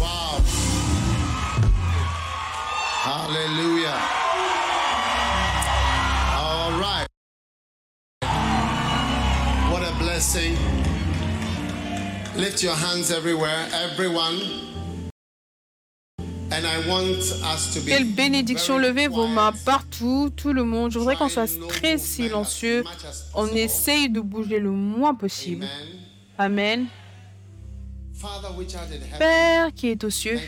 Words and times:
Wow. 0.00 0.40
Hallelujah. 3.04 3.98
All 6.40 6.72
right. 6.80 7.06
What 9.70 9.82
a 9.82 9.92
blessing. 9.98 10.56
Lift 12.34 12.62
your 12.62 12.74
hands 12.74 13.10
everywhere, 13.10 13.68
everyone. 13.74 14.40
Quelle 17.86 18.04
bénédiction. 18.04 18.78
Levez 18.78 19.08
vos 19.08 19.26
mains 19.26 19.52
partout, 19.64 20.30
tout 20.34 20.52
le 20.52 20.64
monde. 20.64 20.90
Je 20.92 20.98
voudrais 20.98 21.16
qu'on 21.16 21.28
soit 21.28 21.48
très 21.68 21.98
silencieux. 21.98 22.84
On 23.34 23.48
essaye 23.48 24.10
de 24.10 24.20
bouger 24.20 24.58
le 24.58 24.70
moins 24.70 25.14
possible. 25.14 25.66
Amen. 26.36 26.86
Père 29.18 29.72
qui 29.74 29.88
est 29.88 30.02
aux 30.02 30.10
cieux, 30.10 30.40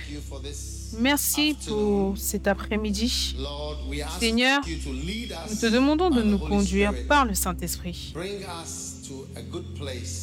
merci 0.99 1.57
pour 1.69 2.19
cet 2.19 2.49
après-midi. 2.49 3.37
Seigneur, 4.19 4.61
Nous 4.67 5.53
us 5.53 5.61
te 5.61 5.67
demandons 5.67 6.11
de 6.11 6.23
nous 6.23 6.39
conduire 6.39 6.93
par 7.07 7.27
le 7.27 7.35
Saint-Esprit. 7.35 8.13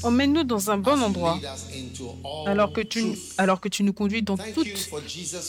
Emmène-nous 0.04 0.44
dans 0.44 0.72
un 0.72 0.78
bon 0.78 1.02
endroit 1.02 1.40
alors 2.46 2.72
que 2.74 2.82
tu, 2.82 3.18
alors 3.38 3.60
que 3.60 3.70
tu 3.70 3.84
nous 3.84 3.94
conduis 3.94 4.22
dans 4.22 4.38
toute 4.38 4.90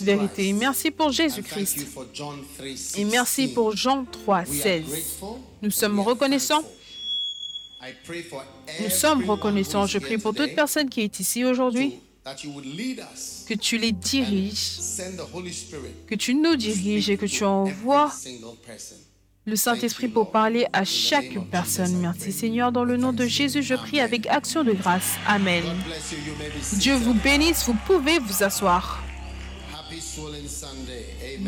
vérité. 0.01 0.53
Merci 0.53 0.91
pour 0.91 1.13
Jésus-Christ. 1.13 1.87
for 1.87 2.07
John 2.13 2.39
3, 2.57 3.01
Et 3.01 3.05
merci 3.05 3.49
pour 3.49 3.77
Jean 3.77 4.05
3, 4.05 4.41
We 4.41 4.49
are 4.49 4.63
16. 4.63 4.85
grateful 4.85 5.29
Nous 5.63 5.71
sommes 5.71 6.01
reconnaissants. 6.01 6.65
Nous 8.81 8.91
sommes 8.91 9.29
reconnaissants. 9.29 9.87
Je 9.87 9.99
prie 9.99 10.19
pour 10.19 10.35
toute 10.35 10.55
personne 10.55 10.89
qui 10.89 11.03
est 11.03 11.21
ici 11.21 11.45
aujourd'hui, 11.45 12.01
que 13.47 13.55
tu 13.55 13.79
les 13.79 13.93
diriges, 13.93 14.79
que 16.07 16.15
tu 16.15 16.35
nous 16.35 16.57
diriges 16.57 17.11
et 17.11 17.17
que 17.17 17.27
tu 17.27 17.45
envoies. 17.45 18.13
Le 19.49 19.57
Saint-Esprit 19.57 20.09
pour 20.09 20.31
parler 20.31 20.67
à 20.75 20.85
chaque 20.85 21.39
personne. 21.51 21.97
Merci 22.01 22.33
Seigneur. 22.33 22.71
Dans 22.71 22.85
le 22.85 22.99
nom 22.99 23.13
de 23.15 23.25
Jésus, 23.27 23.63
je 23.63 23.75
prie 23.75 24.01
avec 24.01 24.27
action 24.27 24.63
de 24.63 24.73
grâce. 24.73 25.15
Amen. 25.27 25.65
Dieu 26.75 26.95
vous 26.95 27.15
bénisse. 27.15 27.65
Vous 27.65 27.77
pouvez 27.87 28.19
vous 28.19 28.43
asseoir. 28.43 29.03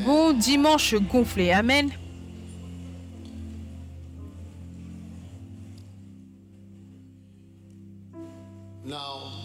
Bon 0.04 0.32
dimanche 0.32 0.94
gonflé. 0.94 1.52
Amen. 1.52 1.90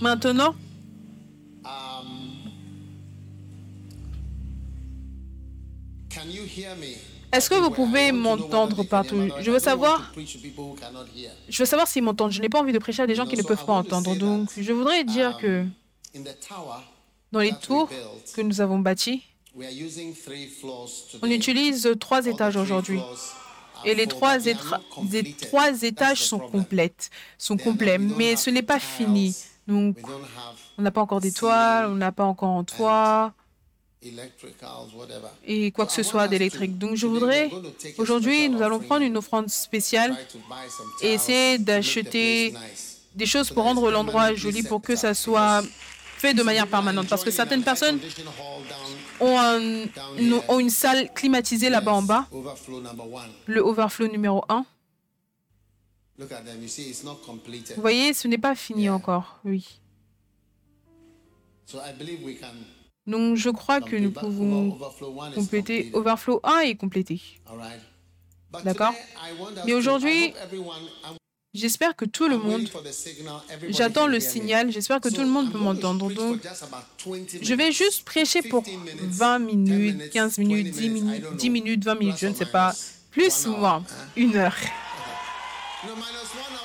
Maintenant, 0.02 0.56
can 6.10 6.30
you 6.30 6.44
hear 6.44 6.76
me? 6.76 7.15
Est-ce 7.36 7.50
que 7.50 7.56
vous 7.56 7.70
pouvez 7.70 8.14
m'entendre 8.14 8.84
partout? 8.84 9.28
Je 9.42 9.52
veux 9.52 9.60
savoir, 9.60 10.14
je 11.50 11.62
veux 11.62 11.66
savoir 11.66 11.86
s'ils 11.86 12.02
m'entendent. 12.02 12.32
Je 12.32 12.42
n'ai 12.42 12.48
pas 12.48 12.62
envie 12.62 12.72
de 12.72 12.80
prêcher 12.80 13.04
à 13.04 13.08
des 13.08 13.16
gens 13.16 13.26
qui 13.26 13.36
ne 13.36 13.44
peuvent 13.44 13.66
pas 13.66 13.74
entendre. 13.74 14.16
Donc, 14.16 14.52
je 14.58 14.72
voudrais 14.72 15.04
dire 15.04 15.38
que 15.38 15.66
dans 17.34 17.42
les 17.42 17.52
tours 17.62 17.90
que 18.34 18.42
nous 18.42 18.62
avons 18.62 18.82
floors 18.82 19.22
on 21.22 21.30
utilise 21.30 21.90
trois 22.00 22.26
étages 22.26 22.56
aujourd'hui. 22.56 23.02
Et 23.84 23.94
les 23.94 24.08
trois, 24.08 24.38
étages 25.84 26.24
sont 26.24 26.40
complètes, 26.40 27.10
sont 27.38 27.58
complets, 27.58 27.98
mais 27.98 28.38
ce 28.38 28.50
n'est 28.50 28.64
pas 28.64 28.80
fini. 28.80 29.36
Donc, 29.68 29.98
on 30.78 30.82
n'a 30.82 30.92
pas 30.92 31.02
encore 31.02 31.20
d'étoiles, 31.20 31.88
on 31.90 31.96
n'a 31.96 32.14
pas 32.14 32.24
encore 32.24 32.58
un 32.58 32.64
toit. 32.64 33.34
Et 35.46 35.72
quoi 35.72 35.86
que 35.86 35.92
ce 35.92 36.04
soit 36.04 36.28
d'électrique. 36.28 36.78
Donc, 36.78 36.96
je 36.96 37.08
voudrais, 37.08 37.50
aujourd'hui, 37.98 38.50
nous 38.50 38.62
allons 38.62 38.80
prendre 38.80 39.04
une 39.06 39.18
offrande 39.18 39.50
spéciale 39.50 40.12
try 40.16 40.26
to 40.32 40.38
buy 40.48 40.70
some 40.70 40.86
et 41.02 41.14
essayer 41.14 41.58
d'acheter 41.58 42.54
des 43.16 43.26
choses 43.26 43.50
pour 43.50 43.64
rendre 43.64 43.90
l'endroit 43.92 44.34
joli, 44.36 44.62
pour 44.64 44.82
que 44.82 44.96
ça 44.96 45.14
soit 45.14 45.64
fait 46.18 46.34
de 46.34 46.44
manière 46.44 46.68
permanente. 46.68 47.08
Parce 47.08 47.24
que 47.24 47.32
certaines 47.32 47.64
personnes 47.64 48.00
ont, 49.20 49.40
un- 49.40 49.60
une- 50.18 50.42
ont 50.48 50.60
une 50.60 50.70
salle 50.70 51.12
climatisée 51.14 51.70
là-bas 51.70 51.94
en 51.94 52.02
bas, 52.02 52.28
le 53.48 53.62
overflow 53.62 54.08
numéro 54.08 54.44
1. 54.50 54.66
Look 56.18 56.32
at 56.32 56.42
them. 56.44 56.62
You 56.62 56.68
see, 56.70 56.90
it's 56.90 57.04
not 57.04 57.16
completed. 57.26 57.76
Vous 57.76 57.82
voyez, 57.82 58.14
ce 58.14 58.28
n'est 58.30 58.38
pas 58.38 58.56
fini 58.56 58.90
encore. 58.90 59.40
Oui. 59.44 59.80
Donc, 63.08 63.36
je 63.36 63.50
crois 63.50 63.82
que 63.82 63.96
nous 63.96 64.12
pouvons 64.12 64.78
compléter. 65.36 65.92
Overflow 65.94 66.40
1 66.44 66.60
est 66.62 66.76
complété. 66.76 67.22
All 67.46 67.58
right. 67.60 67.80
But 68.52 68.64
D'accord? 68.64 68.94
Mais 69.66 69.74
aujourd'hui, 69.74 70.34
J'espère 71.56 71.96
que 71.96 72.04
tout 72.04 72.28
le 72.28 72.38
monde, 72.38 72.68
j'attends 73.70 74.08
le 74.08 74.20
signal, 74.20 74.74
j'espère 74.74 75.00
que 75.00 75.08
tout 75.08 75.22
le 75.22 75.28
monde 75.28 75.54
peut 75.54 75.58
m'entendre. 75.58 76.12
Donc, 76.12 76.44
just 76.44 76.64
about 76.64 76.84
20 77.06 77.42
je 77.42 77.54
vais 77.54 77.72
juste 77.72 78.04
prêcher 78.04 78.42
pour 78.42 78.62
15 78.62 78.76
minutes, 78.76 79.00
20 79.00 79.40
10 79.40 79.56
minutes, 79.56 80.10
15 80.10 80.38
minutes, 80.40 80.72
10 80.72 80.90
minutes, 80.90 81.36
10 81.38 81.50
minutes, 81.50 81.86
20 81.86 81.96
minutes, 81.96 82.18
je 82.20 82.28
ne 82.28 82.34
sais 82.34 82.46
pas. 82.46 82.74
Plus 83.10 83.48
ou 83.48 83.56
moins, 83.56 83.82
une 84.18 84.36
heure. 84.36 84.58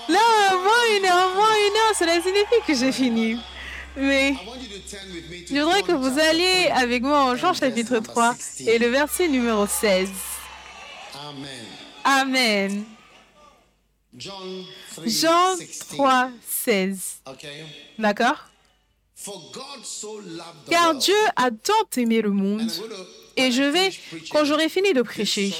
Là, 0.09 0.57
moins 0.57 0.99
une 0.99 1.05
heure, 1.05 1.34
moins 1.37 1.55
une 1.55 1.77
heure, 1.77 1.95
cela 1.97 2.21
signifie 2.21 2.61
que 2.67 2.75
j'ai 2.75 2.91
fini. 2.91 3.37
Mais 4.00 4.34
je 5.49 5.61
voudrais 5.61 5.83
que 5.83 5.93
vous 5.93 6.19
alliez 6.19 6.66
3. 6.69 6.78
avec 6.78 7.03
moi 7.03 7.22
en 7.25 7.37
Jean 7.37 7.53
chapitre 7.53 7.99
3 7.99 8.34
et 8.66 8.78
le 8.78 8.88
verset 8.88 9.28
numéro 9.28 9.66
16. 9.66 10.09
Amen. 11.15 11.47
Amen. 12.05 12.84
John 14.16 14.65
3, 14.93 15.05
Jean 15.06 15.56
16. 15.56 15.78
3, 15.97 16.31
16. 16.49 17.21
Okay. 17.27 17.49
D'accord 17.99 18.50
Car. 20.69 20.94
Dieu 20.94 21.15
a 21.37 21.50
tant 21.50 21.72
aimé 21.97 22.22
le 22.22 22.31
monde. 22.31 22.71
Et 23.37 23.51
je 23.53 23.63
vais, 23.63 23.91
quand 24.31 24.45
j'aurai 24.45 24.69
fini 24.69 24.93
de 24.93 25.03
prêcher 25.03 25.55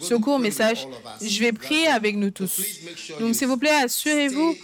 ce 0.00 0.14
court 0.14 0.38
message, 0.38 0.86
je 1.20 1.40
vais 1.40 1.52
prier 1.52 1.88
avec 1.88 2.16
nous 2.16 2.30
tous. 2.30 2.60
Donc, 3.20 3.34
s'il 3.34 3.48
vous 3.48 3.56
plaît, 3.56 3.74
assurez-vous 3.84 4.56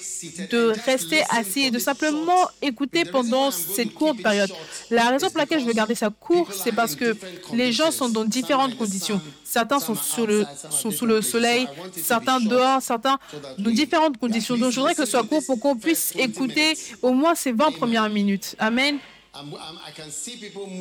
de 0.50 0.72
rester 0.84 1.22
assis 1.30 1.62
et 1.62 1.70
de 1.70 1.78
simplement 1.78 2.48
écouter 2.62 3.04
pendant 3.04 3.50
cette 3.50 3.92
courte 3.94 4.22
période. 4.22 4.50
La 4.90 5.10
raison 5.10 5.28
is 5.28 5.30
pour 5.30 5.38
laquelle 5.38 5.60
je 5.60 5.66
because 5.66 5.74
garder 5.74 5.94
ça 5.94 6.10
court, 6.10 6.50
c'est 6.52 6.72
parce 6.72 6.94
que 6.94 7.16
les 7.52 7.72
gens 7.72 7.90
sont 7.90 8.08
dans 8.08 8.24
différentes 8.24 8.76
conditions. 8.76 9.20
Certains 9.44 9.80
sont 9.80 9.94
sont 9.94 10.90
sous 10.90 11.06
le 11.06 11.22
soleil, 11.22 11.66
certains 11.96 12.40
dehors, 12.40 12.82
certains 12.82 13.18
dans 13.58 13.70
différentes 13.70 14.18
conditions. 14.18 14.56
Donc, 14.56 14.70
je 14.70 14.76
voudrais 14.76 14.94
que 14.94 15.04
ce 15.04 15.10
soit 15.10 15.24
court 15.24 15.44
pour 15.44 15.58
qu'on 15.58 15.76
puisse 15.76 16.12
20 16.14 16.22
écouter 16.24 16.74
au 17.02 17.12
moins 17.12 17.34
ces 17.34 17.52
20 17.52 17.72
premières 17.72 18.08
minutes. 18.08 18.54
Amen. 18.58 18.98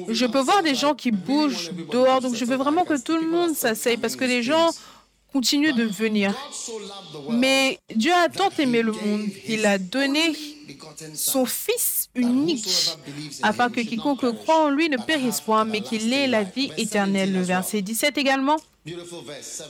Je 0.09 0.25
peux 0.25 0.39
voir 0.39 0.63
des 0.63 0.75
gens 0.75 0.95
qui 0.95 1.11
bougent 1.11 1.71
dehors, 1.91 2.21
donc 2.21 2.35
je 2.35 2.45
veux 2.45 2.55
vraiment 2.55 2.85
que 2.85 2.99
tout 2.99 3.17
le 3.17 3.27
monde 3.27 3.55
s'asseye 3.55 3.97
parce 3.97 4.15
que 4.15 4.25
les 4.25 4.43
gens 4.43 4.71
continuent 5.31 5.75
de 5.75 5.83
venir. 5.83 6.33
Mais 7.29 7.79
Dieu 7.93 8.13
a 8.13 8.29
tant 8.29 8.49
aimé 8.57 8.81
le 8.81 8.91
monde, 8.91 9.27
il 9.47 9.65
a 9.65 9.77
donné 9.77 10.33
son 11.13 11.45
Fils 11.45 12.09
unique, 12.15 12.67
afin 13.43 13.69
que 13.69 13.81
quiconque 13.81 14.25
croit 14.37 14.65
en 14.65 14.69
lui 14.69 14.89
ne 14.89 14.97
périsse 14.97 15.41
point, 15.41 15.65
mais 15.65 15.81
qu'il 15.81 16.11
ait 16.13 16.27
la 16.27 16.43
vie 16.43 16.71
éternelle. 16.77 17.29
17 17.29 17.39
Le 17.39 17.45
verset 17.45 17.81
17 17.81 18.17
également, 18.17 18.57
Beautiful 18.57 18.57
verse, 18.57 18.76
17. 18.76 18.76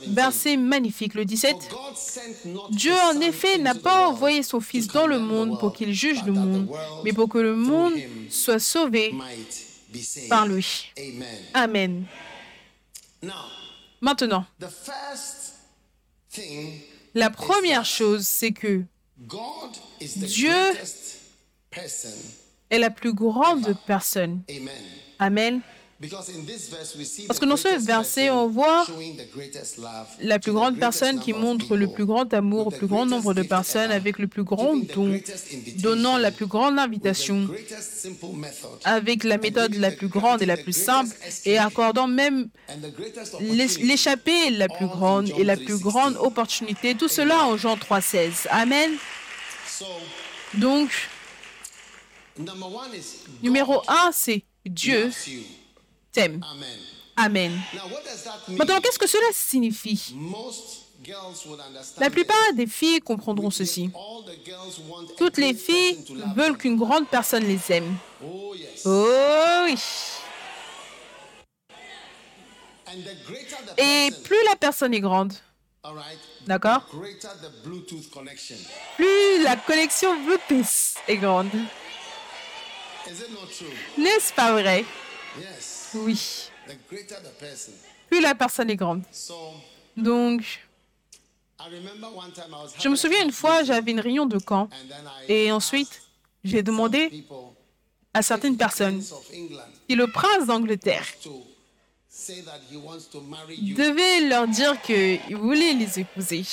Verset 0.06 0.56
magnifique. 0.56 1.14
Le 1.14 1.24
17, 1.24 1.56
For 1.62 1.70
God 1.70 1.96
sent 1.96 2.46
not 2.46 2.68
Dieu 2.70 2.92
en 2.92 3.20
effet 3.20 3.58
n'a 3.58 3.74
pas 3.74 4.08
envoyé 4.08 4.42
son 4.42 4.60
Fils 4.60 4.88
dans 4.88 5.06
le 5.06 5.18
monde 5.18 5.58
pour 5.58 5.72
qu'il 5.72 5.92
juge 5.92 6.22
le 6.24 6.32
monde, 6.32 6.68
mais 7.04 7.12
pour 7.12 7.28
que 7.28 7.38
le 7.38 7.54
monde 7.54 7.94
soit 8.30 8.58
sauvé 8.58 9.14
par 10.28 10.46
lui. 10.46 10.92
Amen. 11.54 12.04
Maintenant, 14.00 14.46
la 17.14 17.30
première 17.30 17.84
chose, 17.84 18.26
c'est 18.26 18.52
que 18.52 18.82
Dieu 20.00 20.52
est 22.70 22.78
la 22.78 22.90
plus 22.90 23.12
grande 23.12 23.76
personne. 23.86 24.42
Amen. 25.18 25.60
Parce 27.26 27.40
que 27.40 27.44
dans 27.44 27.56
ce 27.56 27.84
verset, 27.84 28.30
on 28.30 28.46
voit 28.46 28.86
la 30.20 30.38
plus 30.38 30.52
grande 30.52 30.78
personne 30.78 31.18
qui 31.18 31.32
montre 31.32 31.76
le 31.76 31.88
plus 31.88 32.04
grand 32.04 32.32
amour 32.32 32.68
au 32.68 32.70
plus 32.70 32.86
grand 32.86 33.04
nombre 33.04 33.34
de 33.34 33.42
personnes 33.42 33.90
avec 33.90 34.20
le 34.20 34.28
plus 34.28 34.44
grand 34.44 34.76
don, 34.76 35.20
donnant 35.78 36.16
la 36.16 36.30
plus 36.30 36.46
grande 36.46 36.78
invitation 36.78 37.48
avec 38.84 39.24
la 39.24 39.38
méthode 39.38 39.74
la 39.74 39.90
plus 39.90 40.06
grande 40.06 40.40
et 40.40 40.46
la 40.46 40.56
plus 40.56 40.76
simple 40.76 41.12
et 41.44 41.58
accordant 41.58 42.06
même 42.06 42.48
l'échappée 43.40 44.50
la 44.50 44.68
plus 44.68 44.86
grande 44.86 45.30
et 45.36 45.42
la 45.42 45.56
plus 45.56 45.78
grande 45.78 46.16
opportunité. 46.20 46.94
Tout 46.94 47.08
cela 47.08 47.44
en 47.44 47.56
Jean 47.56 47.76
3,16. 47.76 48.46
Amen. 48.50 48.92
Donc, 50.54 50.90
numéro 53.42 53.82
un, 53.88 54.10
c'est 54.12 54.44
Dieu 54.64 55.10
Amen. 57.16 57.60
Maintenant, 58.48 58.80
qu'est-ce 58.80 58.98
que 58.98 59.06
cela 59.06 59.26
signifie? 59.32 60.14
La 61.98 62.10
plupart 62.10 62.52
des 62.54 62.66
filles 62.66 63.00
comprendront 63.00 63.50
ceci. 63.50 63.90
Toutes 65.16 65.38
les 65.38 65.54
filles 65.54 66.04
veulent 66.36 66.56
qu'une 66.56 66.76
grande 66.76 67.08
personne 67.08 67.44
les 67.44 67.60
aime. 67.72 67.96
Oh. 68.22 68.54
Oh 68.84 69.64
oui. 69.64 69.76
Et 73.76 74.10
plus 74.24 74.44
la 74.46 74.56
personne 74.56 74.94
est 74.94 75.00
grande, 75.00 75.34
d'accord? 76.46 76.86
Plus 78.96 79.42
la 79.42 79.56
connexion 79.56 80.16
Bluetooth 80.24 80.94
est 81.06 81.16
grande. 81.16 81.50
N'est-ce 83.96 84.32
pas 84.32 84.52
vrai? 84.52 84.84
Oui. 85.94 86.50
Plus 88.08 88.20
la 88.20 88.34
personne 88.34 88.70
est 88.70 88.76
grande. 88.76 89.02
Donc, 89.96 90.60
je 92.78 92.88
me 92.88 92.96
souviens 92.96 93.24
une 93.24 93.32
fois, 93.32 93.64
j'avais 93.64 93.90
une 93.90 94.00
réunion 94.00 94.26
de 94.26 94.38
camp. 94.38 94.68
Et 95.28 95.50
ensuite, 95.50 96.02
j'ai 96.44 96.62
demandé 96.62 97.24
à 98.14 98.22
certaines 98.22 98.56
personnes 98.56 99.02
si 99.02 99.94
le 99.94 100.06
prince 100.06 100.46
d'Angleterre 100.46 101.06
devait 103.76 104.28
leur 104.28 104.48
dire 104.48 104.80
qu'il 104.82 105.36
voulait 105.36 105.72
les 105.74 106.00
épouser. 106.00 106.44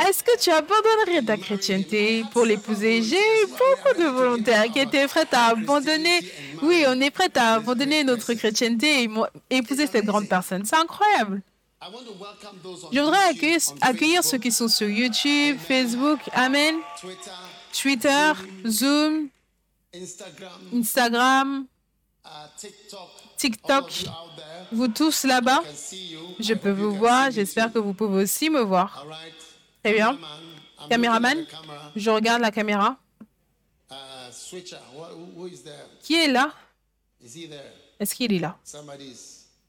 Est-ce 0.00 0.24
que 0.24 0.38
tu 0.38 0.50
abandonnerais 0.50 1.22
ta 1.22 1.36
chrétienté 1.36 2.24
pour 2.32 2.46
l'épouser? 2.46 3.02
J'ai 3.02 3.16
eu 3.16 3.46
beaucoup 3.46 3.98
de 3.98 4.06
volontaires 4.08 4.64
qui 4.72 4.78
étaient 4.78 5.06
prêts 5.06 5.28
à 5.32 5.48
abandonner. 5.48 6.20
Oui, 6.62 6.84
on 6.86 6.98
est 7.00 7.10
prêts 7.10 7.30
à 7.36 7.54
abandonner 7.54 8.04
notre 8.04 8.32
chrétienté 8.34 9.04
et 9.04 9.10
épouser 9.50 9.86
cette 9.86 10.06
grande 10.06 10.28
personne. 10.28 10.64
C'est 10.64 10.76
incroyable. 10.76 11.42
Je 12.92 13.00
voudrais 13.00 13.28
accueillir, 13.80 14.24
ceux 14.24 14.38
qui 14.38 14.50
sont 14.50 14.68
sur 14.68 14.88
YouTube, 14.88 15.58
Facebook, 15.58 16.18
Amen, 16.32 16.76
Twitter, 17.72 18.32
Zoom, 18.66 19.28
Instagram, 20.72 21.66
uh, 22.24 22.68
TikTok. 23.38 23.88
There, 23.88 24.12
Vous 24.72 24.88
tous 24.88 25.24
là-bas, 25.24 25.62
je 26.40 26.54
peux 26.54 26.70
vous 26.72 26.94
voir. 26.94 27.30
J'espère 27.30 27.72
que 27.72 27.78
vous 27.78 27.94
pouvez 27.94 28.22
aussi 28.24 28.50
me 28.50 28.60
voir. 28.60 29.06
Très 29.82 29.94
bien. 29.94 30.18
Caméraman, 30.90 31.44
je 31.96 32.10
regarde 32.10 32.42
la 32.42 32.50
caméra. 32.50 32.96
Uh? 33.90 33.94
Qui 36.02 36.14
est 36.14 36.28
là? 36.28 36.52
Est-ce 37.98 38.14
qu'il 38.14 38.32
est 38.32 38.38
là? 38.38 38.56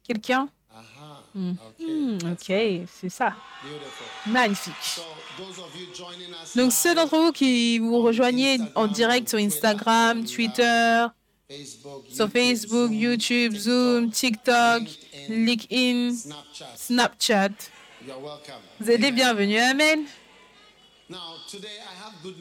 Quelqu'un? 0.03 0.49
Hmm, 1.33 1.53
Okay. 1.79 2.81
Ok, 2.81 2.87
c'est 2.91 3.09
ça. 3.09 3.33
Magnifique. 4.27 4.99
Donc 6.55 6.71
ceux 6.71 6.95
d'entre 6.95 7.17
vous 7.17 7.31
qui 7.31 7.79
vous 7.79 8.01
rejoignez 8.01 8.59
en 8.75 8.87
direct 8.87 9.29
sur 9.29 9.39
Instagram, 9.39 10.25
Twitter, 10.25 11.05
sur 12.13 12.29
Facebook, 12.29 12.91
YouTube, 12.91 13.55
Zoom, 13.55 14.11
TikTok, 14.11 14.83
LinkedIn, 15.29 16.15
Snapchat, 16.75 17.49
vous 18.79 18.91
êtes 18.91 19.01
les 19.01 19.11
bienvenus. 19.11 19.59
Amen. 19.59 20.05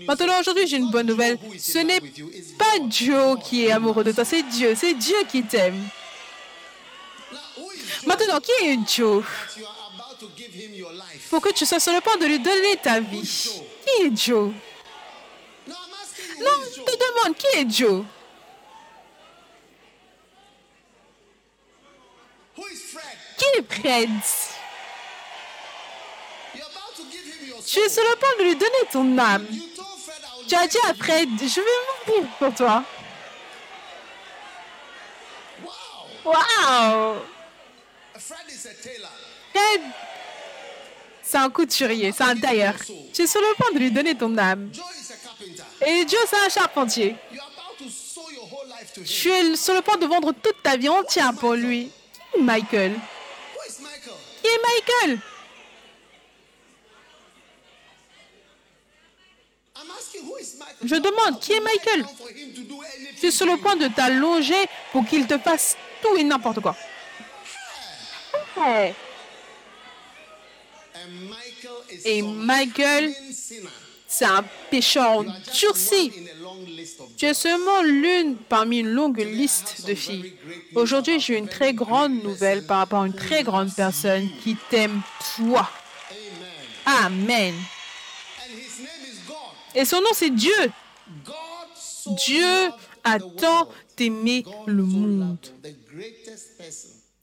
Maintenant, 0.06 0.40
aujourd'hui, 0.40 0.66
j'ai 0.66 0.76
une 0.76 0.90
bonne 0.90 1.06
nouvelle. 1.06 1.38
Ce 1.58 1.78
n'est 1.78 2.00
pas 2.58 2.76
Joe 2.90 3.38
qui 3.42 3.64
est 3.64 3.70
amoureux 3.70 4.04
de 4.04 4.12
toi, 4.12 4.26
c'est 4.26 4.42
Dieu. 4.42 4.74
C'est 4.76 4.92
Dieu 4.92 5.16
qui 5.30 5.42
t'aime. 5.42 5.88
Maintenant, 8.06 8.40
qui 8.40 8.52
est 8.66 8.78
Joe? 8.86 9.24
Pour 11.30 11.40
que 11.40 11.52
tu 11.54 11.64
sois 11.64 11.80
sur 11.80 11.94
le 11.94 12.02
point 12.02 12.18
de 12.18 12.26
lui 12.26 12.38
donner 12.38 12.76
ta 12.82 13.00
vie. 13.00 13.22
Qui 13.22 14.02
est 14.02 14.16
Joe? 14.16 14.52
Non, 15.66 15.74
je 16.76 16.82
te 16.82 16.92
demande, 16.92 17.36
qui 17.36 17.46
est 17.56 17.70
Joe 17.70 18.04
Who 22.58 22.64
is 22.72 22.76
Fred? 22.76 23.04
Qui 23.38 23.44
est 23.58 23.62
Fred 23.62 23.67
You're 23.67 23.67
about 23.67 23.67
to 23.67 23.67
give 23.67 23.67
him 23.67 23.67
your 23.84 24.06
Tu 27.66 27.78
es 27.78 27.88
sur 27.88 28.02
le 28.02 28.16
point 28.16 28.30
de 28.38 28.44
lui 28.44 28.56
donner 28.56 28.84
ton 28.90 29.18
âme. 29.18 29.46
Tu 30.48 30.54
as 30.54 30.66
dit 30.66 30.78
à 30.88 30.94
Fred, 30.94 31.28
je 31.38 31.60
vais 31.60 31.66
mourir 32.06 32.28
pour 32.38 32.54
toi. 32.54 32.84
Wow. 35.62 36.32
Waouh 36.32 37.16
Fred 38.18 39.82
c'est 41.22 41.36
un 41.36 41.50
couturier, 41.50 42.10
c'est 42.10 42.24
un 42.24 42.34
tailleur. 42.34 42.74
Tu 43.12 43.20
es 43.20 43.26
sur 43.26 43.40
le 43.42 43.54
point 43.54 43.70
de 43.72 43.78
lui 43.78 43.90
donner 43.90 44.14
ton 44.14 44.34
âme. 44.38 44.70
Joe. 44.72 44.82
Et 45.86 46.04
Dieu, 46.06 46.18
c'est 46.26 46.38
un 46.38 46.48
charpentier. 46.48 47.16
Tu 49.04 49.30
es 49.30 49.54
sur 49.54 49.74
le 49.74 49.82
point 49.82 49.98
de 49.98 50.06
vendre 50.06 50.32
toute 50.32 50.62
ta 50.62 50.78
vie 50.78 50.88
entière 50.88 51.34
pour 51.34 51.52
lui. 51.52 51.90
Michael 52.40 52.94
Michael? 54.62 55.18
Je 60.84 60.96
demande, 60.96 61.40
qui 61.40 61.52
est 61.52 61.60
Michael? 61.60 62.06
Tu 63.20 63.26
es 63.26 63.30
sur 63.30 63.46
le 63.46 63.56
point 63.56 63.76
de 63.76 63.88
t'allonger 63.88 64.66
pour 64.92 65.06
qu'il 65.06 65.26
te 65.26 65.38
fasse 65.38 65.76
tout 66.02 66.16
et 66.16 66.24
n'importe 66.24 66.60
quoi. 66.60 66.76
Et 72.04 72.22
Michael. 72.22 73.14
C'est 74.08 74.24
un 74.24 74.42
just 74.72 74.96
endurci. 74.96 76.12
Tu 77.16 77.26
es 77.26 77.34
seulement 77.34 77.82
l'une 77.82 78.36
parmi 78.36 78.78
une 78.78 78.88
longue 78.88 79.20
liste 79.20 79.86
de 79.86 79.94
filles. 79.94 80.32
Aujourd'hui, 80.74 81.20
j'ai 81.20 81.36
une 81.36 81.46
très 81.46 81.74
grande 81.74 82.22
nouvelle 82.22 82.64
par 82.64 82.78
rapport 82.78 83.02
à 83.02 83.06
une 83.06 83.14
très 83.14 83.42
grande 83.42 83.72
personne 83.74 84.28
qui 84.42 84.56
t'aime 84.70 85.02
toi. 85.36 85.68
Amen. 86.86 87.54
Et 89.74 89.84
son 89.84 90.00
nom, 90.00 90.10
c'est 90.14 90.30
Dieu. 90.30 90.72
Dieu 92.26 92.70
a 93.04 93.18
tant 93.18 93.68
aimé 93.98 94.44
le 94.66 94.84
monde. 94.84 95.38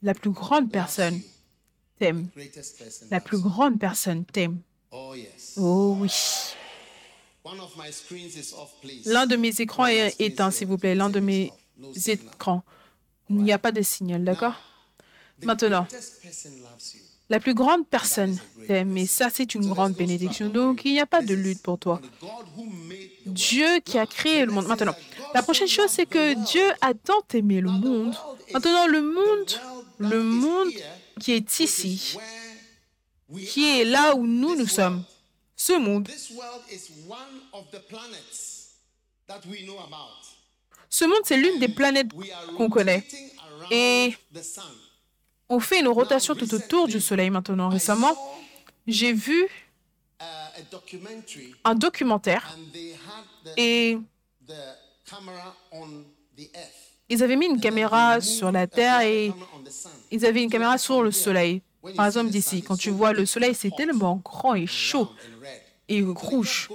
La 0.04 0.14
plus 0.14 0.30
grande 0.30 0.72
personne 0.72 1.20
t'aime. 1.98 2.28
La 3.10 3.20
plus 3.20 3.40
grande 3.40 3.80
personne 3.80 4.24
t'aime. 4.26 4.60
Oh. 4.92 5.16
Oh 5.58 5.98
oui. 6.00 6.12
L'un 9.06 9.28
de 9.28 9.36
mes 9.36 9.62
écrans 9.62 9.86
est 9.88 10.16
éteint, 10.20 10.52
s'il 10.52 10.68
vous 10.68 10.78
plaît. 10.78 10.96
L'un 10.96 11.10
de 11.10 11.20
mes 11.20 11.52
écrans. 12.08 12.64
Il 13.30 13.38
n'y 13.38 13.52
a 13.52 13.60
pas 13.60 13.72
de 13.72 13.82
signal, 13.82 14.24
d'accord 14.24 14.56
The 15.42 15.46
Maintenant, 15.46 15.88
la 17.30 17.40
plus 17.40 17.54
grande 17.54 17.88
personne 17.88 18.38
t'aime. 18.68 18.98
Et 18.98 19.06
ça, 19.08 19.30
c'est 19.34 19.56
une 19.56 19.68
grande 19.68 19.94
bénédiction. 19.94 20.48
Donc, 20.50 20.86
il 20.86 20.94
n'y 20.94 21.00
a 21.00 21.06
pas 21.06 21.22
de 21.22 21.34
lutte 21.34 21.62
pour 21.62 21.78
toi. 21.80 22.02
Dieu 23.26 23.80
qui 23.84 23.98
a 23.98 24.06
créé 24.06 24.46
le 24.46 24.52
monde. 24.52 24.68
Maintenant, 24.68 24.96
la 25.34 25.42
prochaine 25.42 25.68
chose, 25.68 25.90
c'est 25.90 26.06
que 26.06 26.34
Dieu 26.46 26.66
a 26.82 26.94
tant 26.94 27.24
aimé 27.34 27.62
le 27.62 27.70
monde. 27.70 28.16
Maintenant, 28.54 28.88
le 28.88 29.02
monde, 29.02 29.52
le 29.98 30.22
monde 30.22 30.72
qui 31.20 31.34
est 31.34 31.60
ici, 31.60 32.18
qui 33.48 33.80
est 33.80 33.86
là 33.86 34.16
où 34.16 34.26
nous, 34.28 34.56
nous 34.56 34.68
sommes, 34.68 35.04
ce 35.56 35.74
monde, 35.74 36.08
ce 40.90 41.06
monde, 41.06 41.22
c'est 41.24 41.38
l'une 41.38 41.60
des 41.60 41.70
planètes 41.70 42.10
qu'on 42.58 42.70
connaît. 42.70 43.04
Et 43.72 44.16
on 45.50 45.60
fait 45.60 45.80
une 45.80 45.88
rotation 45.88 46.36
tout 46.36 46.54
autour 46.54 46.88
du 46.88 47.00
Soleil 47.02 47.30
maintenant. 47.30 47.70
Récemment, 47.70 48.16
j'ai 48.88 49.14
vu 49.14 49.48
Uh, 50.22 50.24
un 51.66 51.76
documentaire 51.76 52.58
et 53.58 53.98
ils 57.10 57.24
avaient 57.24 57.36
mis 57.36 57.48
une 57.48 57.60
caméra 57.60 58.22
sur 58.22 58.50
la 58.50 58.66
Terre 58.66 59.02
et 59.02 59.34
ils 60.12 60.26
avaient 60.26 60.42
une 60.42 60.50
caméra 60.50 60.78
sur 60.78 61.04
le 61.04 61.12
Soleil. 61.12 61.62
Par 61.96 62.06
exemple, 62.06 62.30
d'ici, 62.30 62.62
quand 62.62 62.78
tu 62.78 62.90
vois 62.90 63.14
le 63.14 63.26
Soleil, 63.26 63.56
c'est 63.56 63.72
tellement 63.76 64.22
grand 64.24 64.56
et 64.56 64.68
chaud 64.68 65.10
et 65.88 66.02
rouge. 66.02 66.70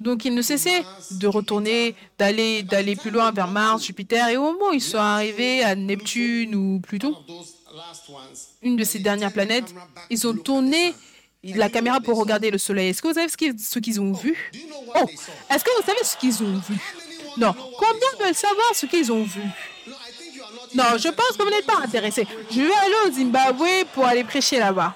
Donc, 0.00 0.24
ils 0.24 0.34
ne 0.34 0.42
cessaient 0.42 0.82
de 1.12 1.26
retourner, 1.26 1.94
d'aller, 2.18 2.62
d'aller 2.62 2.96
plus 2.96 3.10
loin 3.10 3.30
vers 3.30 3.48
Mars, 3.48 3.84
Jupiter. 3.84 4.28
Et 4.28 4.36
au 4.36 4.42
moment 4.42 4.70
où 4.70 4.74
ils 4.74 4.82
sont 4.82 4.98
arrivés 4.98 5.62
à 5.62 5.74
Neptune 5.74 6.54
ou 6.54 6.80
Pluton, 6.80 7.16
une 8.62 8.76
de 8.76 8.84
ces 8.84 8.98
dernières 8.98 9.32
planètes, 9.32 9.74
ils 10.10 10.26
ont 10.26 10.34
tourné 10.34 10.94
la 11.42 11.68
caméra 11.68 12.00
pour 12.00 12.18
regarder 12.18 12.50
le 12.50 12.58
Soleil. 12.58 12.90
Est-ce 12.90 13.02
que 13.02 13.08
vous 13.08 13.14
savez 13.14 13.28
ce 13.28 13.78
qu'ils, 13.78 14.00
ont 14.00 14.12
vu? 14.12 14.52
Oh, 14.94 15.06
est-ce 15.50 15.64
que 15.64 15.70
vous 15.80 15.86
savez 15.86 16.04
ce 16.04 16.16
qu'ils 16.16 16.42
ont 16.42 16.58
vu? 16.68 16.76
Non. 17.36 17.52
Combien 17.52 18.26
veulent 18.26 18.34
savoir 18.34 18.74
ce 18.74 18.86
qu'ils 18.86 19.10
ont 19.12 19.24
vu? 19.24 19.42
Non, 20.74 20.84
je 20.98 21.08
pense 21.08 21.36
que 21.36 21.42
vous 21.42 21.50
n'êtes 21.50 21.66
pas 21.66 21.78
intéressé. 21.84 22.26
Je 22.50 22.60
vais 22.60 22.74
aller 22.74 22.94
au 23.08 23.12
Zimbabwe 23.12 23.84
pour 23.94 24.06
aller 24.06 24.24
prêcher 24.24 24.58
là-bas. 24.58 24.94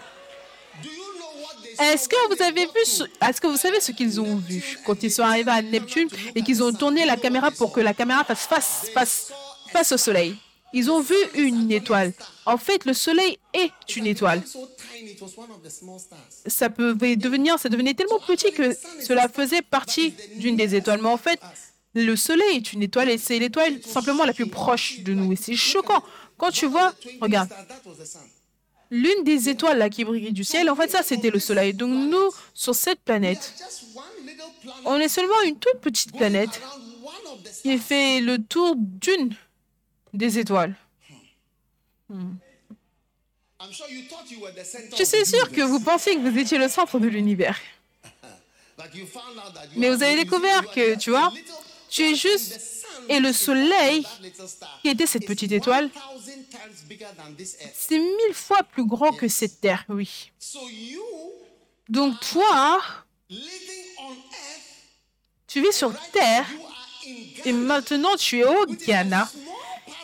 Est-ce 1.80 2.08
que 2.08 2.16
vous 2.34 2.42
avez 2.42 2.66
vu, 2.66 2.84
ce- 2.84 3.04
est-ce 3.28 3.40
que 3.40 3.46
vous 3.46 3.56
savez 3.56 3.80
ce 3.80 3.92
qu'ils 3.92 4.20
ont 4.20 4.34
vu 4.36 4.78
quand 4.84 5.00
ils 5.02 5.12
sont 5.12 5.22
arrivés 5.22 5.52
à 5.52 5.62
Neptune 5.62 6.08
et 6.34 6.42
qu'ils 6.42 6.60
ont 6.62 6.72
tourné 6.72 7.06
la 7.06 7.16
caméra 7.16 7.52
pour 7.52 7.72
que 7.72 7.80
la 7.80 7.94
caméra 7.94 8.24
fasse 8.24 8.46
face, 8.46 8.90
face, 8.92 9.32
face 9.72 9.92
au 9.92 9.96
Soleil? 9.96 10.34
Ils 10.72 10.90
ont 10.90 11.00
vu 11.00 11.14
une 11.34 11.70
étoile. 11.70 12.12
En 12.44 12.58
fait, 12.58 12.84
le 12.84 12.92
Soleil 12.92 13.38
est 13.54 13.96
une 13.96 14.06
étoile. 14.06 14.42
Ça 16.46 16.68
pouvait 16.68 17.16
devenir, 17.16 17.58
ça 17.58 17.68
devenait 17.68 17.94
tellement 17.94 18.18
petit 18.26 18.52
que 18.52 18.76
cela 19.00 19.28
faisait 19.28 19.62
partie 19.62 20.14
d'une 20.34 20.56
des 20.56 20.74
étoiles. 20.74 21.00
Mais 21.00 21.08
en 21.08 21.16
fait, 21.16 21.40
le 22.04 22.16
Soleil 22.16 22.56
est 22.56 22.72
une 22.72 22.82
étoile 22.82 23.10
et 23.10 23.18
c'est 23.18 23.38
l'étoile 23.38 23.82
simplement 23.82 24.24
la 24.24 24.32
plus 24.32 24.48
proche 24.48 25.00
de 25.00 25.14
nous. 25.14 25.32
Et 25.32 25.36
c'est 25.36 25.56
choquant. 25.56 26.02
Quand 26.36 26.50
tu 26.50 26.66
vois, 26.66 26.94
regarde, 27.20 27.50
l'une 28.90 29.24
des 29.24 29.48
étoiles 29.48 29.78
là 29.78 29.88
qui 29.90 30.04
brille 30.04 30.32
du 30.32 30.44
ciel, 30.44 30.70
en 30.70 30.76
fait, 30.76 30.90
ça 30.90 31.02
c'était 31.02 31.30
le 31.30 31.38
Soleil. 31.38 31.74
Donc 31.74 31.90
nous, 31.90 32.30
sur 32.54 32.74
cette 32.74 33.00
planète, 33.00 33.54
on 34.84 34.96
est 34.96 35.08
seulement 35.08 35.40
une 35.44 35.58
toute 35.58 35.80
petite 35.80 36.16
planète 36.16 36.60
qui 37.62 37.78
fait 37.78 38.20
le 38.20 38.38
tour 38.38 38.74
d'une 38.76 39.34
des 40.12 40.38
étoiles. 40.38 40.74
Center 43.70 44.96
Je 44.98 45.04
suis 45.04 45.26
sûre 45.26 45.50
que 45.50 45.62
vous 45.62 45.80
pensiez 45.80 46.14
que 46.14 46.20
vous 46.20 46.38
étiez 46.38 46.58
le 46.58 46.68
centre 46.68 46.98
de 46.98 47.08
l'univers. 47.08 47.58
Mais 49.76 49.90
vous 49.90 50.02
avez 50.02 50.16
découvert 50.16 50.70
que, 50.70 50.96
tu 50.96 51.10
vois, 51.10 51.32
tu 51.88 52.02
es 52.02 52.14
juste-. 52.14 52.78
Et 53.08 53.20
le 53.20 53.32
soleil, 53.32 54.06
qui 54.82 54.88
était 54.88 55.06
cette 55.06 55.26
petite 55.26 55.52
étoile, 55.52 55.90
1000 56.26 56.46
times 56.48 56.88
bigger 56.88 57.06
than 57.16 57.32
this 57.36 57.56
earth. 57.60 57.74
c'est 57.74 57.98
mille 57.98 58.34
fois 58.34 58.62
plus 58.62 58.84
grand 58.84 59.12
que 59.12 59.28
cette 59.28 59.60
Terre, 59.60 59.84
oui. 59.88 60.30
Donc 61.88 62.20
toi, 62.20 62.82
tu 65.46 65.62
vis 65.62 65.72
sur 65.72 65.92
Terre 66.12 66.46
et 67.44 67.52
maintenant 67.52 68.14
tu 68.16 68.40
es 68.40 68.44
au 68.44 68.66
Ghana, 68.66 69.30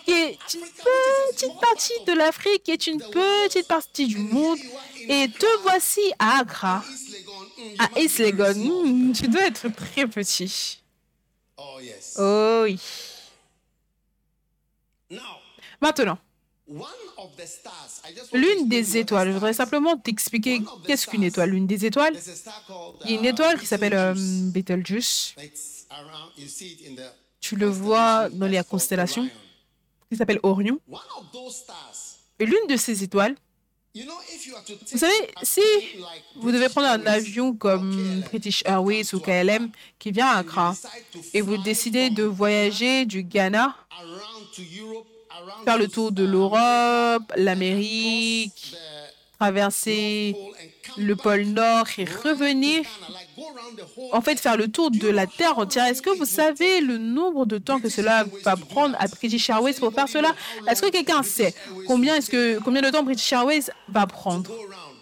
qui 0.06 0.12
est 0.12 0.38
une 0.54 0.60
petite 1.30 1.60
partie 1.60 2.04
de 2.06 2.12
l'Afrique, 2.12 2.62
qui 2.62 2.70
est 2.70 2.86
une 2.86 3.00
petite 3.00 3.68
partie 3.68 4.06
du 4.06 4.18
monde. 4.18 4.58
Et 5.06 5.28
te 5.28 5.62
voici 5.62 6.00
à 6.18 6.38
Accra, 6.38 6.82
à 7.78 8.00
East. 8.00 8.20
Hmm, 8.20 9.12
tu 9.12 9.28
dois 9.28 9.46
être 9.46 9.68
très 9.68 10.06
petit. 10.06 10.83
Oh 11.56 11.78
yes. 11.80 12.16
Oh 12.18 12.62
oui. 12.64 12.80
Maintenant, 15.80 16.18
l'une 18.32 18.68
des 18.68 18.96
étoiles, 18.96 19.28
je 19.28 19.32
voudrais 19.32 19.52
is. 19.52 19.54
simplement 19.54 19.96
t'expliquer 19.96 20.62
qu'est-ce 20.86 21.06
qu'une 21.06 21.22
étoile. 21.22 21.50
L'une 21.50 21.66
des 21.66 21.84
étoiles, 21.84 22.14
il 23.04 23.10
y 23.10 23.14
a 23.14 23.18
une 23.18 23.24
uh, 23.26 23.28
étoile 23.28 23.60
qui 23.60 23.66
s'appelle 23.66 23.94
euh, 23.94 24.14
Betelgeuse. 24.16 25.34
Tu 27.40 27.56
le 27.56 27.66
vois 27.66 28.28
dans 28.30 28.46
les 28.46 28.62
constellations, 28.64 29.28
qui 30.10 30.16
s'appelle 30.16 30.40
Orion. 30.42 30.80
Et 32.38 32.46
l'une 32.46 32.66
de 32.68 32.76
ces 32.76 33.02
étoiles, 33.04 33.36
vous 33.96 34.98
savez, 34.98 35.30
si 35.44 35.60
vous 36.34 36.50
devez 36.50 36.68
prendre 36.68 36.88
un 36.88 37.06
avion 37.06 37.54
comme 37.54 38.22
British 38.22 38.64
Airways 38.66 39.14
ou 39.14 39.20
KLM 39.20 39.70
qui 40.00 40.10
vient 40.10 40.26
à 40.26 40.38
Accra 40.38 40.74
et 41.32 41.40
vous 41.40 41.58
décidez 41.58 42.10
de 42.10 42.24
voyager 42.24 43.06
du 43.06 43.22
Ghana, 43.22 43.76
faire 45.64 45.78
le 45.78 45.86
to, 45.86 45.92
tour 45.92 46.12
de 46.12 46.24
l'Europe, 46.24 47.32
l'Amérique, 47.36 48.74
traverser 49.44 50.34
le 50.96 51.16
pôle 51.16 51.42
Nord 51.42 51.86
et 51.98 52.04
revenir, 52.04 52.82
en 54.12 54.22
fait 54.22 54.40
faire 54.40 54.56
le 54.56 54.68
tour 54.68 54.90
de 54.90 55.08
la 55.08 55.26
Terre 55.26 55.58
entière. 55.58 55.84
Est-ce 55.84 56.00
que 56.00 56.16
vous 56.16 56.24
savez 56.24 56.80
le 56.80 56.96
nombre 56.96 57.44
de 57.44 57.58
temps 57.58 57.78
que 57.78 57.90
cela 57.90 58.24
va 58.42 58.56
prendre 58.56 58.96
à 58.98 59.06
British 59.06 59.50
Airways 59.50 59.74
pour 59.74 59.92
faire 59.92 60.08
cela? 60.08 60.34
Est-ce 60.66 60.80
que 60.80 60.90
quelqu'un 60.90 61.22
sait 61.22 61.54
combien, 61.86 62.16
est-ce 62.16 62.30
que, 62.30 62.58
combien 62.60 62.80
de 62.80 62.88
temps 62.88 63.02
British 63.02 63.30
Airways 63.32 63.64
va 63.88 64.06
prendre 64.06 64.50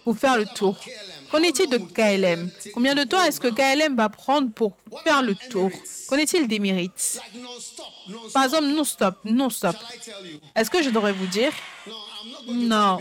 pour 0.03 0.19
faire 0.19 0.37
le 0.37 0.47
tour? 0.47 0.77
Qu'en 1.33 1.43
est-il 1.43 1.67
de 1.71 1.79
KLM 1.79 2.51
Combien 2.75 2.95
de 2.95 3.05
temps 3.05 3.23
est-ce 3.23 3.41
que 3.41 3.49
KLM 3.49 3.97
va 3.97 4.11
prendre 4.11 4.53
pour 4.53 4.77
faire 5.03 5.23
le 5.23 5.35
tour? 5.35 5.71
Qu'en 6.07 6.17
est-il 6.19 6.43
non-stop, 6.43 7.25
non-stop. 8.07 8.33
Par 8.35 8.45
exemple, 8.45 8.65
non-stop, 8.67 9.17
non-stop. 9.25 9.77
Est-ce 10.55 10.71
que 10.71 10.83
je 10.83 10.91
devrais 10.91 11.13
vous 11.13 11.27
dire? 11.27 11.53
Non. 12.47 12.99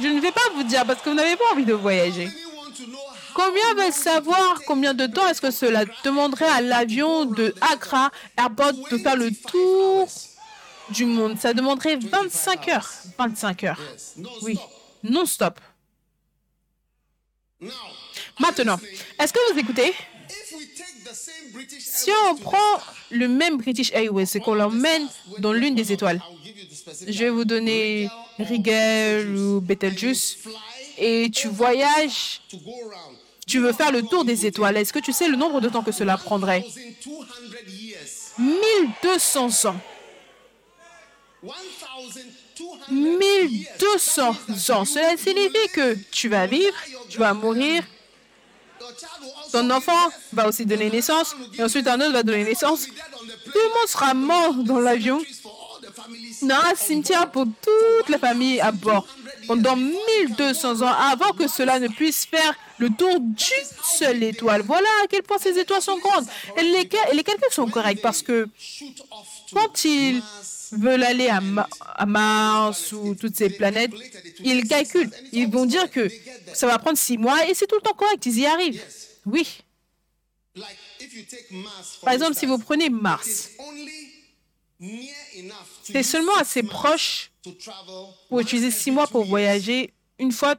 Je 0.00 0.06
ne 0.06 0.20
vais 0.20 0.30
pas 0.30 0.48
vous 0.54 0.62
dire 0.62 0.86
parce 0.86 1.02
que 1.02 1.10
vous 1.10 1.16
n'avez 1.16 1.34
pas 1.34 1.52
envie 1.52 1.64
de 1.64 1.72
voyager. 1.74 2.28
Combien 3.34 3.74
veulent 3.74 3.92
savoir 3.92 4.60
combien 4.64 4.94
de 4.94 5.06
temps 5.06 5.26
est-ce 5.26 5.40
que 5.40 5.50
cela 5.50 5.84
demanderait 6.04 6.48
à 6.48 6.60
l'avion 6.60 7.24
de 7.24 7.54
Accra 7.72 8.12
Airport 8.36 8.72
de 8.90 8.98
faire 8.98 9.16
le 9.16 9.32
tour 9.32 10.06
du 10.90 11.06
monde? 11.06 11.38
Ça 11.40 11.52
demanderait 11.54 11.96
25 11.96 12.68
heures. 12.68 12.88
25 13.18 13.64
heures. 13.64 13.80
Oui, 14.42 14.56
non-stop. 15.02 15.58
Now, 17.60 17.72
Maintenant, 18.38 18.78
est-ce 19.18 19.32
que 19.32 19.52
vous 19.52 19.58
écoutez? 19.58 19.88
if 20.30 20.52
we 20.56 20.66
take 20.76 21.02
the 21.04 21.14
same 21.14 21.50
British 21.52 21.82
Si 21.82 22.10
on 22.30 22.36
prend 22.36 22.56
le 23.10 23.26
même 23.26 23.56
British 23.56 23.90
Airways 23.92 24.26
et 24.34 24.40
qu'on 24.40 24.54
l'emmène 24.54 25.08
dans 25.38 25.52
l'une 25.52 25.74
des 25.74 25.90
étoiles, 25.92 26.20
je 27.06 27.18
vais 27.18 27.30
vous 27.30 27.44
donner 27.44 28.08
Rigel 28.38 29.34
ou 29.36 29.60
Betelgeuse. 29.60 30.36
Et 30.98 31.30
tu 31.30 31.48
voyages, 31.48 32.42
tu 33.46 33.58
veux 33.58 33.72
faire 33.72 33.90
le 33.90 34.02
tour 34.02 34.24
des 34.24 34.46
étoiles. 34.46 34.76
Est-ce 34.76 34.92
que 34.92 34.98
tu 35.00 35.12
sais 35.12 35.28
le 35.28 35.36
nombre 35.36 35.60
de 35.60 35.68
temps 35.68 35.82
que 35.82 35.92
cela 35.92 36.16
prendrait? 36.16 36.60
1,200 36.60 37.26
years. 37.66 38.34
1200 38.38 39.68
ans. 39.70 39.76
1,200 42.58 42.64
years. 42.90 43.68
1200 43.78 44.74
ans. 44.74 44.84
Cela 44.84 45.16
signifie 45.16 45.68
que 45.72 45.94
tu 46.10 46.28
vas 46.28 46.46
vivre, 46.46 46.74
tu 47.08 47.18
vas 47.18 47.34
mourir, 47.34 47.82
ton 49.52 49.70
enfant 49.70 50.08
va 50.32 50.48
aussi 50.48 50.64
donner 50.66 50.90
naissance, 50.90 51.34
et 51.56 51.62
ensuite 51.62 51.86
un 51.86 52.00
autre 52.00 52.12
va 52.12 52.22
donner 52.22 52.44
naissance. 52.44 52.86
Tout 52.86 53.52
le 53.54 53.68
monde 53.68 53.88
sera 53.88 54.14
mort 54.14 54.54
dans 54.54 54.80
l'avion, 54.80 55.20
dans 56.42 56.54
un 56.54 56.74
cimetière 56.74 57.30
pour 57.30 57.44
toute 57.44 58.08
la 58.08 58.18
famille 58.18 58.60
à 58.60 58.72
bord, 58.72 59.06
pendant 59.46 59.76
1200 59.76 60.82
ans, 60.82 60.94
avant 61.10 61.32
que 61.32 61.48
cela 61.48 61.80
ne 61.80 61.88
puisse 61.88 62.24
faire 62.26 62.54
le 62.78 62.90
tour 62.90 63.18
d'une 63.20 63.36
seule 63.82 64.22
étoile. 64.22 64.62
Voilà 64.62 64.88
à 65.02 65.06
quel 65.08 65.22
point 65.22 65.38
ces 65.38 65.58
étoiles 65.58 65.82
sont 65.82 65.98
grandes. 65.98 66.26
Et 66.56 66.62
les, 66.62 66.88
les 67.12 67.24
calculs 67.24 67.50
sont 67.50 67.68
corrects 67.68 68.00
parce 68.00 68.22
que 68.22 68.48
quand 69.52 69.84
ils 69.84 70.22
veulent 70.72 71.02
aller 71.04 71.28
à, 71.28 71.40
Ma- 71.40 71.68
à 71.80 72.06
Mars 72.06 72.92
ou 72.92 73.14
toutes 73.14 73.36
ces 73.36 73.50
planètes, 73.50 73.92
ils 74.40 74.66
calculent. 74.66 75.10
Ils 75.32 75.48
vont 75.48 75.66
dire 75.66 75.90
que 75.90 76.08
ça 76.52 76.66
va 76.66 76.78
prendre 76.78 76.98
six 76.98 77.18
mois 77.18 77.46
et 77.48 77.54
c'est 77.54 77.66
tout 77.66 77.76
le 77.76 77.82
temps 77.82 77.94
correct. 77.94 78.24
Ils 78.26 78.38
y 78.40 78.46
arrivent. 78.46 78.82
Oui. 79.26 79.46
Par 82.02 82.12
exemple, 82.14 82.34
si 82.34 82.46
vous 82.46 82.58
prenez 82.58 82.90
Mars, 82.90 83.50
c'est 85.84 86.02
seulement 86.02 86.36
assez 86.36 86.62
proche 86.62 87.30
pour 88.28 88.40
utiliser 88.40 88.70
six 88.70 88.90
mois 88.90 89.06
pour 89.06 89.24
voyager 89.24 89.92
une 90.18 90.32
fois 90.32 90.56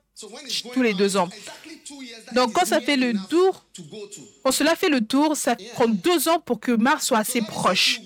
tous 0.74 0.82
les 0.82 0.94
deux 0.94 1.18
ans. 1.18 1.30
Donc 2.34 2.54
quand 2.54 2.66
ça 2.66 2.80
fait 2.82 2.98
le 2.98 3.14
tour, 3.30 3.66
quand 4.44 4.52
cela 4.52 4.76
fait 4.76 4.90
le 4.90 5.02
tour, 5.06 5.36
ça 5.36 5.56
prend 5.74 5.88
deux 5.88 6.28
ans 6.30 6.40
pour 6.40 6.60
que 6.60 6.72
Mars 6.72 7.08
soit 7.08 7.18
assez 7.18 7.42
proche. 7.42 8.00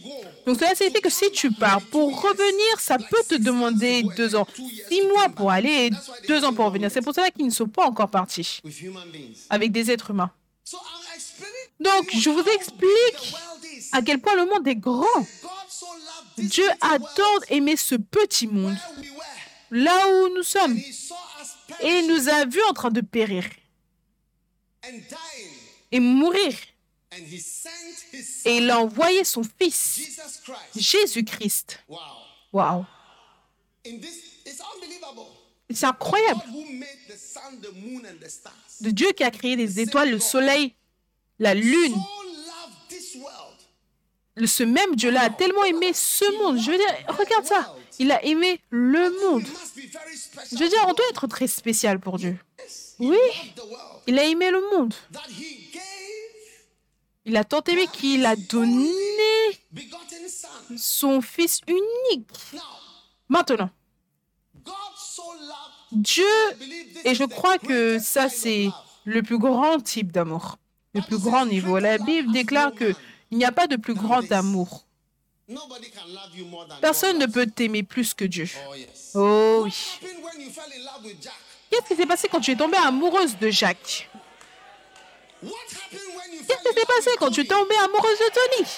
Donc 0.45 0.59
cela 0.59 0.75
signifie 0.75 1.01
que 1.01 1.09
si 1.09 1.31
tu 1.31 1.51
pars 1.51 1.81
pour 1.81 2.21
revenir, 2.21 2.79
ça 2.79 2.97
peut 2.97 3.23
te 3.27 3.35
demander 3.35 4.03
deux 4.17 4.35
ans. 4.35 4.47
Six 4.89 5.01
mois 5.13 5.29
pour 5.29 5.51
aller 5.51 5.87
et 5.87 5.89
deux 6.27 6.43
ans 6.43 6.53
pour 6.53 6.65
revenir. 6.65 6.91
C'est 6.91 7.01
pour 7.01 7.15
cela 7.15 7.31
qu'ils 7.31 7.45
ne 7.45 7.51
sont 7.51 7.67
pas 7.67 7.85
encore 7.85 8.09
partis 8.09 8.59
avec 9.49 9.71
des 9.71 9.89
êtres 9.91 10.11
humains. 10.11 10.31
Donc, 11.79 12.09
je 12.13 12.29
vous 12.29 12.43
explique 12.55 13.35
à 13.91 14.01
quel 14.01 14.19
point 14.19 14.35
le 14.35 14.45
monde 14.45 14.67
est 14.67 14.75
grand. 14.75 15.05
Dieu 16.37 16.67
a 16.81 16.99
tant 16.99 17.39
aimé 17.49 17.75
ce 17.77 17.95
petit 17.95 18.47
monde, 18.47 18.75
là 19.71 20.07
où 20.09 20.35
nous 20.35 20.43
sommes, 20.43 20.77
et 21.79 22.01
perish 22.01 22.07
nous 22.07 22.29
a 22.29 22.45
vus 22.45 22.63
en 22.69 22.73
train 22.73 22.89
de 22.89 23.01
périr 23.01 23.45
et 25.91 25.99
mourir. 25.99 26.53
And 27.15 27.25
he 27.29 27.39
sent 27.39 28.05
his 28.11 28.41
Et 28.45 28.57
il 28.57 28.69
a 28.71 28.79
envoyé 28.79 29.23
son 29.23 29.43
Fils. 29.43 29.99
Jésus-Christ. 30.75 31.79
Wow. 32.51 32.85
C'est 35.71 35.85
incroyable. 35.85 36.41
De 38.81 38.89
Dieu 38.89 39.11
qui 39.11 39.23
a 39.23 39.31
créé 39.31 39.55
les 39.55 39.79
étoiles, 39.79 40.09
le 40.09 40.19
soleil, 40.19 40.73
la 41.39 41.53
lune. 41.53 41.95
Ce 44.45 44.63
même 44.63 44.95
Dieu-là 44.95 45.21
a 45.23 45.29
tellement 45.29 45.63
aimé 45.65 45.93
ce 45.93 46.25
monde. 46.39 46.59
Je 46.59 46.71
veux 46.71 46.77
dire, 46.77 46.95
regarde 47.07 47.45
ça. 47.45 47.75
Il 47.99 48.11
a 48.11 48.23
aimé 48.25 48.59
le 48.71 49.09
monde. 49.21 49.45
Je 50.51 50.57
veux 50.57 50.69
dire, 50.69 50.83
on 50.87 50.93
doit 50.93 51.05
être 51.11 51.27
très 51.27 51.47
spécial 51.47 51.99
pour 51.99 52.17
Dieu. 52.17 52.37
Oui, 52.99 53.17
il 54.07 54.17
a 54.17 54.23
aimé 54.25 54.49
le 54.49 54.61
monde. 54.75 54.93
Il 57.25 57.37
a 57.37 57.43
tant 57.43 57.61
aimé 57.63 57.87
qu'il 57.91 58.25
a 58.25 58.35
donné 58.35 58.89
son. 60.75 61.21
Fils 61.21 61.61
unique. 61.67 62.29
Maintenant. 63.29 63.69
Dieu, 65.91 66.25
et 67.05 67.13
je 67.13 67.23
crois 67.23 67.57
que 67.59 67.99
ça, 67.99 68.27
c'est 68.27 68.69
le 69.05 69.21
plus 69.21 69.37
grand 69.37 69.79
type 69.79 70.11
d'amour, 70.11 70.57
le 70.93 71.01
plus 71.01 71.19
grand 71.19 71.45
niveau. 71.45 71.77
La 71.77 71.97
Bible 71.97 72.31
déclare 72.31 72.73
que 72.73 72.93
il 73.31 73.37
n'y 73.37 73.45
a 73.45 73.51
pas 73.51 73.67
de 73.67 73.75
plus 73.75 73.93
grand 73.93 74.31
amour. 74.31 74.85
Personne 76.81 77.19
ne 77.19 77.25
peut 77.25 77.45
t'aimer 77.47 77.83
plus 77.83 78.13
que 78.13 78.25
Dieu. 78.25 78.49
Oh 79.13 79.61
oui. 79.65 79.99
Qu'est-ce 81.69 81.87
qui 81.87 81.95
s'est 81.95 82.05
passé 82.05 82.27
quand 82.27 82.39
tu 82.39 82.51
es 82.51 82.55
tombée 82.55 82.77
amoureuse 82.77 83.37
de 83.37 83.49
Jacques? 83.49 84.09
Qu'est-ce 85.43 86.69
qui 86.69 86.79
s'est 86.79 86.85
passé 86.85 87.11
quand 87.19 87.31
tu 87.31 87.41
es 87.41 87.45
Kobe? 87.45 87.59
tombée 87.59 87.75
amoureuse 87.77 88.19
de 88.19 88.29
Tony? 88.33 88.69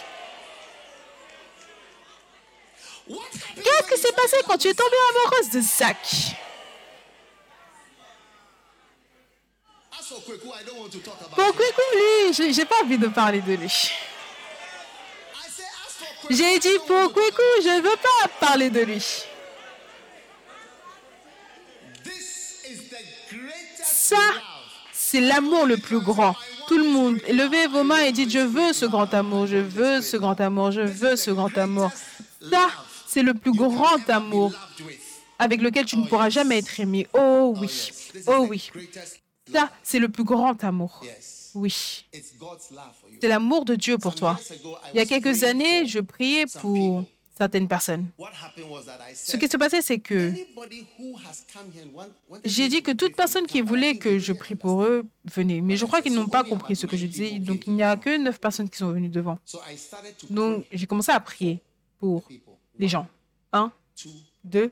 Qu'est-ce 3.64 3.94
qui 3.94 4.02
s'est 4.02 4.14
passé 4.14 4.38
quand 4.48 4.58
tu 4.58 4.68
es 4.68 4.72
with 4.72 4.78
tombée 4.78 4.98
amoureuse 5.10 5.50
de 5.52 5.62
Zach 5.62 6.36
Bon, 11.36 11.52
coucou, 11.52 11.82
lui, 11.94 12.34
j'ai 12.34 12.54
j'ai 12.54 12.66
pas 12.66 12.82
envie 12.84 12.98
de 12.98 13.08
parler 13.08 13.42
de 13.42 13.54
lui. 13.54 13.92
J'ai 16.30 16.60
dit 16.60 16.78
pour 16.88 17.12
coucou, 17.12 17.42
je 17.62 17.82
veux 17.82 17.98
pas 17.98 18.28
parler 18.40 18.70
de 18.70 18.82
lui. 18.82 19.04
Ça. 23.84 24.55
C'est 25.06 25.22
l'amour 25.22 25.66
le 25.66 25.78
plus 25.78 26.00
grand. 26.00 26.36
Tout 26.68 26.78
le 26.78 26.90
monde, 26.90 27.20
levez 27.30 27.68
vos 27.68 27.84
mains 27.84 28.02
et 28.02 28.12
dites 28.12 28.32
je 28.32 28.40
veux 28.40 28.74
ce 28.74 28.86
grand 28.86 29.14
amour, 29.14 29.46
je 29.46 29.58
veux 29.58 30.02
ce 30.02 30.18
grand 30.18 30.40
amour, 30.42 30.72
je 30.72 30.82
veux 30.82 31.16
ce 31.16 31.30
grand 31.30 31.56
amour. 31.58 31.92
Ça, 32.50 32.68
c'est 33.08 33.22
le 33.22 33.36
plus 33.36 33.52
grand 33.52 34.10
amour 34.10 34.52
avec 35.38 35.62
lequel 35.62 35.86
tu 35.86 35.98
ne 35.98 36.08
pourras 36.08 36.30
jamais 36.30 36.58
être 36.58 36.80
aimé. 36.80 37.08
Oh 37.14 37.54
oui, 37.58 37.92
oh 38.28 38.48
oui. 38.50 38.72
Ça, 39.52 39.70
c'est 39.84 40.00
le 40.00 40.10
plus 40.10 40.24
grand 40.24 40.64
amour. 40.64 41.04
Oui, 41.54 42.06
c'est 43.22 43.28
l'amour 43.28 43.64
de 43.64 43.76
Dieu 43.76 43.98
pour 43.98 44.16
toi. 44.16 44.40
Il 44.94 44.98
y 44.98 45.00
a 45.00 45.06
quelques 45.06 45.44
années, 45.44 45.86
je 45.86 46.00
priais 46.00 46.46
pour 46.60 47.06
certaines 47.38 47.68
personnes. 47.68 48.08
Ce 49.14 49.38
qui 49.38 49.48
se 49.48 49.58
passait, 49.58 49.82
c'est 49.82 50.00
que 50.00 50.34
j'ai 52.44 52.68
dit 52.70 52.82
que 52.82 52.92
toute 52.92 53.16
personne 53.16 53.46
qui 53.46 53.62
voulait 53.62 53.98
que 53.98 54.18
je 54.20 54.34
prie 54.34 54.56
pour 54.56 54.84
eux, 54.84 55.06
venez. 55.26 55.62
Mais 55.62 55.76
je 55.78 55.86
crois 55.86 56.02
qu'ils 56.02 56.14
n'ont 56.14 56.28
pas 56.28 56.44
compris 56.44 56.76
ce 56.76 56.86
que 56.86 56.98
je 56.98 57.06
disais, 57.06 57.40
donc 57.40 57.68
il 57.68 57.74
n'y 57.74 57.84
a 57.84 57.96
que 57.98 58.18
neuf 58.18 58.40
personnes 58.40 58.70
qui 58.70 58.78
sont 58.78 58.92
venues 58.92 59.10
devant. 59.10 59.38
Donc 60.30 60.66
j'ai 60.72 60.88
commencé 60.88 61.12
à 61.12 61.20
prier 61.20 61.62
pour 62.00 62.24
les 62.78 62.88
gens. 62.88 63.08
Un, 63.52 63.72
deux, 64.44 64.72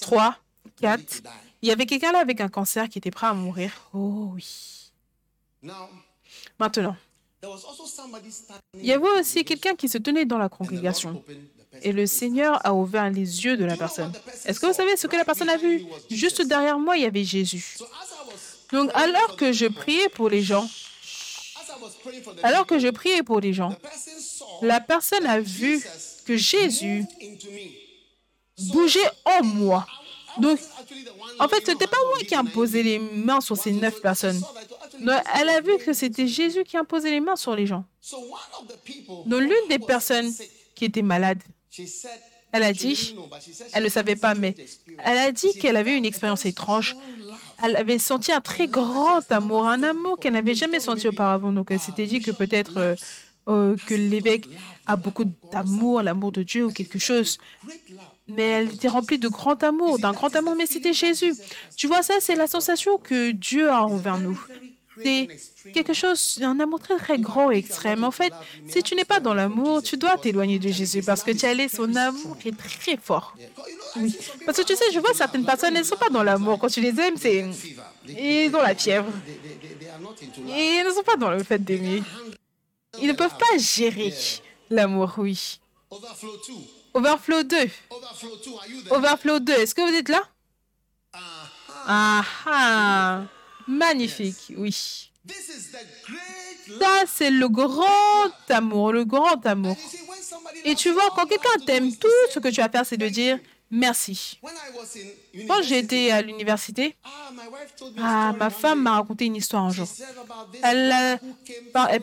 trois, 0.00 0.36
quatre. 0.80 1.22
Il 1.62 1.68
y 1.68 1.72
avait 1.72 1.86
quelqu'un 1.86 2.12
là 2.12 2.20
avec 2.20 2.40
un 2.40 2.48
cancer 2.48 2.88
qui 2.88 2.98
était 2.98 3.10
prêt 3.10 3.26
à 3.26 3.34
mourir. 3.34 3.72
Oh 3.92 4.30
oui. 4.34 4.92
Maintenant, 6.58 6.96
il 8.74 8.84
y 8.84 8.92
avait 8.92 9.08
aussi 9.18 9.44
quelqu'un 9.44 9.74
qui 9.74 9.88
se 9.88 9.98
tenait 9.98 10.24
dans 10.24 10.38
la 10.38 10.48
congrégation. 10.48 11.22
Et 11.82 11.92
le 11.92 12.06
Seigneur 12.06 12.60
a 12.64 12.74
ouvert 12.74 13.08
les 13.10 13.44
yeux 13.44 13.56
de 13.56 13.64
la 13.64 13.76
personne. 13.76 14.12
Est-ce 14.44 14.60
que 14.60 14.66
vous 14.66 14.74
savez 14.74 14.96
ce 14.96 15.06
que 15.06 15.16
la 15.16 15.24
personne 15.24 15.48
a 15.48 15.56
vu? 15.56 15.86
Juste 16.10 16.42
derrière 16.42 16.78
moi, 16.78 16.96
il 16.96 17.02
y 17.02 17.06
avait 17.06 17.24
Jésus. 17.24 17.78
Donc 18.72 18.90
alors 18.94 19.36
que 19.36 19.52
je 19.52 19.66
priais 19.66 20.08
pour 20.10 20.28
les 20.28 20.42
gens, 20.42 20.68
alors 22.42 22.66
que 22.66 22.78
je 22.78 22.88
priais 22.88 23.22
pour 23.22 23.40
les 23.40 23.52
gens, 23.52 23.74
la 24.62 24.80
personne 24.80 25.26
a 25.26 25.40
vu 25.40 25.82
que 26.26 26.36
Jésus 26.36 27.06
bougeait 28.58 29.10
en 29.24 29.44
moi. 29.44 29.86
Donc, 30.38 30.58
en 31.38 31.48
fait, 31.48 31.64
ce 31.66 31.72
n'était 31.72 31.86
pas 31.86 31.96
moi 32.08 32.18
qui 32.20 32.34
imposais 32.34 32.82
les 32.82 32.98
mains 32.98 33.40
sur 33.40 33.56
ces 33.56 33.72
neuf 33.72 34.00
personnes. 34.00 34.40
Elle 35.00 35.48
a 35.48 35.60
vu 35.60 35.78
que 35.84 35.92
c'était 35.92 36.26
Jésus 36.26 36.64
qui 36.64 36.76
imposait 36.76 37.10
les 37.10 37.20
mains 37.20 37.36
sur 37.36 37.54
les 37.54 37.66
gens. 37.66 37.84
Donc, 39.26 39.40
l'une 39.40 39.68
des 39.68 39.78
personnes 39.78 40.30
qui 40.74 40.84
était 40.84 41.02
malade, 41.02 41.38
elle 42.52 42.62
a 42.62 42.72
dit, 42.72 43.14
elle 43.72 43.82
ne 43.82 43.86
had 43.86 43.92
savait 43.92 44.16
pas, 44.16 44.34
mais 44.34 44.54
elle 45.04 45.18
a 45.18 45.30
dit 45.30 45.52
qu'elle 45.54 45.76
avait 45.76 45.96
une 45.96 46.04
expérience 46.04 46.44
étrange. 46.46 46.96
Elle 47.62 47.76
avait 47.76 47.98
senti 47.98 48.32
un 48.32 48.40
très 48.40 48.66
grand 48.66 49.30
amour, 49.30 49.68
un 49.68 49.82
amour 49.82 50.18
qu'elle 50.18 50.32
n'avait 50.32 50.54
jamais 50.54 50.80
senti 50.80 51.06
auparavant. 51.06 51.52
Donc, 51.52 51.70
elle 51.70 51.78
s'était 51.80 52.06
dit 52.06 52.20
que 52.20 52.30
peut-être 52.30 52.78
euh, 52.78 52.94
euh, 53.48 53.76
que 53.86 53.94
l'évêque 53.94 54.48
a 54.86 54.96
beaucoup 54.96 55.24
d'amour, 55.52 56.02
l'amour 56.02 56.32
de 56.32 56.42
Dieu 56.42 56.66
ou 56.66 56.72
quelque 56.72 56.98
chose. 56.98 57.38
Mais 58.28 58.42
elle 58.42 58.74
était 58.74 58.88
remplie 58.88 59.18
de 59.18 59.28
grand 59.28 59.62
amour, 59.62 59.98
d'un 59.98 60.12
grand 60.12 60.34
amour, 60.36 60.54
mais 60.56 60.66
c'était 60.66 60.92
Jésus. 60.92 61.34
Tu 61.76 61.86
vois, 61.86 62.02
ça, 62.02 62.14
c'est 62.20 62.36
la 62.36 62.46
sensation 62.46 62.98
que 62.98 63.30
Dieu 63.30 63.70
a 63.70 63.84
envers 63.84 64.18
nous. 64.18 64.40
C'est 65.02 65.28
quelque 65.72 65.92
chose, 65.92 66.38
un 66.42 66.58
amour 66.60 66.80
très, 66.80 66.96
très 66.96 67.18
grand 67.18 67.50
et 67.50 67.56
extrême. 67.56 68.04
En 68.04 68.10
fait, 68.10 68.32
si 68.68 68.82
tu 68.82 68.94
n'es 68.94 69.04
pas 69.04 69.20
dans 69.20 69.34
l'amour, 69.34 69.82
tu 69.82 69.96
dois 69.96 70.16
t'éloigner 70.16 70.58
de 70.58 70.68
Jésus 70.68 71.02
parce 71.02 71.22
que 71.22 71.30
tu 71.30 71.46
allais, 71.46 71.68
son 71.68 71.94
amour 71.96 72.36
est 72.44 72.56
très 72.56 72.96
fort. 72.96 73.34
Parce 74.46 74.58
que 74.58 74.62
tu 74.62 74.76
sais, 74.76 74.84
je 74.92 74.98
vois 74.98 75.14
certaines 75.14 75.44
personnes, 75.44 75.74
elles 75.74 75.82
ne 75.82 75.86
sont 75.86 75.96
pas 75.96 76.10
dans 76.10 76.22
l'amour. 76.22 76.58
Quand 76.58 76.68
tu 76.68 76.80
les 76.80 76.98
aimes, 77.00 77.16
c'est. 77.16 77.44
Et 78.08 78.48
dans 78.48 78.62
la 78.62 78.74
fièvre. 78.74 79.12
Et 80.48 80.78
ils 80.78 80.84
ne 80.84 80.90
sont 80.90 81.02
pas 81.02 81.16
dans 81.16 81.30
le 81.30 81.42
fait 81.42 81.58
d'aimer. 81.58 82.02
Ils 83.00 83.08
ne 83.08 83.12
peuvent 83.12 83.36
pas 83.36 83.58
gérer 83.58 84.12
l'amour, 84.68 85.14
oui. 85.18 85.60
Overflow 85.90 86.32
2. 86.46 86.54
Overflow 86.94 87.42
2. 87.42 87.56
Overflow 87.90 88.36
2. 88.36 88.50
Are 88.50 88.68
you 88.68 88.82
there? 88.82 88.96
Overflow 88.96 89.38
2. 89.40 89.52
Est-ce 89.52 89.74
que 89.74 89.82
vous 89.82 89.96
êtes 89.96 90.08
là? 90.08 90.22
Ah 91.86 92.24
ah. 92.46 93.22
Magnifique, 93.70 94.52
oui. 94.56 95.10
Ça, 96.80 97.04
c'est 97.06 97.30
le 97.30 97.48
grand 97.48 98.32
amour, 98.48 98.92
le 98.92 99.04
grand 99.04 99.44
amour. 99.46 99.76
Et 100.64 100.74
tu 100.74 100.90
vois, 100.90 101.08
quand 101.14 101.26
quelqu'un 101.26 101.64
t'aime, 101.64 101.94
tout 101.94 102.08
ce 102.30 102.40
que 102.40 102.48
tu 102.48 102.60
vas 102.60 102.68
faire, 102.68 102.84
c'est 102.84 102.96
de 102.96 103.08
dire 103.08 103.38
merci. 103.70 104.40
Quand 105.46 105.62
j'étais 105.62 106.10
à 106.10 106.20
l'université, 106.20 106.96
ah, 107.04 107.30
ah, 108.02 108.34
ma 108.36 108.50
femme 108.50 108.82
m'a 108.82 108.96
raconté 108.96 109.26
une 109.26 109.36
histoire 109.36 109.64
un 109.64 109.70
jour. 109.70 109.88
Elle, 110.64 111.20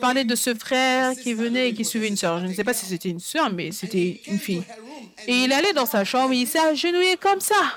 parlait 0.00 0.24
de 0.24 0.34
ce 0.34 0.54
frère 0.54 1.12
qui 1.14 1.34
venait 1.34 1.68
et 1.70 1.74
qui 1.74 1.84
suivait 1.84 2.08
une 2.08 2.16
sœur. 2.16 2.40
Je 2.40 2.46
ne 2.46 2.54
sais 2.54 2.64
pas 2.64 2.72
si 2.72 2.86
c'était 2.86 3.10
une 3.10 3.20
sœur, 3.20 3.52
mais 3.52 3.72
c'était 3.72 4.22
une 4.26 4.38
fille. 4.38 4.64
Et 5.26 5.44
il 5.44 5.52
allait 5.52 5.74
dans 5.74 5.86
sa 5.86 6.04
chambre, 6.04 6.32
il 6.32 6.46
s'est 6.46 6.58
agenouillé 6.58 7.18
comme 7.18 7.40
ça. 7.40 7.74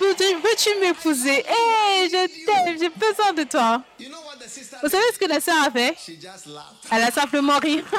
Hey, 0.00 0.34
Veux-tu 0.34 0.74
m'épouser? 0.80 1.38
Hé, 1.38 2.08
je 2.08 2.44
t'aime, 2.44 2.78
j'ai 2.78 2.88
besoin 2.88 3.32
de 3.32 3.42
toi. 3.44 3.82
Vous 4.82 4.88
savez 4.88 5.04
ce 5.12 5.18
que 5.18 5.26
la 5.26 5.40
sœur 5.40 5.56
a 5.64 5.70
fait? 5.70 5.96
Elle 6.90 7.02
a 7.02 7.10
simplement 7.10 7.58
ri. 7.58 7.82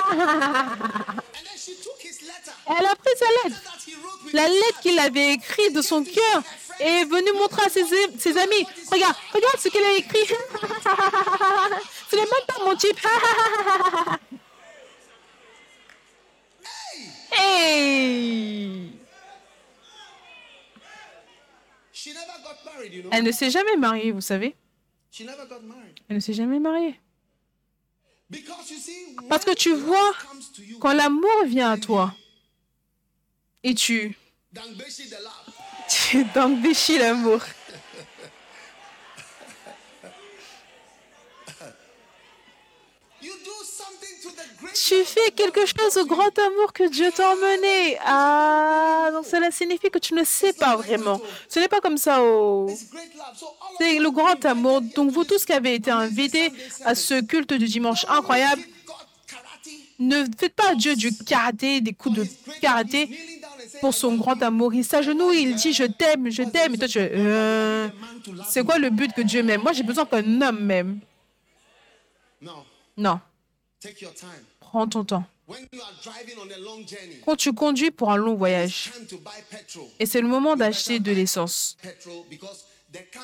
Elle 2.71 2.85
a 2.85 2.95
pris 2.95 3.11
sa 3.17 3.25
lettre. 3.43 3.61
La 4.33 4.47
lettre 4.47 4.79
qu'il 4.81 4.97
avait 4.99 5.33
écrite 5.33 5.73
de 5.73 5.81
son 5.81 6.03
cœur 6.03 6.43
et 6.79 7.01
est 7.01 7.05
venue 7.05 7.33
montrer 7.33 7.63
à 7.63 7.69
ses, 7.69 7.83
ses 7.83 8.37
amis. 8.37 8.65
Regarde, 8.91 9.15
regarde 9.33 9.57
ce 9.59 9.69
qu'elle 9.69 9.83
a 9.83 9.93
écrit. 9.93 10.25
Ce 12.09 12.15
n'est 12.15 12.21
même 12.21 12.45
pas 12.47 12.63
mon 12.65 12.75
type. 12.75 12.99
Hey 17.31 18.98
Elle 23.11 23.23
ne 23.23 23.31
s'est 23.31 23.49
jamais 23.49 23.75
mariée, 23.77 24.11
vous 24.11 24.21
savez. 24.21 24.55
Elle 25.19 26.15
ne 26.15 26.19
s'est 26.19 26.33
jamais 26.33 26.59
mariée. 26.59 26.99
Parce 29.27 29.43
que 29.45 29.53
tu 29.55 29.73
vois, 29.73 30.13
quand 30.79 30.93
l'amour 30.93 31.45
vient 31.45 31.71
à 31.71 31.77
toi, 31.77 32.13
et 33.63 33.73
tu, 33.73 34.15
tu 35.89 36.25
t'embêchis 36.33 36.97
l'amour. 36.97 37.41
Tu 44.73 45.03
fais 45.03 45.31
quelque 45.31 45.65
chose 45.65 45.97
au 45.97 46.05
grand 46.05 46.37
amour 46.37 46.73
que 46.73 46.87
Dieu 46.89 47.11
t'a 47.15 47.31
emmené. 47.31 47.97
Ah, 48.05 49.09
donc 49.11 49.25
cela 49.25 49.51
signifie 49.51 49.89
que 49.89 49.99
tu 49.99 50.13
ne 50.13 50.23
sais 50.23 50.53
pas 50.53 50.75
vraiment. 50.75 51.19
Ce 51.47 51.59
n'est 51.59 51.67
pas 51.67 51.79
comme 51.79 51.97
ça 51.97 52.21
of 52.21 52.71
C'est 53.79 53.99
le 53.99 54.11
grand 54.11 54.43
amour. 54.45 54.81
Donc 54.81 55.11
vous 55.11 55.23
to 55.23 55.35
tous 55.35 55.45
qui 55.45 55.53
avez 55.53 55.75
été 55.75 55.91
invités 55.91 56.51
à 56.85 56.95
ce 56.95 57.21
culte 57.21 57.53
du 57.53 57.65
dimanche 57.65 58.05
incroyable, 58.09 58.61
ne 59.99 60.23
faites 60.37 60.55
pas 60.55 60.71
à 60.71 60.75
Dieu 60.75 60.95
du 60.95 61.15
karaté, 61.15 61.81
des 61.81 61.93
coups 61.93 62.15
de 62.15 62.23
great 62.23 62.45
love. 62.47 62.59
karaté 62.61 63.09
pour 63.81 63.93
son 63.93 64.15
grand 64.15 64.41
amour. 64.41 64.73
Il 64.73 64.85
s'agenouille, 64.85 65.41
il 65.41 65.55
dit 65.55 65.73
je 65.73 65.83
t'aime, 65.83 66.29
je 66.29 66.43
t'aime. 66.43 66.75
Et 66.75 66.77
toi 66.77 66.87
tu 66.87 66.99
euh, 66.99 67.89
c'est 68.47 68.63
quoi 68.63 68.77
le 68.77 68.89
but 68.89 69.13
que 69.13 69.21
Dieu 69.21 69.43
m'aime 69.43 69.61
Moi 69.61 69.73
j'ai 69.73 69.83
besoin 69.83 70.05
qu'un 70.05 70.41
homme 70.41 70.59
m'aime. 70.59 70.99
No, 72.41 72.51
Non. 72.97 73.19
Prends 74.59 74.87
ton 74.87 75.03
temps. 75.03 75.25
Quand 77.25 77.35
tu 77.35 77.53
conduis 77.53 77.91
pour 77.91 78.11
un 78.11 78.17
long 78.17 78.35
voyage, 78.35 78.91
et 79.99 80.05
c'est 80.05 80.21
le 80.21 80.27
moment 80.27 80.55
d'acheter 80.55 80.99
de 80.99 81.11
l'essence. 81.11 81.77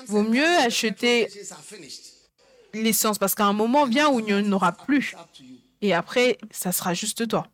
Vaut 0.08 0.24
mieux 0.24 0.58
acheter. 0.60 1.28
L'essence, 2.74 3.18
parce 3.18 3.36
qu'à 3.36 3.46
un 3.46 3.54
moment 3.54 3.86
vient 3.86 4.10
où 4.10 4.20
il 4.20 4.26
n'y 4.26 4.34
en 4.34 4.52
aura 4.52 4.72
plus. 4.72 5.16
Et 5.82 5.94
après, 5.94 6.38
ça 6.52 6.72
sera 6.72 6.94
juste 6.94 7.28
toi. 7.28 7.48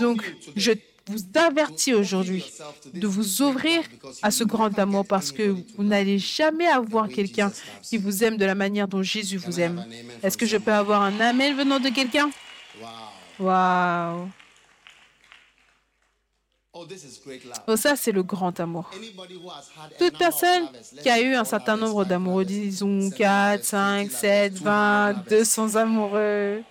Donc, 0.00 0.24
je 0.56 0.72
vous 1.06 1.20
avertis 1.34 1.94
aujourd'hui 1.94 2.44
de 2.94 3.06
vous 3.06 3.42
ouvrir 3.42 3.82
à 4.22 4.30
ce 4.30 4.44
grand 4.44 4.78
amour 4.78 5.06
parce 5.06 5.32
que 5.32 5.54
vous 5.76 5.84
n'allez 5.84 6.18
jamais 6.18 6.66
avoir 6.66 7.08
quelqu'un 7.08 7.52
qui 7.82 7.96
vous 7.96 8.24
aime 8.24 8.36
de 8.36 8.44
la 8.44 8.54
manière 8.54 8.88
dont 8.88 9.02
Jésus 9.02 9.36
vous 9.36 9.60
aime. 9.60 9.84
Est-ce 10.22 10.38
que 10.38 10.46
je 10.46 10.56
peux 10.56 10.72
avoir 10.72 11.02
un 11.02 11.18
Amen 11.20 11.56
venant 11.56 11.80
de 11.80 11.88
quelqu'un? 11.88 12.30
Wow. 13.38 14.28
Oh. 16.74 16.86
Oh, 17.66 17.76
ça, 17.76 17.96
c'est 17.96 18.12
le 18.12 18.22
grand 18.22 18.58
amour. 18.58 18.90
Toute 19.98 20.16
personne 20.16 20.68
qui 21.02 21.10
a 21.10 21.20
eu 21.20 21.34
un 21.34 21.44
certain 21.44 21.76
nombre 21.76 22.06
d'amoureux, 22.06 22.46
disons 22.46 23.10
seven 23.10 23.12
4, 23.12 23.50
lovers, 23.58 23.64
5, 23.64 24.10
50 24.10 24.10
7, 24.10 24.52
lovers, 24.54 24.64
20, 24.64 25.12
200 25.28 25.62
lovers, 25.62 25.74
200 25.74 25.80
amoureux, 25.80 26.62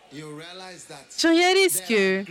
tu 1.18 1.28
réalises 1.28 1.82
que 1.88 2.26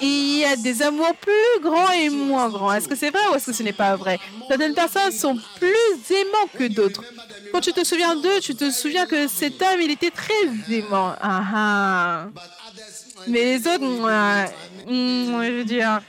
il 0.00 0.38
y 0.38 0.44
a 0.44 0.56
des 0.56 0.80
amours 0.82 1.14
plus 1.16 1.62
grands 1.62 1.92
et 1.92 2.08
moins 2.08 2.48
grands. 2.48 2.72
Est-ce 2.72 2.88
que 2.88 2.96
c'est 2.96 3.10
vrai 3.10 3.20
ou 3.30 3.34
est-ce 3.36 3.46
que 3.46 3.52
ce 3.52 3.62
n'est 3.62 3.74
pas 3.74 3.94
vrai? 3.96 4.18
Certaines 4.48 4.74
personnes 4.74 5.12
sont 5.12 5.38
plus 5.58 6.14
aimants 6.16 6.48
que 6.58 6.66
d'autres. 6.68 7.04
Quand 7.52 7.60
tu 7.60 7.72
te 7.72 7.84
souviens 7.84 8.16
d'eux, 8.16 8.40
tu 8.40 8.54
te 8.54 8.70
souviens 8.70 9.06
que 9.06 9.28
cet 9.28 9.60
homme, 9.60 9.80
il 9.82 9.90
était 9.90 10.10
très 10.10 10.32
aimant. 10.70 11.14
Ah, 11.20 11.44
ah. 11.54 12.26
Others, 12.34 13.24
Mais 13.28 13.44
les 13.44 13.68
autres, 13.68 13.84
moi, 13.84 14.46
hum, 14.86 15.44
je 15.44 15.52
veux 15.58 15.64
dire, 15.64 16.00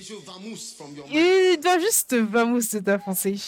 vamoose 0.00 0.74
from 0.76 0.96
your 0.96 1.06
ils 1.10 1.58
doivent 1.60 1.80
juste 1.80 2.14
vamos 2.14 2.60
de 2.72 2.78
ta 2.80 2.98
pensée. 2.98 3.38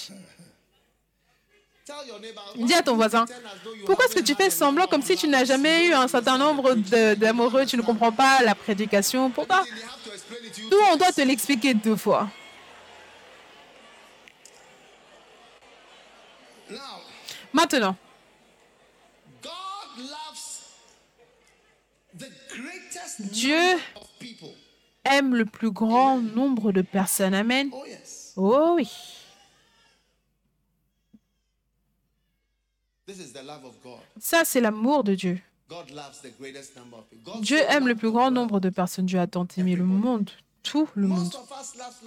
Dis 2.57 2.75
à 2.75 2.83
ton 2.83 2.97
voisin, 2.97 3.25
pourquoi 3.85 4.07
est-ce 4.07 4.17
que 4.17 4.21
tu 4.23 4.35
fais 4.35 4.51
semblant 4.51 4.87
comme 4.87 5.03
si 5.03 5.17
tu 5.17 5.29
n'as 5.29 5.45
jamais 5.45 5.87
eu 5.87 5.93
un 5.93 6.09
certain 6.09 6.37
nombre 6.37 6.75
d'amoureux, 7.15 7.65
tu 7.65 7.77
ne 7.77 7.83
comprends 7.83 8.11
pas 8.11 8.43
la 8.43 8.57
prédication? 8.57 9.31
Pourquoi? 9.31 9.63
They 9.63 9.83
have 9.83 10.03
to 10.05 10.13
explain 10.13 10.45
it 10.45 10.53
to 10.55 10.61
you 10.63 10.69
Nous, 10.71 10.79
on 10.93 10.97
doit 10.97 11.13
te 11.13 11.21
l'expliquer 11.21 11.75
deux 11.75 11.97
fois. 11.97 12.29
Maintenant, 17.53 17.97
Dieu. 23.19 23.79
Aime 25.11 25.35
le 25.35 25.45
plus 25.45 25.71
grand 25.71 26.19
nombre 26.19 26.73
de 26.73 26.83
personnes. 26.83 27.35
Amen. 27.35 27.71
Oh 27.73 27.85
Oh 28.37 28.75
oui. 28.77 28.89
Ça, 34.19 34.45
c'est 34.45 34.61
l'amour 34.61 35.05
de 35.05 35.15
Dieu. 35.15 35.41
Dieu 37.41 37.59
aime 37.69 37.89
le 37.89 37.95
plus 37.95 38.11
grand 38.11 38.31
nombre 38.31 38.61
de 38.61 38.69
personnes. 38.69 39.07
Dieu 39.07 39.19
a 39.19 39.27
tant 39.27 39.47
aimé 39.57 39.75
le 39.77 39.85
monde, 39.85 40.31
tout 40.63 40.89
le 40.95 41.07
monde. 41.07 41.33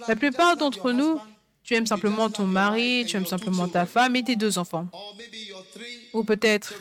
La 0.08 0.16
plupart 0.16 0.56
d'entre 0.56 0.92
nous, 0.92 1.18
tu 1.62 1.74
aimes 1.74 1.86
simplement 1.86 2.30
ton 2.30 2.46
mari, 2.46 3.04
tu 3.06 3.16
aimes 3.16 3.26
simplement 3.26 3.68
ta 3.68 3.86
femme 3.86 4.16
et 4.16 4.24
tes 4.24 4.36
deux 4.36 4.58
enfants. 4.58 4.86
Ou 6.14 6.24
peut-être 6.24 6.74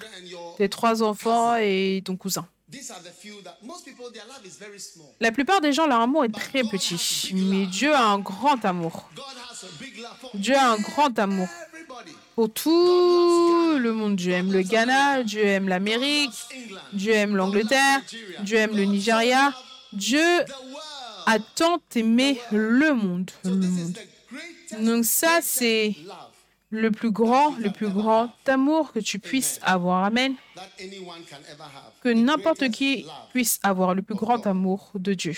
tes 0.57 0.69
trois 0.69 1.03
enfants 1.03 1.55
et 1.55 2.01
ton 2.05 2.15
cousin. 2.15 2.47
La 5.19 5.31
plupart 5.31 5.61
des 5.61 5.73
gens, 5.73 5.87
leur 5.87 6.01
amour 6.01 6.25
est 6.25 6.33
très 6.33 6.63
petit. 6.63 7.31
Mais 7.33 7.65
Dieu 7.65 7.93
a 7.93 8.03
un 8.03 8.19
grand 8.19 8.63
amour. 8.63 9.09
Dieu 10.33 10.55
a 10.55 10.71
un 10.71 10.77
grand 10.77 11.17
amour 11.17 11.47
pour 12.35 12.51
tout 12.51 13.77
le 13.77 13.91
monde. 13.91 14.15
Dieu 14.15 14.33
aime 14.33 14.51
le 14.51 14.61
Ghana, 14.61 15.23
Dieu 15.23 15.43
aime 15.43 15.67
l'Amérique, 15.67 16.33
Dieu 16.93 17.13
aime 17.13 17.35
l'Angleterre, 17.35 18.01
Dieu 18.41 18.57
aime 18.57 18.75
le 18.75 18.83
Nigeria. 18.83 19.53
Dieu 19.91 20.45
a 21.25 21.39
tant 21.55 21.81
aimé 21.95 22.39
le 22.51 22.93
monde. 22.93 23.31
Le 23.43 23.51
monde. 23.55 23.97
Donc 24.79 25.05
ça, 25.05 25.39
c'est 25.41 25.95
le 26.69 26.91
plus 26.91 27.11
grand, 27.11 27.55
le 27.57 27.71
plus 27.71 27.89
grand 27.89 28.31
amour 28.47 28.91
que 28.91 28.99
tu 28.99 29.19
puisses 29.19 29.59
avoir. 29.63 30.03
Amen. 30.05 30.35
Que 32.01 32.09
n'importe 32.09 32.69
qui 32.69 33.05
puisse 33.31 33.59
avoir 33.63 33.95
le 33.95 34.01
plus 34.01 34.15
grand 34.15 34.45
amour 34.45 34.91
de 34.95 35.13
Dieu. 35.13 35.35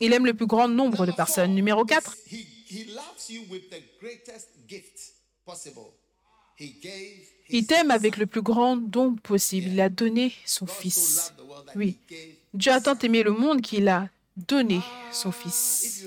Il 0.00 0.12
aime 0.12 0.26
le 0.26 0.34
plus 0.34 0.46
grand 0.46 0.68
nombre 0.68 1.06
de 1.06 1.12
personnes. 1.12 1.54
Numéro 1.54 1.84
4, 1.84 2.16
He, 2.30 2.46
he 2.68 2.84
loves 2.94 3.28
you 3.28 3.42
with 3.50 3.70
the 3.70 3.82
greatest 4.00 4.48
gift 4.66 5.14
possible. 5.44 5.92
He 6.58 6.80
gave 6.82 7.36
il 7.48 7.66
t'aime 7.66 7.90
avec 7.90 8.16
le 8.16 8.26
plus 8.26 8.42
grand 8.42 8.76
don 8.76 9.14
possible. 9.14 9.68
Il 9.68 9.80
a 9.80 9.88
donné 9.88 10.32
son 10.44 10.66
fils. 10.66 11.32
Oui. 11.76 11.98
Dieu 12.54 12.72
a 12.72 12.80
tant 12.80 12.98
aimé 12.98 13.22
le 13.22 13.30
monde 13.30 13.60
qu'il 13.60 13.88
a 13.88 14.08
donné 14.36 14.80
son 15.12 15.30
If 15.30 15.36
fils. 15.36 16.06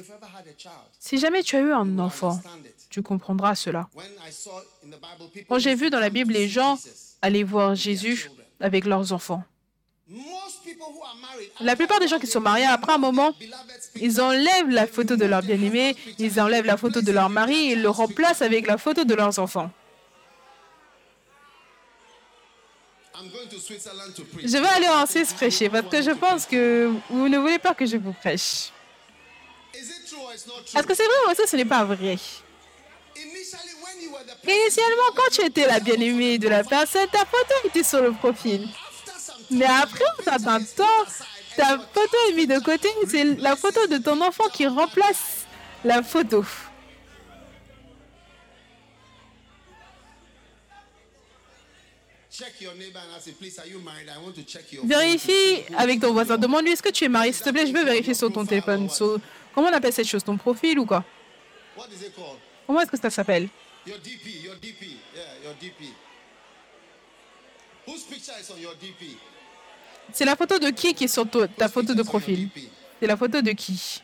Si 1.00 1.18
jamais 1.18 1.44
tu 1.44 1.56
as 1.56 1.62
eu 1.62 1.72
un 1.72 2.00
enfant, 2.00 2.40
tu 2.90 3.02
comprendras 3.02 3.56
cela. 3.56 3.90
Quand 5.48 5.60
j'ai 5.60 5.76
vu 5.76 5.90
dans 5.90 6.00
la 6.00 6.10
Bible 6.10 6.34
les 6.34 6.48
gens 6.48 6.78
aller 7.22 7.44
voir 7.44 7.76
Jésus 7.76 8.32
avec 8.60 8.86
leurs 8.86 9.12
enfants. 9.14 9.44
La 11.60 11.76
plupart 11.76 12.00
des 12.00 12.08
gens 12.08 12.20
qui 12.20 12.28
sont 12.28 12.42
mariés, 12.42 12.66
après 12.66 12.94
un 12.94 12.98
moment, 12.98 13.34
ils 13.96 14.20
enlèvent 14.22 14.70
la 14.70 14.88
photo 14.88 15.16
de 15.16 15.26
leur 15.26 15.44
bien-aimé, 15.44 15.96
ils 16.18 16.40
enlèvent 16.40 16.66
la 16.66 16.78
photo 16.78 17.02
de 17.02 17.12
leur 17.12 17.30
mari 17.30 17.70
et 17.70 17.74
ils 17.74 17.82
le 17.82 17.90
remplacent 17.90 18.42
avec 18.42 18.66
la 18.66 18.78
photo 18.78 19.04
de 19.04 19.14
leurs 19.14 19.38
enfants. 19.40 19.72
Je 24.44 24.58
vais 24.58 24.68
aller 24.68 24.88
en 24.88 25.06
Suisse 25.06 25.34
prêcher 25.34 25.70
parce 25.70 25.88
que 25.88 26.02
je 26.02 26.12
pense 26.12 26.46
que 26.46 26.92
vous 27.10 27.28
ne 27.28 27.38
voulez 27.38 27.60
pas 27.60 27.74
que 27.74 27.86
je 27.86 27.98
vous 27.98 28.14
prêche. 28.14 28.72
Est-ce 29.74 30.88
que 30.88 30.96
c'est 30.96 31.06
vrai 31.06 31.16
ou 31.30 31.36
ça, 31.36 31.48
ce 31.48 31.56
n'est 31.56 31.66
pas 31.66 31.84
vrai? 31.84 32.18
Initialement, 34.48 35.12
quand 35.16 35.30
tu 35.32 35.46
étais 35.46 35.68
la 35.68 35.80
bien-aimée 35.80 36.38
de 36.38 36.48
la 36.48 36.64
personne, 36.64 37.08
ta 37.12 37.20
photo 37.20 37.54
était 37.66 37.84
sur 37.84 38.02
le 38.02 38.12
profil. 38.14 38.68
Mais 39.52 39.66
après 39.66 40.06
un 40.20 40.24
certain 40.24 40.64
temps, 40.64 41.06
ta 41.56 41.78
photo 41.78 42.18
est 42.30 42.34
mise 42.34 42.48
de 42.48 42.60
côté. 42.60 42.90
C'est 43.08 43.24
la 43.24 43.56
photo 43.56 43.88
de 43.88 43.98
ton 43.98 44.22
enfant 44.22 44.48
qui 44.54 44.66
remplace 44.68 45.46
la 45.84 46.02
photo. 46.04 46.46
Vérifie 54.86 55.64
avec 55.78 56.00
ton 56.00 56.14
voisin. 56.14 56.38
Demande-lui 56.38 56.72
est-ce 56.72 56.84
que 56.84 56.90
tu 56.92 57.04
es 57.06 57.10
marié? 57.10 57.32
S'il 57.34 57.44
te 57.46 57.50
plaît, 57.50 57.68
je 57.68 57.74
veux 57.74 57.84
vérifier 57.84 58.14
sur 58.14 58.32
ton 58.32 58.46
téléphone. 58.46 58.90
Sur- 58.90 59.20
Comment 59.54 59.68
on 59.70 59.74
appelle 59.74 59.94
cette 59.94 60.08
chose? 60.08 60.24
Ton 60.24 60.38
profil 60.38 60.80
ou 60.80 60.86
quoi? 60.86 61.04
Comment 62.68 62.82
est-ce 62.82 62.92
que 62.92 63.00
ça 63.00 63.10
s'appelle? 63.10 63.50
C'est 70.14 70.26
la 70.26 70.36
photo 70.36 70.60
de 70.60 70.70
qui 70.70 70.94
qui 70.94 71.06
est 71.06 71.08
sur 71.08 71.26
ta 71.30 71.68
photo 71.70 71.94
de 71.94 72.04
profil? 72.04 72.50
C'est 73.00 73.08
la 73.08 73.18
photo 73.18 73.42
de 73.42 73.52
qui? 73.52 74.02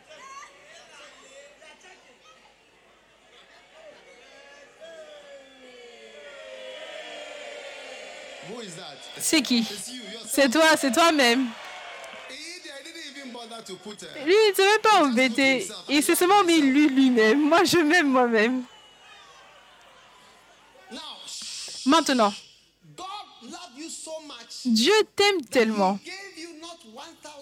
C'est 9.19 9.41
qui? 9.41 9.65
C'est 10.27 10.49
toi, 10.49 10.75
c'est 10.77 10.91
toi-même. 10.91 11.47
Lui, 14.25 14.33
il 14.33 14.49
ne 14.49 14.55
s'est 14.55 14.65
même 14.65 14.81
pas 14.81 15.03
embêté. 15.03 15.67
Il 15.89 16.03
s'est 16.03 16.15
seulement 16.15 16.43
mis 16.43 16.61
lui 16.61 16.89
lui-même. 16.89 17.41
Moi, 17.47 17.63
je 17.63 17.77
m'aime 17.77 18.09
moi-même. 18.09 18.63
Maintenant. 21.85 22.33
Dieu 24.65 24.93
t'aime 25.15 25.41
tellement 25.45 25.99
He 26.03 26.07
gave 26.07 26.39
you 26.39 26.49
not 26.59 26.79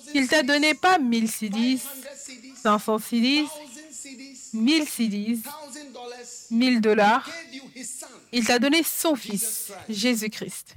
1,000 0.03 0.11
qu'il 0.11 0.27
t'a 0.27 0.43
donné 0.43 0.73
pas 0.73 0.99
1000 0.99 1.31
CDs, 1.31 1.77
500 1.77 2.17
CDs, 2.17 2.53
500 2.61 2.99
CDs, 2.99 3.45
1,000 3.45 3.91
CDs, 3.91 4.35
1000 4.53 4.87
CDs, 4.87 5.39
1,000 5.71 5.91
dollars. 5.93 6.17
1000 6.51 6.81
dollars. 6.81 7.25
Gave 7.25 7.53
you 7.55 7.63
His 7.73 7.85
Son. 7.85 8.07
Il 8.33 8.45
t'a 8.45 8.59
donné 8.59 8.83
son 8.83 9.15
fils, 9.15 9.71
Jésus-Christ. 9.87 10.75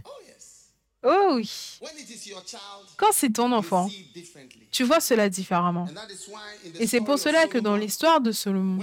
Oh 1.08 1.34
oui. 1.36 1.78
Quand 2.96 3.12
c'est 3.12 3.32
ton 3.32 3.52
enfant, 3.52 3.88
tu 4.72 4.82
vois 4.82 4.98
cela 4.98 5.28
différemment. 5.28 5.86
Et 6.80 6.86
c'est 6.88 7.00
pour 7.00 7.18
cela 7.18 7.46
que 7.46 7.58
dans 7.58 7.76
l'histoire 7.76 8.20
de 8.20 8.32
Salomon, 8.32 8.82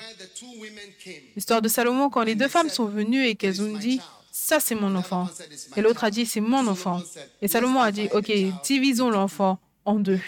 l'histoire 1.36 1.62
de 1.62 1.68
Salomon, 1.68 2.10
quand 2.10 2.24
les 2.24 2.36
deux 2.36 2.48
femmes 2.48 2.70
sont 2.70 2.86
venues 2.86 3.26
et 3.26 3.36
qu'elles 3.36 3.62
ont 3.62 3.78
dit, 3.78 4.00
ça 4.32 4.62
c'est 4.62 4.76
mon 4.76 4.96
enfant, 4.96 5.28
et 5.76 5.82
l'autre 5.82 6.06
a 6.06 6.12
dit, 6.12 6.26
c'est 6.26 6.42
mon 6.42 6.66
enfant. 6.68 7.02
Et 7.42 7.50
Salomon 7.50 7.82
a 7.82 7.92
dit, 7.92 8.08
ok, 8.14 8.32
divisons 8.64 9.10
l'enfant 9.10 9.60
en 9.86 9.96
deux. 9.96 10.20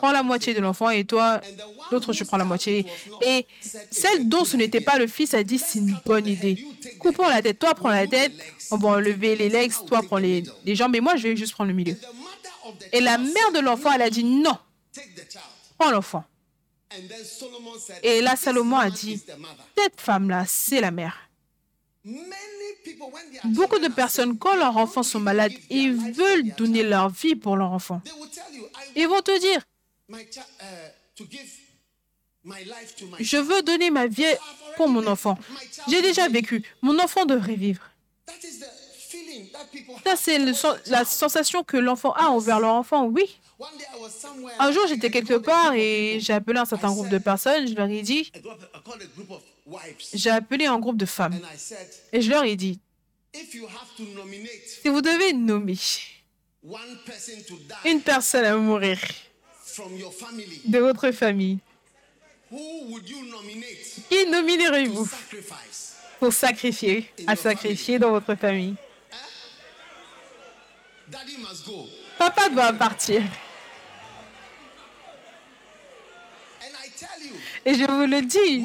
Prends 0.00 0.12
la 0.12 0.22
moitié 0.22 0.54
de 0.54 0.60
l'enfant 0.60 0.90
et 0.90 1.04
toi, 1.04 1.40
l'autre, 1.90 2.12
je 2.12 2.24
prends 2.24 2.36
la 2.36 2.44
moitié. 2.44 2.86
Et 3.22 3.46
celle 3.90 4.28
dont 4.28 4.44
ce 4.44 4.56
n'était 4.56 4.80
pas 4.80 4.98
le 4.98 5.06
fils 5.06 5.34
a 5.34 5.42
dit, 5.42 5.58
c'est 5.58 5.78
une 5.78 5.96
bonne 6.04 6.26
idée. 6.26 6.64
Coupons 6.98 7.28
la 7.28 7.42
tête, 7.42 7.58
toi 7.58 7.74
prends 7.74 7.88
la 7.90 8.06
tête, 8.06 8.32
on 8.70 8.76
va 8.76 8.90
enlever 8.90 9.36
les 9.36 9.48
legs, 9.48 9.72
toi 9.86 10.02
prends 10.02 10.18
les, 10.18 10.42
les 10.64 10.74
jambes 10.74 10.94
et 10.96 11.00
moi 11.00 11.16
je 11.16 11.28
vais 11.28 11.36
juste 11.36 11.52
prendre 11.52 11.68
le 11.68 11.74
milieu. 11.76 11.96
Et 12.92 13.00
la 13.00 13.18
mère 13.18 13.52
de 13.54 13.60
l'enfant, 13.60 13.92
elle 13.92 14.02
a 14.02 14.10
dit, 14.10 14.24
non, 14.24 14.56
prends 15.78 15.90
l'enfant. 15.90 16.24
Et 18.02 18.20
là, 18.22 18.32
"This 18.32 18.40
Salomon 18.40 18.76
a 18.78 18.90
dit, 18.90 19.12
is 19.12 19.20
the 19.20 19.38
mother." 19.38 19.64
cette 19.76 20.00
femme-là, 20.00 20.44
c'est 20.48 20.80
la 20.80 20.90
mère. 20.90 21.28
Beaucoup 23.44 23.78
de 23.78 23.88
personnes, 23.88 24.38
quand 24.38 24.56
leurs 24.56 24.76
enfants 24.76 25.02
sont 25.02 25.20
malades, 25.20 25.52
ils 25.68 25.92
veulent 25.92 26.54
donner 26.56 26.82
leur 26.82 27.10
vie 27.10 27.34
pour 27.36 27.56
leur 27.56 27.72
enfant. 27.72 28.00
Ils 28.96 29.08
vont 29.08 29.20
te 29.20 29.38
dire, 29.38 29.62
my 30.08 30.26
je 33.20 33.36
veux 33.36 33.62
donner 33.62 33.90
ma 33.90 34.06
vie 34.06 34.24
pour 34.76 34.88
mon 34.88 35.06
enfant. 35.06 35.38
J'ai 35.88 36.02
déjà 36.02 36.28
vécu. 36.28 36.62
Mon 36.82 36.98
enfant 36.98 37.24
devrait 37.26 37.56
vivre. 37.56 37.82
Ça, 40.04 40.16
c'est 40.16 40.38
la 40.86 41.04
sensation 41.04 41.64
que 41.64 41.76
l'enfant 41.76 42.12
a 42.12 42.28
envers 42.28 42.60
leur 42.60 42.74
enfant, 42.74 43.06
oui. 43.06 43.38
Un 44.58 44.72
jour, 44.72 44.86
j'étais 44.86 45.10
quelque 45.10 45.34
part 45.34 45.72
et 45.74 46.18
j'ai 46.20 46.32
appelé 46.32 46.58
un 46.58 46.64
certain 46.64 46.92
groupe 46.92 47.08
de 47.08 47.18
personnes. 47.18 47.66
Je 47.66 47.74
leur 47.74 47.88
ai 47.88 48.02
dit, 48.02 48.30
j'ai 50.14 50.30
appelé 50.30 50.66
un 50.66 50.78
groupe 50.78 50.96
de 50.96 51.06
femmes. 51.06 51.38
Et 52.12 52.22
je 52.22 52.30
leur 52.30 52.44
ai 52.44 52.56
dit, 52.56 52.78
si 53.34 54.88
vous 54.88 55.02
devez 55.02 55.32
nommer 55.32 55.76
une 57.84 58.00
personne 58.00 58.44
à 58.44 58.56
mourir. 58.56 58.98
de 60.64 60.78
votre 60.78 61.10
famille, 61.12 61.58
who 62.50 62.58
would 62.88 63.08
you 63.08 63.22
nominate 63.24 64.08
qui 64.08 64.26
nominerez-vous? 64.26 65.08
pour 66.18 66.32
sacrifier, 66.32 67.10
à 67.26 67.36
sacrifier 67.36 67.98
dans 67.98 68.10
votre 68.10 68.34
famille. 68.34 68.74
Daddy 71.06 71.38
must 71.38 71.64
go. 71.64 71.86
Papa 72.18 72.48
doit 72.48 72.72
partir. 72.72 73.22
Et 77.64 77.74
je 77.74 77.84
vous 77.84 78.06
le 78.06 78.22
dis, 78.22 78.64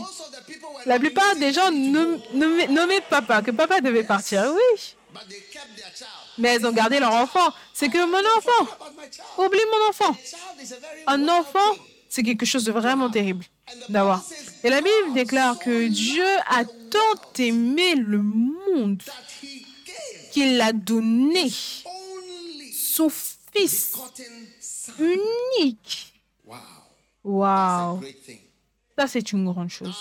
la 0.85 0.99
plupart 0.99 1.35
des 1.35 1.53
gens 1.53 1.71
nommaient 1.71 3.01
papa, 3.09 3.41
que 3.41 3.51
papa 3.51 3.81
devait 3.81 4.03
partir, 4.03 4.51
oui. 4.53 4.95
Mais 6.37 6.55
elles 6.55 6.65
ont 6.65 6.71
gardé 6.71 6.99
leur 6.99 7.13
enfant. 7.13 7.53
C'est 7.73 7.89
que 7.89 8.05
mon 8.05 8.37
enfant, 8.37 8.77
oublie 9.37 9.59
mon 9.71 9.89
enfant. 9.89 10.15
Un 11.07 11.27
enfant, 11.27 11.77
c'est 12.09 12.23
quelque 12.23 12.45
chose 12.45 12.63
de 12.65 12.71
vraiment 12.71 13.09
terrible 13.09 13.45
d'avoir. 13.89 14.23
Et 14.63 14.69
la 14.69 14.81
Bible 14.81 15.13
déclare 15.13 15.57
que 15.59 15.87
Dieu 15.87 16.25
a 16.47 16.65
tant 16.65 17.33
aimé 17.39 17.95
le 17.95 18.21
monde 18.21 19.01
qu'il 20.31 20.59
a 20.61 20.73
donné 20.73 21.51
son 22.73 23.09
Fils 23.09 23.93
unique. 24.99 26.13
Wow. 27.23 28.01
Ça 28.97 29.07
c'est 29.07 29.31
une 29.31 29.45
grande 29.45 29.69
chose. 29.69 29.95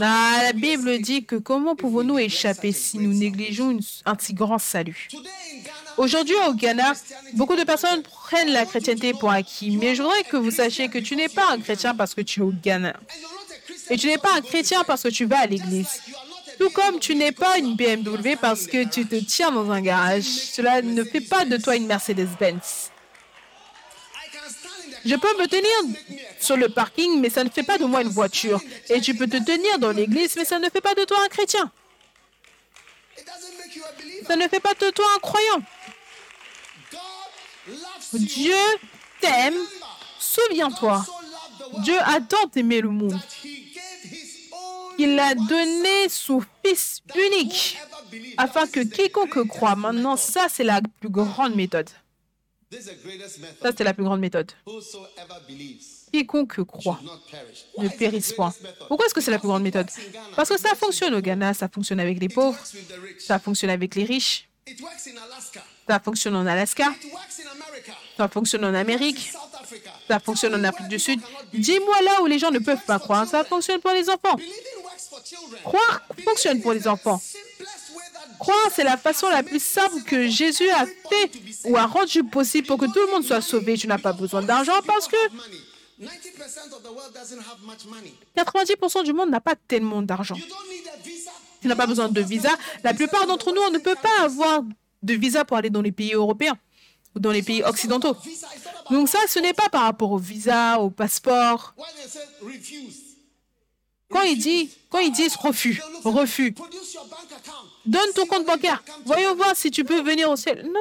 Ah, 0.00 0.38
la 0.42 0.52
Bible 0.52 0.98
dit 1.00 1.24
que 1.24 1.36
comment 1.36 1.76
pouvons-nous 1.76 2.18
échapper 2.18 2.72
si 2.72 2.98
nous 2.98 3.14
négligeons 3.14 3.70
une- 3.70 3.80
un 4.04 4.16
si 4.18 4.34
grand 4.34 4.58
salut? 4.58 5.08
Aujourd'hui 5.96 6.34
au 6.48 6.54
Ghana, 6.54 6.92
beaucoup 7.34 7.54
de 7.54 7.62
personnes 7.62 8.02
prennent 8.02 8.50
la 8.52 8.66
chrétienté 8.66 9.12
pour 9.12 9.30
acquis, 9.30 9.76
mais 9.76 9.94
je 9.94 10.02
voudrais 10.02 10.24
que 10.24 10.36
vous 10.36 10.50
sachiez 10.50 10.88
que 10.88 10.98
tu 10.98 11.14
n'es 11.14 11.28
pas 11.28 11.52
un 11.52 11.60
chrétien 11.60 11.94
parce 11.94 12.14
que 12.14 12.20
tu 12.22 12.40
es 12.40 12.42
au 12.42 12.50
Ghana. 12.52 12.94
Et 13.90 13.96
tu 13.96 14.08
n'es 14.08 14.18
pas 14.18 14.34
un 14.34 14.40
chrétien 14.40 14.82
parce 14.82 15.04
que 15.04 15.08
tu 15.08 15.24
vas 15.26 15.40
à 15.40 15.46
l'église. 15.46 16.00
Tout 16.58 16.70
comme 16.70 16.98
tu 16.98 17.14
n'es 17.14 17.30
pas 17.32 17.58
une 17.58 17.76
BMW 17.76 18.34
parce 18.40 18.66
que 18.66 18.88
tu 18.88 19.06
te 19.06 19.16
tiens 19.16 19.52
dans 19.52 19.70
un 19.70 19.80
garage. 19.80 20.24
Cela 20.24 20.82
ne 20.82 21.04
fait 21.04 21.20
pas 21.20 21.44
de 21.44 21.56
toi 21.58 21.76
une 21.76 21.86
Mercedes-Benz. 21.86 22.90
I 24.14 24.30
can 24.32 24.48
stand 24.50 24.72
in 24.86 24.90
the 24.90 24.93
Je 25.04 25.14
peux 25.16 25.36
me 25.38 25.46
tenir 25.46 25.98
sur 26.40 26.56
le 26.56 26.68
parking, 26.68 27.20
mais 27.20 27.30
ça 27.30 27.44
ne 27.44 27.50
fait 27.50 27.62
pas 27.62 27.78
de 27.78 27.84
moi 27.84 28.02
une 28.02 28.08
voiture. 28.08 28.60
Et 28.88 29.00
tu 29.00 29.14
peux 29.14 29.26
te 29.26 29.36
tenir 29.36 29.78
dans 29.78 29.90
l'église, 29.92 30.34
mais 30.36 30.44
ça 30.44 30.58
ne 30.58 30.68
fait 30.70 30.80
pas 30.80 30.94
de 30.94 31.04
toi 31.04 31.18
un 31.24 31.28
chrétien. 31.28 31.70
Ça 34.26 34.36
ne 34.36 34.48
fait 34.48 34.60
pas 34.60 34.74
de 34.74 34.90
toi 34.90 35.06
un 35.16 35.18
croyant. 35.18 35.62
Dieu 38.12 38.54
t'aime. 39.20 39.54
Souviens-toi, 40.18 41.04
Dieu 41.78 41.96
a 42.00 42.20
tant 42.20 42.50
aimé 42.56 42.80
le 42.80 42.88
monde 42.88 43.18
qu'il 44.96 45.18
a 45.18 45.34
donné 45.34 46.08
son 46.08 46.42
Fils 46.64 47.02
unique 47.14 47.78
afin 48.36 48.66
que 48.66 48.80
quiconque 48.80 49.46
croit. 49.48 49.76
Maintenant, 49.76 50.16
ça, 50.16 50.46
c'est 50.48 50.64
la 50.64 50.80
plus 51.00 51.08
grande 51.08 51.54
méthode. 51.54 51.90
Ça, 53.62 53.70
c'est 53.76 53.84
la 53.84 53.94
plus 53.94 54.04
grande 54.04 54.20
méthode. 54.20 54.52
Quiconque 56.12 56.64
croit 56.64 57.00
ne 57.78 57.88
périsse 57.88 58.32
point. 58.32 58.54
Pourquoi 58.88 59.06
est-ce 59.06 59.14
que 59.14 59.20
c'est 59.20 59.30
la 59.30 59.38
plus 59.38 59.48
grande 59.48 59.62
méthode? 59.62 59.88
Parce 60.36 60.48
que 60.48 60.58
ça 60.58 60.74
fonctionne 60.74 61.14
au 61.14 61.20
Ghana, 61.20 61.54
ça 61.54 61.68
fonctionne 61.68 62.00
avec 62.00 62.20
les 62.20 62.28
pauvres, 62.28 62.58
ça 63.18 63.38
fonctionne 63.38 63.70
avec 63.70 63.94
les 63.94 64.04
riches, 64.04 64.48
ça 65.88 66.00
fonctionne 66.00 66.36
en 66.36 66.46
Alaska, 66.46 66.94
ça 68.16 68.28
fonctionne 68.28 68.64
en 68.64 68.74
Amérique, 68.74 69.32
ça 70.08 70.20
fonctionne 70.20 70.54
en 70.54 70.64
Afrique 70.64 70.88
du 70.88 70.98
Sud. 70.98 71.20
Dis-moi 71.52 72.00
là 72.02 72.22
où 72.22 72.26
les 72.26 72.38
gens 72.38 72.50
ne 72.50 72.60
peuvent 72.60 72.84
pas 72.86 72.98
croire, 72.98 73.26
ça 73.26 73.44
fonctionne 73.44 73.80
pour 73.80 73.90
les 73.90 74.08
enfants. 74.08 74.38
Croire 75.64 76.02
fonctionne 76.24 76.60
pour 76.60 76.72
les 76.72 76.86
enfants. 76.86 77.20
Croire, 78.38 78.70
c'est 78.74 78.84
la 78.84 78.96
façon 78.96 79.28
la 79.28 79.42
plus 79.42 79.62
simple 79.62 80.02
que 80.02 80.28
Jésus 80.28 80.68
a 80.70 80.86
fait 80.86 81.30
ou 81.64 81.76
a 81.76 81.86
rendu 81.86 82.24
possible 82.24 82.66
pour 82.66 82.78
que 82.78 82.86
tout 82.86 83.00
le 83.06 83.12
monde 83.12 83.24
soit 83.24 83.40
sauvé. 83.40 83.76
Tu 83.76 83.86
n'as 83.86 83.98
pas 83.98 84.12
besoin 84.12 84.42
d'argent 84.42 84.80
parce 84.86 85.08
que 85.08 85.16
money. 85.32 85.60
90% 86.00 86.74
of 86.74 86.82
the 86.82 86.90
world 86.90 87.12
doesn't 87.14 87.38
have 87.38 87.62
much 87.64 87.84
money. 87.86 88.12
90% 88.36 89.04
du 89.04 89.12
monde 89.12 89.30
n'a 89.30 89.40
pas 89.40 89.54
tellement 89.68 90.02
d'argent. 90.02 90.36
Tu 91.60 91.68
n'as 91.68 91.76
pas 91.76 91.86
besoin 91.86 92.08
de 92.08 92.20
visa. 92.20 92.50
La 92.82 92.92
plupart 92.94 93.26
d'entre 93.26 93.52
nous, 93.52 93.62
on 93.62 93.70
ne 93.70 93.78
peut 93.78 93.94
pas 93.94 94.24
avoir 94.24 94.62
de 95.02 95.14
visa 95.14 95.44
pour 95.44 95.56
aller 95.56 95.70
dans 95.70 95.82
les 95.82 95.92
pays 95.92 96.12
européens 96.12 96.58
ou 97.14 97.20
dans 97.20 97.30
les 97.30 97.42
pays 97.42 97.62
occidentaux. 97.62 98.16
Donc 98.90 99.08
ça, 99.08 99.18
ce 99.28 99.38
n'est 99.38 99.52
pas 99.54 99.68
par 99.68 99.82
rapport 99.82 100.10
au 100.10 100.18
visa, 100.18 100.78
au 100.80 100.90
passeport. 100.90 101.74
Quand 104.10 104.22
ils 104.22 104.38
disent, 104.38 104.70
quand 104.90 104.98
ils 104.98 105.12
disent 105.12 105.36
refus, 105.36 105.80
refus, 106.04 106.54
donne 107.84 108.12
ton 108.14 108.26
compte 108.26 108.46
bancaire. 108.46 108.82
Voyons 109.04 109.34
voir 109.34 109.56
si 109.56 109.70
tu 109.70 109.84
peux 109.84 110.02
venir 110.02 110.30
au 110.30 110.36
ciel. 110.36 110.64
Non. 110.72 110.80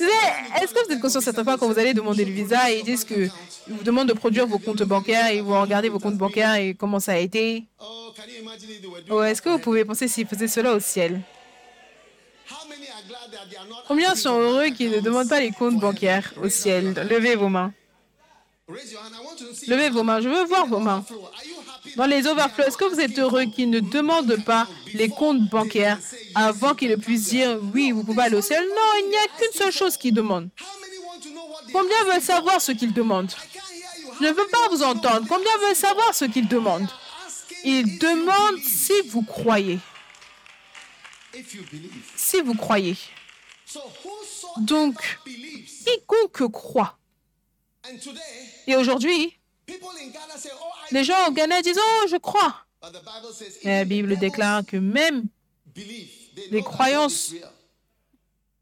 Est-ce 0.00 0.72
que 0.72 0.86
vous 0.86 0.92
êtes 0.92 1.00
conscient 1.00 1.20
certaines 1.20 1.44
fois 1.44 1.58
quand 1.58 1.66
vous 1.66 1.78
allez 1.78 1.92
demander 1.92 2.24
le 2.24 2.32
visa 2.32 2.70
et 2.70 2.78
ils 2.78 2.84
disent 2.84 3.04
que 3.04 3.28
ils 3.68 3.74
vous 3.74 3.82
demandent 3.82 4.08
de 4.08 4.12
produire 4.12 4.46
vos 4.46 4.58
comptes 4.58 4.82
bancaires 4.82 5.26
et 5.26 5.40
vous 5.40 5.60
regardez 5.60 5.88
vos 5.88 5.98
comptes 5.98 6.16
bancaires 6.16 6.54
et 6.54 6.74
comment 6.74 7.00
ça 7.00 7.12
a 7.12 7.18
été 7.18 7.64
Oh, 9.10 9.22
est-ce 9.22 9.42
que 9.42 9.48
vous 9.48 9.58
pouvez 9.58 9.84
penser 9.84 10.08
s'ils 10.08 10.26
faisaient 10.26 10.48
cela 10.48 10.74
au 10.74 10.80
ciel? 10.80 11.20
Combien 13.86 14.14
sont 14.14 14.38
heureux 14.38 14.68
qu'ils 14.68 14.90
ne 14.90 15.00
demandent 15.00 15.28
pas 15.28 15.40
les 15.40 15.50
comptes 15.50 15.78
bancaires 15.78 16.32
au 16.42 16.48
ciel? 16.48 16.94
Levez 17.10 17.34
vos 17.34 17.48
mains. 17.48 17.72
Levez 18.68 19.88
vos 19.88 20.02
mains, 20.02 20.20
je 20.20 20.28
veux 20.28 20.44
voir 20.44 20.66
vos 20.66 20.78
mains. 20.78 21.02
Dans 21.96 22.04
les 22.04 22.26
overflows, 22.26 22.64
est-ce 22.64 22.76
que 22.76 22.84
vous 22.84 23.00
êtes 23.00 23.18
heureux 23.18 23.44
qu'ils 23.46 23.70
ne 23.70 23.80
demandent 23.80 24.44
pas 24.44 24.66
les 24.92 25.08
comptes 25.08 25.48
bancaires 25.48 25.98
avant 26.34 26.74
qu'ils 26.74 26.90
ne 26.90 26.96
puissent 26.96 27.30
dire 27.30 27.58
oui, 27.72 27.92
vous 27.92 28.04
pouvez 28.04 28.24
aller 28.24 28.36
au 28.36 28.42
ciel? 28.42 28.62
Non, 28.68 29.00
il 29.00 29.08
n'y 29.08 29.16
a 29.16 29.26
qu'une 29.38 29.52
seule 29.52 29.72
chose 29.72 29.96
qu'ils 29.96 30.12
demandent. 30.12 30.50
Combien 31.72 32.04
veulent 32.04 32.20
savoir 32.20 32.60
ce 32.60 32.72
qu'ils 32.72 32.92
demandent. 32.92 33.32
Je 34.20 34.26
ne 34.26 34.32
veux 34.32 34.48
pas 34.48 34.68
vous 34.70 34.82
entendre. 34.82 35.26
Combien 35.28 35.56
veulent 35.66 35.76
savoir 35.76 36.14
ce 36.14 36.26
qu'ils 36.26 36.48
demandent 36.48 36.90
Ils 37.64 37.98
demandent 37.98 38.60
si 38.60 38.92
vous 39.08 39.22
croyez. 39.22 39.78
Si 42.16 42.40
vous 42.42 42.54
croyez. 42.54 42.96
Donc, 44.58 45.20
quiconque 45.24 46.52
croit. 46.52 46.97
Et 48.66 48.76
aujourd'hui, 48.76 49.34
"Oh, 49.70 49.72
I." 49.72 50.94
les 50.94 51.04
gens 51.04 51.28
au 51.28 51.32
Ghana 51.32 51.62
disent 51.62 51.78
Oh, 51.78 52.06
je 52.08 52.16
crois. 52.16 52.54
Et 53.62 53.68
la 53.68 53.84
Bible 53.84 54.16
déclare 54.16 54.64
que 54.64 54.76
même 54.76 55.24
les 56.50 56.62
croyances 56.62 57.34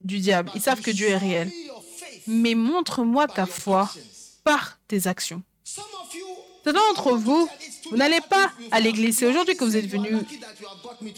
du 0.01 0.19
diable, 0.19 0.51
ils 0.55 0.63
savent 0.63 0.81
que 0.81 0.91
Dieu 0.91 1.09
est 1.09 1.17
réel. 1.17 1.51
Mais 2.27 2.55
montre-moi 2.55 3.27
ta 3.27 3.47
foi 3.47 3.91
par 4.43 4.79
tes 4.89 5.07
actions. 5.07 5.43
Certains 5.65 6.81
d'entre 6.81 7.13
vous, 7.13 7.49
vous 7.91 7.97
n'allez 7.97 8.21
pas 8.29 8.51
à 8.73 8.81
l'église. 8.81 9.19
C'est 9.19 9.27
aujourd'hui 9.27 9.57
que 9.57 9.65
vous 9.65 9.77
êtes 9.77 9.87
venus. 9.87 10.19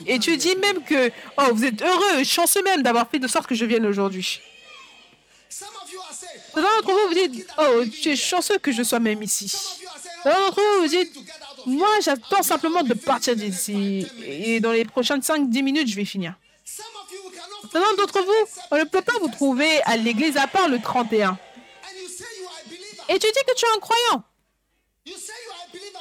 Et 0.07 0.19
tu 0.19 0.37
dis 0.37 0.55
même 0.57 0.83
que 0.85 1.11
oh, 1.39 1.55
vous 1.55 1.65
êtes 1.65 1.81
heureux, 1.81 2.25
chanceux 2.25 2.63
même 2.63 2.83
d'avoir 2.83 3.09
fait 3.09 3.19
de 3.19 3.27
sorte 3.27 3.47
que 3.47 3.55
je 3.55 3.65
vienne 3.65 3.87
aujourd'hui. 3.87 4.41
Certains 5.49 6.63
d'entre 6.63 6.93
vous 6.93 7.09
vous 7.09 7.15
dites 7.15 7.47
Oh, 7.59 7.85
tu 8.03 8.11
es 8.11 8.17
chanceux 8.17 8.59
que 8.59 8.73
je 8.73 8.83
sois 8.83 9.01
même 9.01 9.23
ici. 9.23 9.49
Certains 9.49 10.41
d'entre 10.41 10.61
vous 10.61 10.83
vous 10.83 10.89
dites 10.89 11.15
Moi, 11.67 11.89
j'attends 12.03 12.43
simplement 12.43 12.83
de 12.83 12.95
partir 12.95 13.35
d'ici. 13.37 14.07
Et 14.25 14.61
dans 14.61 14.73
les 14.73 14.85
prochaines 14.85 15.21
5-10 15.21 15.63
minutes, 15.63 15.89
je 15.89 15.97
vais 15.97 16.05
finir. 16.05 16.35
Certains 16.65 17.95
d'entre 17.97 18.21
vous, 18.21 18.49
on 18.71 18.77
ne 18.79 18.85
peut 18.85 19.03
pas 19.03 19.19
vous 19.21 19.29
trouver 19.29 19.83
à 19.83 19.97
l'église 19.97 20.37
à 20.37 20.47
part 20.47 20.69
le 20.69 20.81
31. 20.81 21.31
and 21.31 21.37
you 21.97 22.09
say 22.09 22.25
you 22.41 22.47
are 22.47 22.55
a 22.65 22.69
believer. 22.69 23.03
Et 23.09 23.19
tu 23.19 23.27
dis 23.27 23.45
que 23.47 23.55
tu 23.55 23.65
es 23.65 23.77
un 23.77 23.81
croyant. 23.81 24.25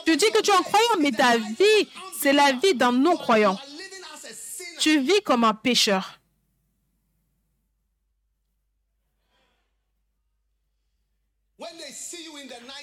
Tu 0.05 0.15
dis 0.17 0.31
que 0.31 0.41
tu 0.41 0.51
es 0.51 0.53
un 0.55 0.63
croyant, 0.63 0.95
mais 0.99 1.11
ta 1.11 1.37
vie, 1.37 1.89
c'est 2.21 2.33
la 2.33 2.53
vie 2.53 2.73
d'un 2.75 2.91
non-croyant. 2.91 3.59
Tu 4.79 4.99
vis 4.99 5.21
comme 5.23 5.43
un 5.43 5.53
pécheur. 5.53 6.16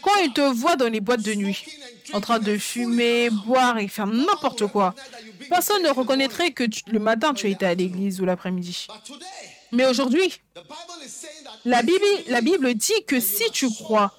Quand 0.03 0.17
ils 0.25 0.33
te 0.33 0.41
voient 0.41 0.77
dans 0.77 0.89
les 0.89 1.01
boîtes 1.01 1.23
de 1.23 1.35
nuit, 1.35 1.65
en 2.13 2.21
train 2.21 2.39
de 2.41 2.59
fumer, 2.59 3.31
boire 3.31 3.79
et 3.79 3.87
faire 3.89 4.07
n'importe 4.07 4.67
quoi, 4.67 4.95
personne 5.49 5.83
ne 5.83 5.91
reconnaîtrait 5.91 6.51
que 6.53 6.65
tu- 6.65 6.83
le 6.89 6.99
matin 6.99 7.35
tu 7.35 7.47
as 7.47 7.51
été 7.51 7.67
à 7.67 7.75
l'église 7.75 8.21
ou 8.21 8.25
l'après-midi. 8.25 8.87
Mais 9.73 9.87
aujourd'hui, 9.87 10.41
la 11.65 11.83
Bible, 11.83 12.05
la 12.29 12.41
Bible 12.41 12.75
dit 12.75 13.05
que 13.07 13.21
si 13.21 13.45
tu 13.53 13.69
crois, 13.71 14.13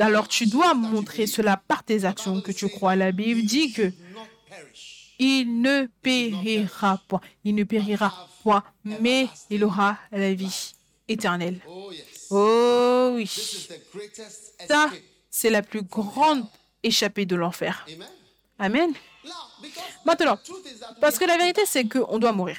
alors 0.00 0.26
tu 0.28 0.46
dois 0.46 0.74
montrer 0.74 1.26
cela 1.26 1.56
par 1.56 1.82
tes 1.84 2.04
actions 2.04 2.40
que 2.40 2.52
tu 2.52 2.68
crois. 2.68 2.96
La 2.96 3.12
Bible 3.12 3.42
dit 3.42 3.72
que 3.72 3.92
il 5.18 5.60
ne 5.60 5.86
périra 6.02 7.00
point, 7.08 7.20
il 7.44 7.54
ne 7.54 7.64
périra 7.64 8.28
point, 8.42 8.62
mais 8.84 9.28
il 9.50 9.64
aura 9.64 9.98
la 10.12 10.32
vie 10.34 10.72
éternelle. 11.08 11.60
Oh 12.30 13.10
oui, 13.14 13.26
ça, 13.26 14.90
c'est 15.28 15.50
la 15.50 15.62
plus 15.62 15.82
grande 15.82 16.46
échappée 16.82 17.26
de 17.26 17.34
l'enfer. 17.34 17.86
Amen. 18.58 18.92
Maintenant, 20.04 20.38
parce 21.00 21.18
que 21.18 21.24
la 21.24 21.36
vérité, 21.36 21.62
c'est 21.66 21.88
qu'on 21.88 22.18
doit 22.18 22.32
mourir. 22.32 22.56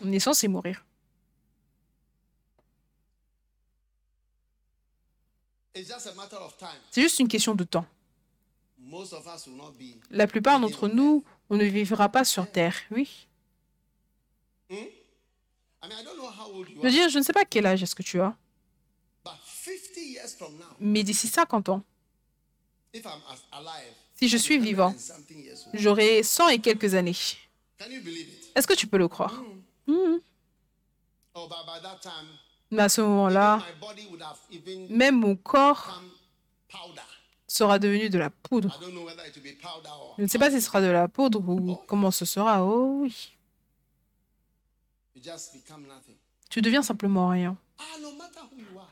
On 0.00 0.10
est 0.12 0.18
censé 0.20 0.48
mourir. 0.48 0.82
C'est 5.74 7.02
juste 7.02 7.18
une 7.18 7.28
question 7.28 7.54
de 7.54 7.64
temps. 7.64 7.86
La 10.10 10.26
plupart 10.26 10.60
d'entre 10.60 10.88
nous, 10.88 11.24
on 11.50 11.56
ne 11.56 11.64
vivra 11.64 12.08
pas 12.08 12.24
sur 12.24 12.50
Terre. 12.50 12.76
Oui. 12.90 13.26
Je 15.82 16.80
veux 16.82 16.90
dire, 16.90 17.08
je 17.08 17.18
ne 17.18 17.24
sais 17.24 17.32
pas 17.32 17.44
quel 17.44 17.66
âge 17.66 17.82
est-ce 17.82 17.94
que 17.94 18.02
tu 18.02 18.20
as, 18.20 18.36
but 19.24 19.32
50 19.44 19.96
years 19.96 20.28
from 20.36 20.52
now, 20.56 20.64
mais 20.78 21.02
d'ici 21.02 21.26
50 21.28 21.68
ans, 21.70 21.82
if 22.94 23.04
I'm 23.04 23.10
as- 23.28 23.56
alive, 23.58 23.92
si 24.14 24.28
je 24.28 24.36
suis 24.36 24.58
vivant, 24.58 24.94
j'aurai 25.74 26.22
100 26.22 26.48
et 26.50 26.58
quelques 26.60 26.94
années. 26.94 27.16
can 27.78 27.90
you 27.90 28.00
believe 28.02 28.28
it? 28.28 28.52
Est-ce 28.54 28.66
que 28.66 28.74
tu 28.74 28.86
peux 28.86 28.98
le 28.98 29.08
croire? 29.08 29.42
Oh, 31.34 31.48
by 31.48 31.80
that 31.82 31.98
time, 32.02 32.28
Mais 32.70 32.82
à 32.82 32.88
ce 32.88 33.00
moment-là, 33.00 33.62
même 34.90 35.18
mon 35.18 35.34
corps 35.34 36.00
sera 37.48 37.78
devenu 37.78 38.08
de 38.08 38.18
la 38.18 38.30
poudre. 38.30 38.78
I 38.80 38.84
don't 38.84 38.92
know 38.92 39.04
whether 39.04 39.26
it 39.26 39.34
will 39.34 39.42
be 39.42 39.58
powder 39.60 39.88
or 39.88 40.14
Je 40.18 40.22
ne 40.22 40.28
sais 40.28 40.38
pas 40.38 40.50
si 40.50 40.56
ce 40.60 40.66
sera 40.66 40.80
de 40.80 40.86
la 40.86 41.08
poudre 41.08 41.40
ou 41.46 41.76
comment 41.86 42.10
ce 42.10 42.24
sera. 42.24 42.64
Oh 42.64 43.00
oui. 43.02 43.32
you 45.11 45.11
just 45.11 45.11
become 45.11 45.11
nothing. 45.11 45.11
Tu 46.50 46.60
deviens 46.62 46.82
simplement 46.82 47.28
rien. 47.28 47.56
Ah. 47.78 47.84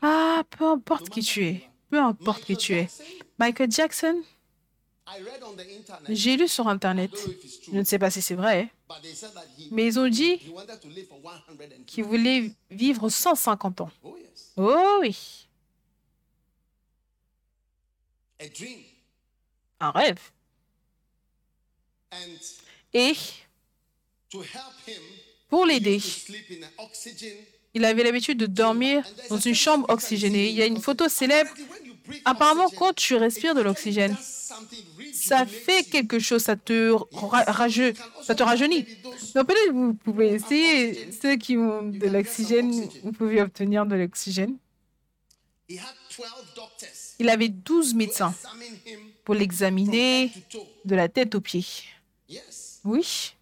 Ah, 0.01 0.43
peu 0.49 0.65
importe 0.65 1.09
qui 1.09 1.21
tu 1.21 1.45
es. 1.45 1.69
Peu 1.89 1.99
importe 1.99 2.43
qui 2.45 2.57
tu 2.57 2.73
es. 2.73 2.87
Michael 3.37 3.71
Jackson, 3.71 4.23
I 5.07 5.21
read 5.23 5.43
on 5.43 5.53
the 5.55 5.61
internet, 5.61 6.15
j'ai 6.15 6.37
lu 6.37 6.47
sur 6.47 6.67
Internet. 6.67 7.11
Je 7.71 7.77
ne 7.77 7.83
sais 7.83 7.99
pas 7.99 8.09
si 8.09 8.21
c'est 8.21 8.35
vrai, 8.35 8.71
mais 9.71 9.87
ils 9.87 9.99
ont 9.99 10.07
dit 10.07 10.33
he 10.35 10.49
wanted 10.53 10.79
to 10.79 10.87
live 10.89 11.07
for 11.07 11.19
102. 11.21 11.83
qu'il 11.85 12.03
voulait 12.05 12.51
vivre 12.69 13.09
150 13.09 13.81
ans. 13.81 13.91
Oh. 14.03 14.17
Oh 14.57 14.97
oui, 15.01 15.47
A 18.39 18.47
dream. 18.49 18.79
un 19.79 19.91
rêve. 19.91 20.19
And 22.13 22.37
Et 22.93 23.13
pour 25.51 25.65
l'aider, 25.67 26.01
il 27.75 27.85
avait 27.85 28.03
l'habitude 28.03 28.37
de 28.39 28.45
dormir 28.47 29.05
dans 29.29 29.37
une 29.37 29.53
chambre 29.53 29.85
oxygénée. 29.89 30.49
Il 30.49 30.55
y 30.55 30.61
a 30.61 30.65
une 30.65 30.81
photo 30.81 31.07
célèbre. 31.07 31.51
Apparemment, 32.25 32.67
quand 32.69 32.93
tu 32.93 33.15
respires 33.15 33.53
de 33.53 33.61
l'oxygène, 33.61 34.17
ça 35.13 35.45
fait 35.45 35.83
quelque 35.83 36.19
chose, 36.19 36.41
ça 36.43 36.55
te, 36.55 36.91
ra- 37.13 37.43
rageu- 37.43 37.93
ça 38.23 38.33
te 38.33 38.43
rajeunit. 38.43 38.85
Donc 39.35 39.47
peut-être 39.47 39.71
vous 39.73 39.93
pouvez 39.93 40.29
essayer, 40.33 41.09
ceux 41.21 41.35
qui 41.37 41.55
ont 41.57 41.83
de 41.83 42.07
l'oxygène, 42.07 42.71
vous 43.03 43.11
pouvez 43.11 43.41
obtenir 43.41 43.85
de 43.85 43.95
l'oxygène. 43.95 44.55
He 45.69 45.77
had 45.77 45.85
12 46.17 46.27
doctors 46.55 46.87
Il 47.19 47.29
avait 47.29 47.47
12 47.49 47.93
médecins 47.93 48.33
pour 49.23 49.35
l'examiner 49.35 50.31
de 50.83 50.95
la 50.95 51.07
tête 51.07 51.35
aux 51.35 51.41
pieds. 51.41 51.65
Oui, 52.83 53.33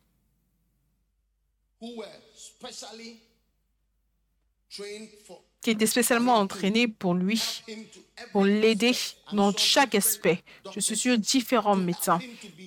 qui 5.62 5.72
était 5.72 5.86
spécialement 5.86 6.36
entraîné 6.36 6.88
pour 6.88 7.13
lui, 7.13 7.63
pour 8.32 8.46
l'aider 8.46 8.94
dans 9.34 9.56
chaque 9.56 9.96
aspect. 9.96 10.44
Je 10.74 10.80
suis 10.80 10.98
sûr 10.98 11.18
différents 11.18 11.76
médecins 11.76 12.20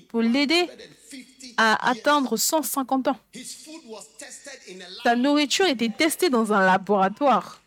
pour 0.08 0.22
l'aider 0.22 0.66
150 0.66 1.54
à 1.56 1.90
atteindre 1.90 2.36
150 2.36 3.08
ans. 3.08 3.18
His 3.34 3.64
food 3.64 3.82
was 3.86 4.04
tested 4.18 4.60
in 4.68 4.80
a 4.80 4.88
lab. 4.88 5.02
Sa 5.02 5.16
nourriture 5.16 5.66
était 5.66 5.90
testée 5.90 6.30
dans 6.30 6.52
un 6.52 6.64
laboratoire. 6.64 7.60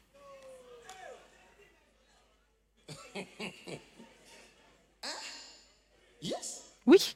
Yes. 6.21 6.63
Oui, 6.87 7.15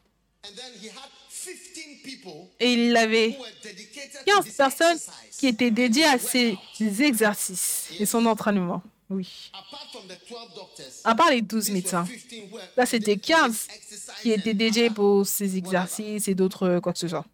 et 2.60 2.74
il 2.74 2.96
avait 2.98 3.30
who 3.38 3.42
were 3.44 3.52
dedicated 3.64 4.26
to 4.26 4.32
15 4.32 4.44
this 4.46 4.58
personnes 4.58 5.00
qui 5.38 5.48
étaient 5.48 5.72
dédiées 5.72 6.06
à 6.06 6.18
ces 6.20 6.58
exercices 7.02 7.90
et 8.00 8.06
son 8.06 8.26
entraînement. 8.26 8.82
Oui. 9.10 9.50
Apart 9.54 9.88
from 9.92 10.08
the 10.08 10.20
12 10.30 10.54
doctors, 10.56 10.86
À 11.04 11.16
part 11.16 11.32
les 11.32 11.42
12 11.42 11.64
these 11.64 11.70
were 11.70 11.76
médecins, 11.82 12.06
15 12.06 12.40
who 12.52 12.56
were 12.56 12.64
là 12.78 12.86
c'était 12.86 13.16
dedicated 13.16 13.38
to 13.40 13.50
15 13.50 13.68
this 13.68 13.76
exercise 13.76 14.22
qui 14.22 14.32
étaient 14.32 14.54
dédiés 14.54 14.90
pour 14.92 15.26
ces 15.26 15.58
exercices 15.58 16.28
et 16.28 16.36
d'autres 16.36 16.64
euh, 16.68 16.80
quoi 16.80 16.94
que 16.94 17.00
ce 17.00 17.08
soit. 17.08 17.26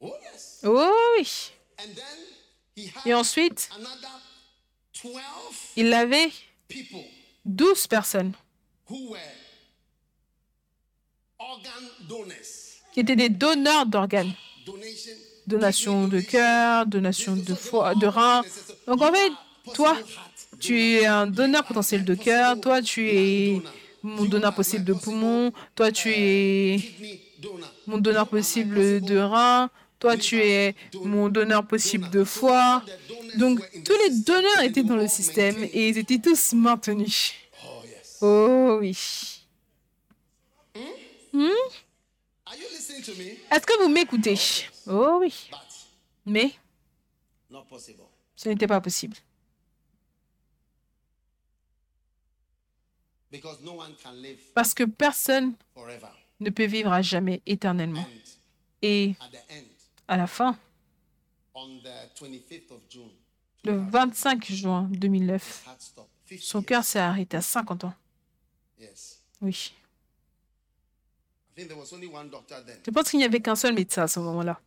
Oh 0.00 0.12
yes. 0.22 0.60
Oh 0.64 0.90
oui. 1.18 1.52
Et 3.06 3.14
ensuite, 3.14 3.68
another 3.76 4.08
12 5.02 5.12
il 5.76 5.92
avait 5.92 6.30
people 6.68 7.00
12 7.44 7.86
personnes 7.86 8.32
qui 12.92 13.00
étaient 13.00 13.16
des 13.16 13.28
donneurs 13.28 13.86
d'organes. 13.86 14.32
Donation. 15.46 16.06
De 16.06 16.20
cœur, 16.20 16.86
donation 16.86 17.34
de 17.34 17.54
foie, 17.54 17.94
de 17.94 18.06
rein. 18.06 18.42
Donc 18.86 19.02
en 19.02 19.12
fait, 19.12 19.32
toi, 19.74 19.96
tu 20.60 20.80
es 20.80 21.06
un 21.06 21.26
donneur 21.26 21.64
potentiel 21.64 22.04
de 22.04 22.14
cœur, 22.14 22.60
toi 22.60 22.80
tu 22.80 23.08
es 23.08 23.60
mon 24.02 24.24
donneur 24.24 24.54
possible 24.54 24.84
de 24.84 24.92
poumon, 24.92 25.52
toi 25.74 25.90
tu 25.90 26.10
es 26.10 26.80
mon 27.86 27.98
donneur 27.98 28.28
possible 28.28 29.00
de 29.00 29.18
rein, 29.18 29.70
toi 29.98 30.16
tu 30.16 30.40
es 30.40 30.74
mon 31.02 31.28
donneur 31.28 31.66
possible 31.66 32.08
de 32.10 32.22
foie. 32.22 32.82
Donc 33.36 33.60
tous 33.84 33.96
les 34.04 34.20
donneurs 34.20 34.62
étaient 34.62 34.82
dans 34.84 34.96
le 34.96 35.08
système 35.08 35.56
et 35.72 35.88
ils 35.88 35.98
étaient 35.98 36.18
tous 36.18 36.52
maintenus. 36.52 37.32
Oh. 38.20 38.24
Oh 38.24 38.78
oui. 38.80 38.96
Est-ce 43.50 43.66
que 43.66 43.82
vous 43.82 43.88
m'écoutez? 43.88 44.36
Oh 44.86 45.18
oui. 45.20 45.50
Mais 46.26 46.52
ce 48.36 48.48
n'était 48.48 48.66
pas 48.66 48.80
possible. 48.80 49.16
Because 53.30 53.60
no 53.62 53.80
one 53.80 53.94
can 54.02 54.12
live 54.12 54.38
Parce 54.54 54.74
que 54.74 54.84
personne 54.84 55.54
ne 56.38 56.50
peut 56.50 56.66
vivre 56.66 56.92
à 56.92 57.00
jamais 57.00 57.40
éternellement. 57.46 58.06
Et 58.82 59.14
à 60.06 60.16
la 60.16 60.26
fin, 60.26 60.58
on 61.54 61.78
the 61.78 62.20
25th 62.20 62.72
of 62.72 62.80
June, 62.90 63.10
le 63.64 63.78
25 63.78 64.44
juin 64.44 64.88
2009, 64.90 65.64
heart 65.66 65.80
stopped. 65.80 66.08
50 66.28 66.40
son 66.40 66.62
cœur 66.62 66.84
s'est 66.84 66.98
arrêté 66.98 67.36
à 67.36 67.42
50 67.42 67.84
ans. 67.84 67.94
Oui. 69.40 69.72
Je 71.56 72.90
pense 72.90 73.10
qu'il 73.10 73.18
n'y 73.18 73.24
avait 73.24 73.40
qu'un 73.40 73.56
seul 73.56 73.74
médecin 73.74 74.02
à 74.02 74.08
ce 74.08 74.20
moment-là. 74.20 74.60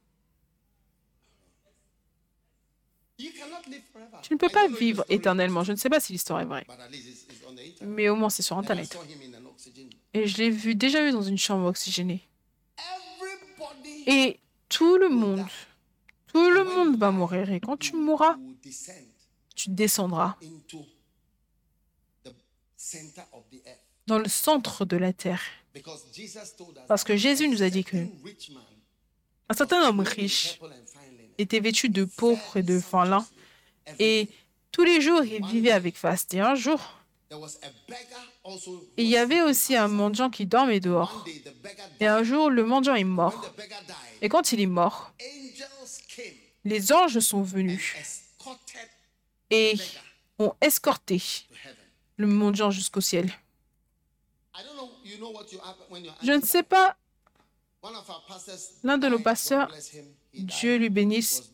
Tu 3.17 4.33
ne 4.33 4.37
peux 4.37 4.49
pas 4.49 4.67
vivre 4.67 5.05
éternellement. 5.09 5.63
Je 5.63 5.71
ne 5.71 5.77
sais 5.77 5.89
pas 5.89 5.99
si 5.99 6.11
l'histoire 6.11 6.41
est 6.41 6.45
vraie. 6.45 6.65
But 6.67 6.79
at 6.79 6.89
least 6.89 7.07
it's, 7.07 7.23
it's 7.23 7.43
on 7.47 7.55
the 7.55 7.59
internet. 7.59 7.81
Mais 7.83 8.09
au 8.09 8.15
moins, 8.15 8.29
c'est 8.29 8.41
sur 8.41 8.57
Internet. 8.57 8.97
Et 10.13 10.27
je 10.27 10.37
l'ai 10.37 10.49
vu, 10.49 10.75
déjà 10.75 11.03
vu 11.03 11.11
dans 11.11 11.21
une 11.21 11.37
chambre 11.37 11.65
oxygénée. 11.67 12.27
Et 14.07 14.39
tout 14.69 14.97
le 14.97 15.09
monde, 15.09 15.45
tout 16.27 16.49
le 16.49 16.63
monde 16.63 16.97
va 16.97 17.11
mourir. 17.11 17.49
Et 17.51 17.59
quand 17.59 17.77
tu 17.77 17.95
mourras, 17.95 18.37
tu 19.55 19.69
descendras 19.69 20.35
dans 24.07 24.19
le 24.19 24.27
centre 24.27 24.83
de 24.85 24.97
la 24.97 25.13
terre. 25.13 25.41
Parce 26.87 27.03
que 27.03 27.15
Jésus 27.15 27.47
nous 27.47 27.63
a 27.63 27.69
dit 27.69 27.83
que 27.83 27.97
un 29.49 29.53
certain 29.53 29.87
homme 29.87 29.99
riche 29.99 30.59
était 31.37 31.59
vêtu 31.59 31.89
de 31.89 32.05
pourpre 32.05 32.57
et 32.57 32.63
de 32.63 32.79
fin 32.79 33.05
lin. 33.05 33.25
Et 33.99 34.29
tous 34.71 34.83
les 34.83 35.01
jours, 35.01 35.23
il 35.23 35.45
vivait 35.45 35.71
avec 35.71 35.97
faste. 35.97 36.33
Et 36.33 36.39
un 36.39 36.55
jour, 36.55 36.79
il 38.97 39.07
y 39.07 39.17
avait 39.17 39.41
aussi 39.41 39.75
un 39.75 39.87
mendiant 39.87 40.29
qui 40.29 40.45
dormait 40.45 40.79
dehors. 40.79 41.25
Et 41.99 42.07
un 42.07 42.23
jour, 42.23 42.49
le 42.49 42.63
mendiant 42.63 42.95
est 42.95 43.03
mort. 43.03 43.53
Et 44.21 44.29
quand 44.29 44.51
il 44.51 44.61
est 44.61 44.65
mort, 44.67 45.13
les 46.63 46.91
anges 46.91 47.19
sont 47.19 47.43
venus 47.43 47.95
et 49.49 49.75
ont 50.39 50.53
escorté 50.61 51.21
le 52.17 52.27
mendiant 52.27 52.71
jusqu'au 52.71 53.01
ciel. 53.01 53.31
Je 56.23 56.31
ne 56.31 56.41
sais 56.41 56.63
pas, 56.63 56.95
l'un 58.83 58.97
de 58.97 59.07
nos 59.07 59.19
pasteurs. 59.19 59.71
Dieu 60.33 60.77
lui 60.77 60.89
bénisse, 60.89 61.51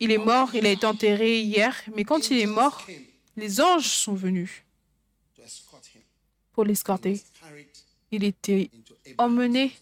il 0.00 0.10
est 0.10 0.18
mort, 0.18 0.54
il 0.54 0.66
a 0.66 0.70
été 0.70 0.86
enterré 0.86 1.40
hier, 1.40 1.74
mais 1.94 2.04
quand 2.04 2.30
il 2.30 2.38
est 2.38 2.46
mort, 2.46 2.86
les 3.36 3.60
anges 3.60 3.88
sont 3.88 4.14
venus 4.14 4.64
pour 6.52 6.64
l'escorter. 6.64 7.20
Il 8.10 8.24
était 8.24 8.70
emmené 9.18 9.76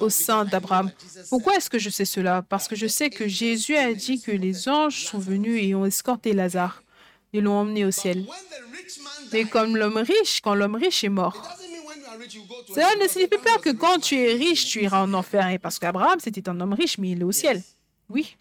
au 0.00 0.08
sein 0.08 0.44
d'Abraham. 0.44 0.90
Pourquoi 1.28 1.56
est-ce 1.56 1.70
que 1.70 1.78
je 1.78 1.90
sais 1.90 2.04
cela? 2.04 2.42
Parce 2.42 2.68
que 2.68 2.76
je 2.76 2.86
sais 2.86 3.10
que 3.10 3.26
Jésus 3.28 3.76
a 3.76 3.92
dit 3.92 4.20
que 4.20 4.30
les 4.30 4.68
anges 4.68 5.04
sont 5.06 5.18
venus 5.18 5.62
et 5.62 5.74
ont 5.74 5.84
escorté 5.84 6.32
Lazare. 6.32 6.82
Ils 7.32 7.42
l'ont 7.42 7.58
emmené 7.58 7.84
au 7.84 7.90
ciel. 7.90 8.26
Mais 9.32 9.44
comme 9.44 9.76
l'homme 9.76 9.98
riche, 9.98 10.40
quand 10.40 10.54
l'homme 10.54 10.74
riche 10.74 11.04
est 11.04 11.08
mort, 11.08 11.48
cela 12.74 12.96
ne 12.96 13.08
signifie 13.08 13.38
pas 13.38 13.58
que 13.58 13.70
quand 13.70 13.98
tu 13.98 14.16
es 14.16 14.34
riche, 14.34 14.66
tu 14.66 14.82
iras 14.82 15.02
en 15.02 15.14
enfer. 15.14 15.48
Et 15.48 15.58
parce 15.58 15.78
qu'Abraham, 15.78 16.18
c'était 16.20 16.48
un 16.48 16.60
homme 16.60 16.74
riche, 16.74 16.98
mais 16.98 17.10
il 17.10 17.20
est 17.20 17.24
au 17.24 17.32
ciel. 17.32 17.62
Oui. 18.08 18.36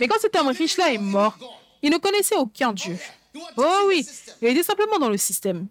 Mais 0.00 0.08
quand 0.08 0.18
cet 0.20 0.34
homme 0.36 0.48
riche-là 0.48 0.92
est 0.92 0.98
mort, 0.98 1.36
il 1.82 1.90
ne 1.90 1.98
connaissait 1.98 2.36
aucun 2.36 2.72
Dieu. 2.72 2.98
Oh 3.56 3.84
oui, 3.88 4.06
il 4.40 4.48
était 4.48 4.62
simplement 4.62 4.98
dans 4.98 5.08
le 5.08 5.18
système. 5.18 5.66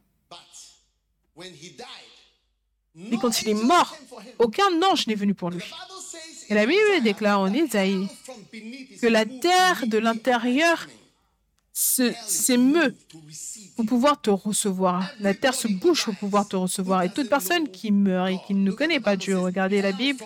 Et 3.12 3.18
quand 3.20 3.42
il 3.42 3.50
est 3.50 3.54
mort, 3.54 3.96
aucun 4.38 4.82
ange 4.84 5.08
n'est 5.08 5.16
venu 5.16 5.34
pour 5.34 5.50
lui. 5.50 5.64
Et 6.50 6.54
la 6.54 6.66
Bible 6.66 7.02
déclare 7.04 7.40
en 7.40 7.52
Isaïe 7.52 8.08
que 9.02 9.08
la 9.08 9.26
terre 9.26 9.88
de 9.88 9.98
l'intérieur 9.98 10.88
s'émeut 11.74 12.96
pour 13.76 13.86
pouvoir 13.86 14.22
te 14.22 14.30
recevoir. 14.30 15.12
La 15.20 15.34
terre 15.34 15.56
se 15.56 15.68
bouge 15.68 16.06
pour 16.06 16.16
pouvoir 16.16 16.48
te 16.48 16.56
recevoir. 16.56 17.04
Et 17.04 17.12
toute 17.12 17.30
personne 17.30 17.70
qui 17.70 17.92
meurt 17.92 18.30
et 18.30 18.38
qui 18.46 18.54
ne 18.54 18.72
connaît 18.72 19.00
pas 19.00 19.16
Dieu, 19.16 19.40
regardez 19.40 19.82
la 19.82 19.92
Bible, 19.92 20.24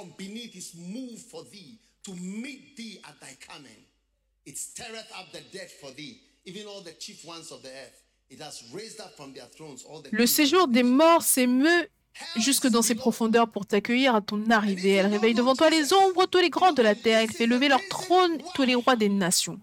le 10.12 10.26
séjour 10.26 10.68
des 10.68 10.84
morts 10.84 11.22
s'émeut 11.22 11.90
jusque 12.38 12.68
dans 12.68 12.82
ses 12.82 12.96
profondeurs 12.96 13.50
pour 13.50 13.66
t'accueillir 13.66 14.16
à 14.16 14.22
ton 14.22 14.50
arrivée. 14.50 14.94
Elle 14.94 15.08
réveille 15.08 15.34
devant 15.34 15.56
toi 15.56 15.70
les 15.70 15.94
ombres, 15.94 16.26
tous 16.26 16.40
les 16.40 16.50
grands 16.50 16.74
de 16.74 16.82
la 16.82 16.96
terre. 16.96 17.20
Elle 17.20 17.32
fait 17.32 17.46
lever 17.46 17.68
leur 17.68 17.86
trône, 17.90 18.38
tous 18.56 18.64
les 18.64 18.76
rois 18.76 18.96
des 18.96 19.10
nations. 19.10 19.60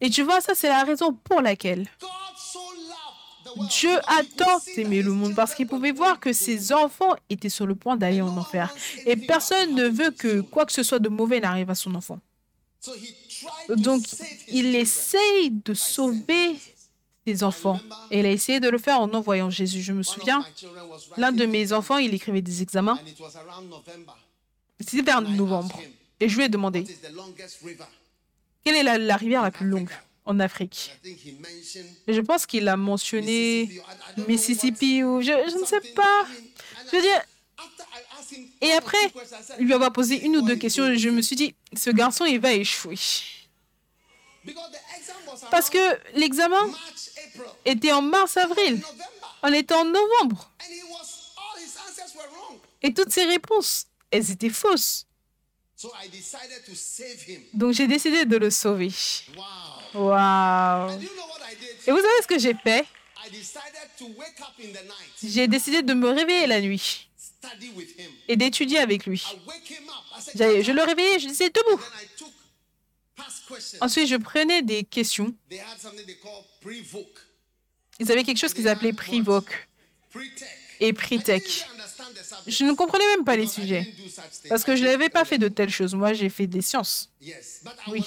Et 0.00 0.10
tu 0.10 0.22
vois, 0.22 0.40
ça, 0.40 0.54
c'est 0.54 0.68
la 0.68 0.84
raison 0.84 1.12
pour 1.12 1.40
laquelle 1.40 1.86
Dieu 3.70 3.96
a 4.06 4.22
tant 4.36 4.60
aimé 4.76 5.02
le 5.02 5.12
monde 5.12 5.34
parce 5.34 5.54
qu'il 5.54 5.66
pouvait 5.66 5.92
voir 5.92 6.20
que 6.20 6.32
ses 6.32 6.72
enfants 6.72 7.16
étaient 7.30 7.48
sur 7.48 7.66
le 7.66 7.74
point 7.74 7.96
d'aller 7.96 8.20
en 8.20 8.36
enfer. 8.36 8.72
Et 9.06 9.16
personne 9.16 9.74
ne 9.74 9.88
veut 9.88 10.10
que 10.10 10.40
quoi 10.40 10.66
que 10.66 10.72
ce 10.72 10.82
soit 10.82 10.98
de 10.98 11.08
mauvais 11.08 11.40
n'arrive 11.40 11.70
à 11.70 11.74
son 11.74 11.94
enfant. 11.94 12.20
Donc, 13.68 14.04
il 14.48 14.74
essaye 14.74 15.50
de 15.50 15.74
sauver 15.74 16.56
ses 17.26 17.42
enfants. 17.42 17.80
Et 18.10 18.20
il 18.20 18.26
a 18.26 18.30
essayé 18.30 18.60
de 18.60 18.68
le 18.68 18.78
faire 18.78 19.00
en 19.00 19.12
envoyant 19.12 19.50
Jésus. 19.50 19.82
Je 19.82 19.92
me 19.92 20.02
souviens, 20.02 20.44
l'un 21.16 21.32
de 21.32 21.46
mes 21.46 21.72
enfants, 21.72 21.98
il 21.98 22.14
écrivait 22.14 22.42
des 22.42 22.62
examens. 22.62 22.98
C'était 24.80 25.02
vers 25.02 25.22
novembre. 25.22 25.80
Et 26.20 26.28
je 26.28 26.36
lui 26.36 26.44
ai 26.44 26.48
demandé, 26.48 26.84
quelle 28.64 28.76
est 28.76 28.82
la, 28.82 28.98
la 28.98 29.16
rivière 29.16 29.42
la 29.42 29.50
plus 29.50 29.66
longue 29.66 29.90
en 30.24 30.40
Afrique 30.40 30.92
Et 32.06 32.12
je 32.14 32.20
pense 32.20 32.44
qu'il 32.46 32.68
a 32.68 32.76
mentionné 32.76 33.80
Mississippi. 34.28 35.02
Ou 35.02 35.20
je, 35.22 35.26
je 35.26 35.58
ne 35.58 35.64
sais 35.64 35.80
pas. 35.94 36.26
Je 36.90 36.96
veux 36.96 37.02
dire, 37.02 37.22
Et 38.60 38.72
après, 38.72 38.98
lui 39.58 39.72
avoir 39.72 39.92
posé 39.92 40.20
une 40.24 40.36
ou 40.36 40.42
deux 40.42 40.54
"Boy, 40.54 40.58
questions, 40.58 40.94
je 40.94 41.08
me 41.08 41.22
suis 41.22 41.36
dit, 41.36 41.54
ce 41.74 41.90
garçon, 41.90 42.24
il 42.26 42.40
va 42.40 42.52
échouer. 42.52 42.98
Parce 45.50 45.70
que 45.70 45.78
l'examen 46.18 46.70
était 47.64 47.92
en 47.92 48.02
mars-avril. 48.02 48.82
On 49.42 49.52
était 49.52 49.74
en 49.74 49.84
novembre. 49.84 50.50
Et 52.82 52.92
toutes 52.94 53.10
ses 53.12 53.24
réponses, 53.24 53.86
elles 54.10 54.30
étaient 54.30 54.50
fausses. 54.50 55.06
Donc 57.54 57.72
j'ai 57.72 57.86
décidé 57.86 58.24
de 58.24 58.36
le 58.36 58.50
sauver. 58.50 58.90
Wow. 59.94 60.90
Et 61.86 61.90
vous 61.90 61.96
savez 61.96 62.22
ce 62.22 62.26
que 62.26 62.38
j'ai 62.38 62.54
fait? 62.54 62.84
J'ai 65.22 65.46
décidé 65.48 65.82
de 65.82 65.94
me 65.94 66.08
réveiller 66.10 66.46
la 66.46 66.60
nuit 66.60 67.08
et 68.26 68.36
d'étudier 68.36 68.78
avec 68.78 69.06
lui. 69.06 69.24
Je 70.34 70.72
le 70.72 70.82
réveillais, 70.82 71.18
je 71.20 71.28
disais 71.28 71.50
debout. 71.50 71.80
Ensuite, 73.80 74.08
je 74.08 74.16
prenais 74.16 74.62
des 74.62 74.84
questions. 74.84 75.34
Ils 78.00 78.12
avaient 78.12 78.24
quelque 78.24 78.38
chose 78.38 78.54
qu'ils 78.54 78.68
appelaient 78.68 78.92
pre-tech. 78.92 79.44
Et 80.80 80.92
Pritech. 80.92 81.66
Je 82.46 82.64
ne 82.64 82.72
comprenais 82.72 83.06
même 83.16 83.24
pas 83.24 83.36
les 83.36 83.46
sujets. 83.46 83.86
Parce 84.48 84.64
que 84.64 84.76
je 84.76 84.84
n'avais 84.84 85.08
pas 85.08 85.24
fait 85.24 85.38
de 85.38 85.48
telles 85.48 85.70
choses. 85.70 85.94
Moi, 85.94 86.12
j'ai 86.12 86.28
fait 86.28 86.46
des 86.46 86.62
sciences. 86.62 87.10
Oui. 87.88 88.04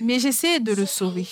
Mais 0.00 0.18
j'essayais 0.18 0.60
de 0.60 0.72
le 0.72 0.86
sauver. 0.86 1.26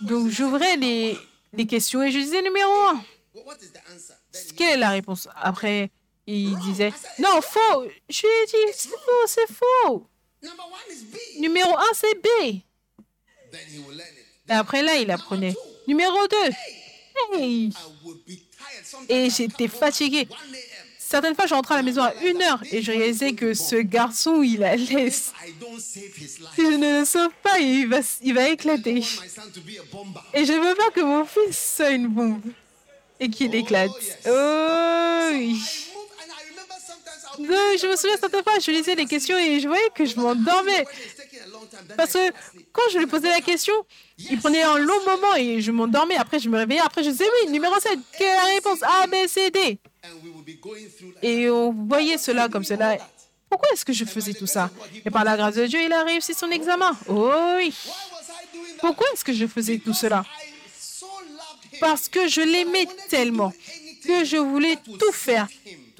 Donc, 0.00 0.28
j'ouvrais 0.28 0.76
les, 0.76 1.18
questions 1.66 2.02
et 2.02 2.10
je 2.10 2.18
disais 2.18 2.42
numéro 2.42 2.70
un. 2.72 3.04
What- 3.34 3.42
What 3.46 3.56
is 3.62 3.68
the 3.72 3.78
answer? 3.92 4.14
Then 4.32 4.42
he- 4.42 4.54
Quelle 4.56 4.70
est 4.74 4.76
la 4.76 4.90
réponse? 4.90 5.28
Après, 5.36 5.90
il 6.26 6.56
disait 6.60 6.92
non, 7.18 7.40
faux. 7.42 7.84
Je 8.08 8.22
lui 8.22 8.28
ai 8.28 8.46
dit 8.46 8.72
c'est 8.74 8.88
faux, 8.88 9.26
c'est 9.26 9.52
faux. 9.52 10.06
Numéro 11.40 11.76
un, 11.76 11.92
c'est 11.94 12.14
B. 12.22 12.26
Et 14.48 14.52
après 14.52 14.82
là, 14.82 14.96
il 14.96 15.10
apprenait. 15.10 15.54
Numéro 15.86 16.16
2. 16.28 16.36
Hey. 17.38 17.70
Et 19.08 19.30
j'étais 19.30 19.68
fatiguée. 19.68 20.28
1 20.30 20.54
a.m. 20.54 20.60
Certaines 20.98 21.34
fois, 21.34 21.46
je 21.46 21.54
rentrais 21.54 21.74
à 21.74 21.76
la 21.78 21.82
maison 21.82 22.02
à 22.02 22.14
une 22.24 22.40
heure 22.42 22.60
et 22.72 22.82
je 22.82 22.90
réalisais 22.90 23.34
que 23.34 23.54
ce 23.54 23.76
garçon, 23.76 24.42
il 24.42 24.64
allait. 24.64 25.10
Si 25.10 26.02
je 26.56 26.76
ne 26.76 27.00
le 27.00 27.04
sauve 27.04 27.30
pas, 27.42 27.58
il 27.58 27.86
va, 27.88 27.98
il 28.22 28.34
va 28.34 28.48
éclater. 28.48 29.02
Et 30.32 30.44
je 30.44 30.52
ne 30.52 30.68
veux 30.68 30.74
pas 30.74 30.90
que 30.90 31.02
mon 31.02 31.24
fils 31.24 31.74
soit 31.76 31.90
une 31.90 32.08
bombe 32.08 32.40
et 33.20 33.28
qu'il 33.28 33.54
éclate. 33.54 33.90
Oh. 34.26 35.30
Je 37.38 37.86
me 37.86 37.96
souviens 37.96 38.16
certaines 38.18 38.42
fois, 38.42 38.58
je 38.58 38.70
lisais 38.70 38.94
les 38.94 39.06
questions 39.06 39.38
et 39.38 39.60
je 39.60 39.68
voyais 39.68 39.90
que 39.94 40.04
je 40.04 40.16
m'endormais. 40.16 40.84
Parce 41.96 42.12
que 42.12 42.30
quand 42.72 42.82
je 42.92 42.98
lui 42.98 43.06
posais 43.06 43.28
la 43.28 43.40
question, 43.40 43.74
il 44.18 44.38
prenait 44.38 44.62
un 44.62 44.78
long 44.78 45.04
moment 45.04 45.34
et 45.36 45.60
je 45.60 45.72
m'endormais. 45.72 46.16
Après, 46.16 46.38
je 46.38 46.48
me 46.48 46.58
réveillais. 46.58 46.80
Après, 46.80 47.02
je 47.02 47.10
disais 47.10 47.24
oui, 47.42 47.50
numéro 47.50 47.74
7, 47.78 47.98
quelle 48.16 48.26
est 48.26 48.34
la 48.34 48.44
réponse? 48.44 48.82
A, 48.82 49.06
B, 49.06 49.14
C, 49.28 49.50
D. 49.50 49.78
Et 51.22 51.50
on 51.50 51.72
voyait 51.72 52.18
cela 52.18 52.48
comme 52.48 52.64
cela. 52.64 52.96
Pourquoi 53.48 53.68
est-ce 53.72 53.84
que 53.84 53.92
je 53.92 54.04
faisais 54.04 54.34
tout 54.34 54.46
ça? 54.46 54.70
Et 55.04 55.10
par 55.10 55.24
la 55.24 55.36
grâce 55.36 55.54
de 55.54 55.66
Dieu, 55.66 55.80
il 55.82 55.92
a 55.92 56.02
réussi 56.02 56.34
son 56.34 56.50
examen. 56.50 56.96
Oh 57.08 57.32
oui. 57.56 57.74
Pourquoi 58.80 59.06
est-ce 59.12 59.24
que 59.24 59.32
je 59.32 59.46
faisais 59.46 59.78
tout 59.78 59.94
cela? 59.94 60.24
Parce 61.80 62.08
que 62.08 62.28
je 62.28 62.40
l'aimais 62.40 62.86
tellement 63.08 63.52
que 64.06 64.24
je 64.24 64.36
voulais 64.36 64.76
tout 64.98 65.12
faire, 65.12 65.48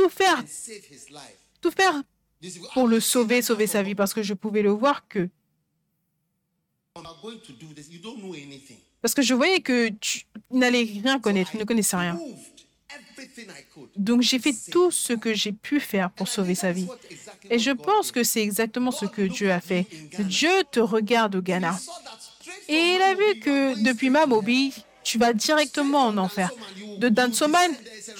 tout 0.04 0.10
faire, 0.10 0.44
tout 1.60 1.70
faire 1.70 2.02
pour 2.74 2.86
le 2.88 3.00
sauver, 3.00 3.40
sauver 3.40 3.66
sa 3.66 3.82
vie, 3.82 3.94
parce 3.94 4.12
que 4.12 4.22
je 4.22 4.34
pouvais 4.34 4.62
le 4.62 4.70
voir 4.70 5.08
que, 5.08 5.30
parce 9.00 9.14
que 9.14 9.22
je 9.22 9.34
voyais 9.34 9.60
que 9.60 9.88
tu 9.88 10.26
n'allais 10.50 10.82
rien 10.82 11.18
connaître, 11.18 11.52
tu 11.52 11.56
ne 11.56 11.64
connaissais 11.64 11.96
rien. 11.96 12.18
Donc 13.96 14.20
j'ai 14.20 14.38
fait 14.38 14.54
tout 14.70 14.90
ce 14.90 15.14
que 15.14 15.32
j'ai 15.32 15.52
pu 15.52 15.80
faire 15.80 16.10
pour 16.10 16.28
sauver 16.28 16.54
sa 16.54 16.72
vie. 16.72 16.86
Et 17.48 17.58
je 17.58 17.70
pense 17.70 18.12
que 18.12 18.22
c'est 18.22 18.42
exactement 18.42 18.90
ce 18.90 19.06
que 19.06 19.22
Dieu 19.22 19.50
a 19.50 19.60
fait. 19.60 19.86
Dieu 20.18 20.52
te 20.70 20.80
regarde 20.80 21.36
au 21.36 21.42
Ghana. 21.42 21.78
Et 22.68 22.94
il 22.94 23.02
a 23.02 23.14
vu 23.14 23.40
que 23.40 23.82
depuis 23.82 24.10
Mamobi, 24.10 24.74
tu 25.04 25.18
vas 25.18 25.32
directement 25.32 26.06
en 26.06 26.16
enfer. 26.18 26.50
De 26.98 27.08
Dansoman, 27.08 27.72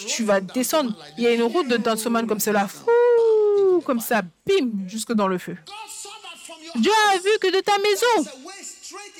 tu 0.07 0.24
vas 0.24 0.41
descendre. 0.41 0.97
Il 1.18 1.24
y 1.24 1.26
a 1.26 1.32
une 1.32 1.43
route 1.43 1.68
de 1.68 1.76
Dansoman 1.76 2.26
comme 2.26 2.41
cela. 2.41 2.68
Fou, 2.68 3.80
comme 3.85 4.01
ça, 4.01 4.22
bim, 4.47 4.87
jusque 4.87 5.12
dans 5.12 5.28
le 5.28 5.39
feu. 5.39 5.57
Dieu 6.76 6.93
a 7.12 7.18
vu 7.18 7.30
que 7.41 7.55
de 7.55 7.61
ta 7.61 7.78
maison, 7.78 8.30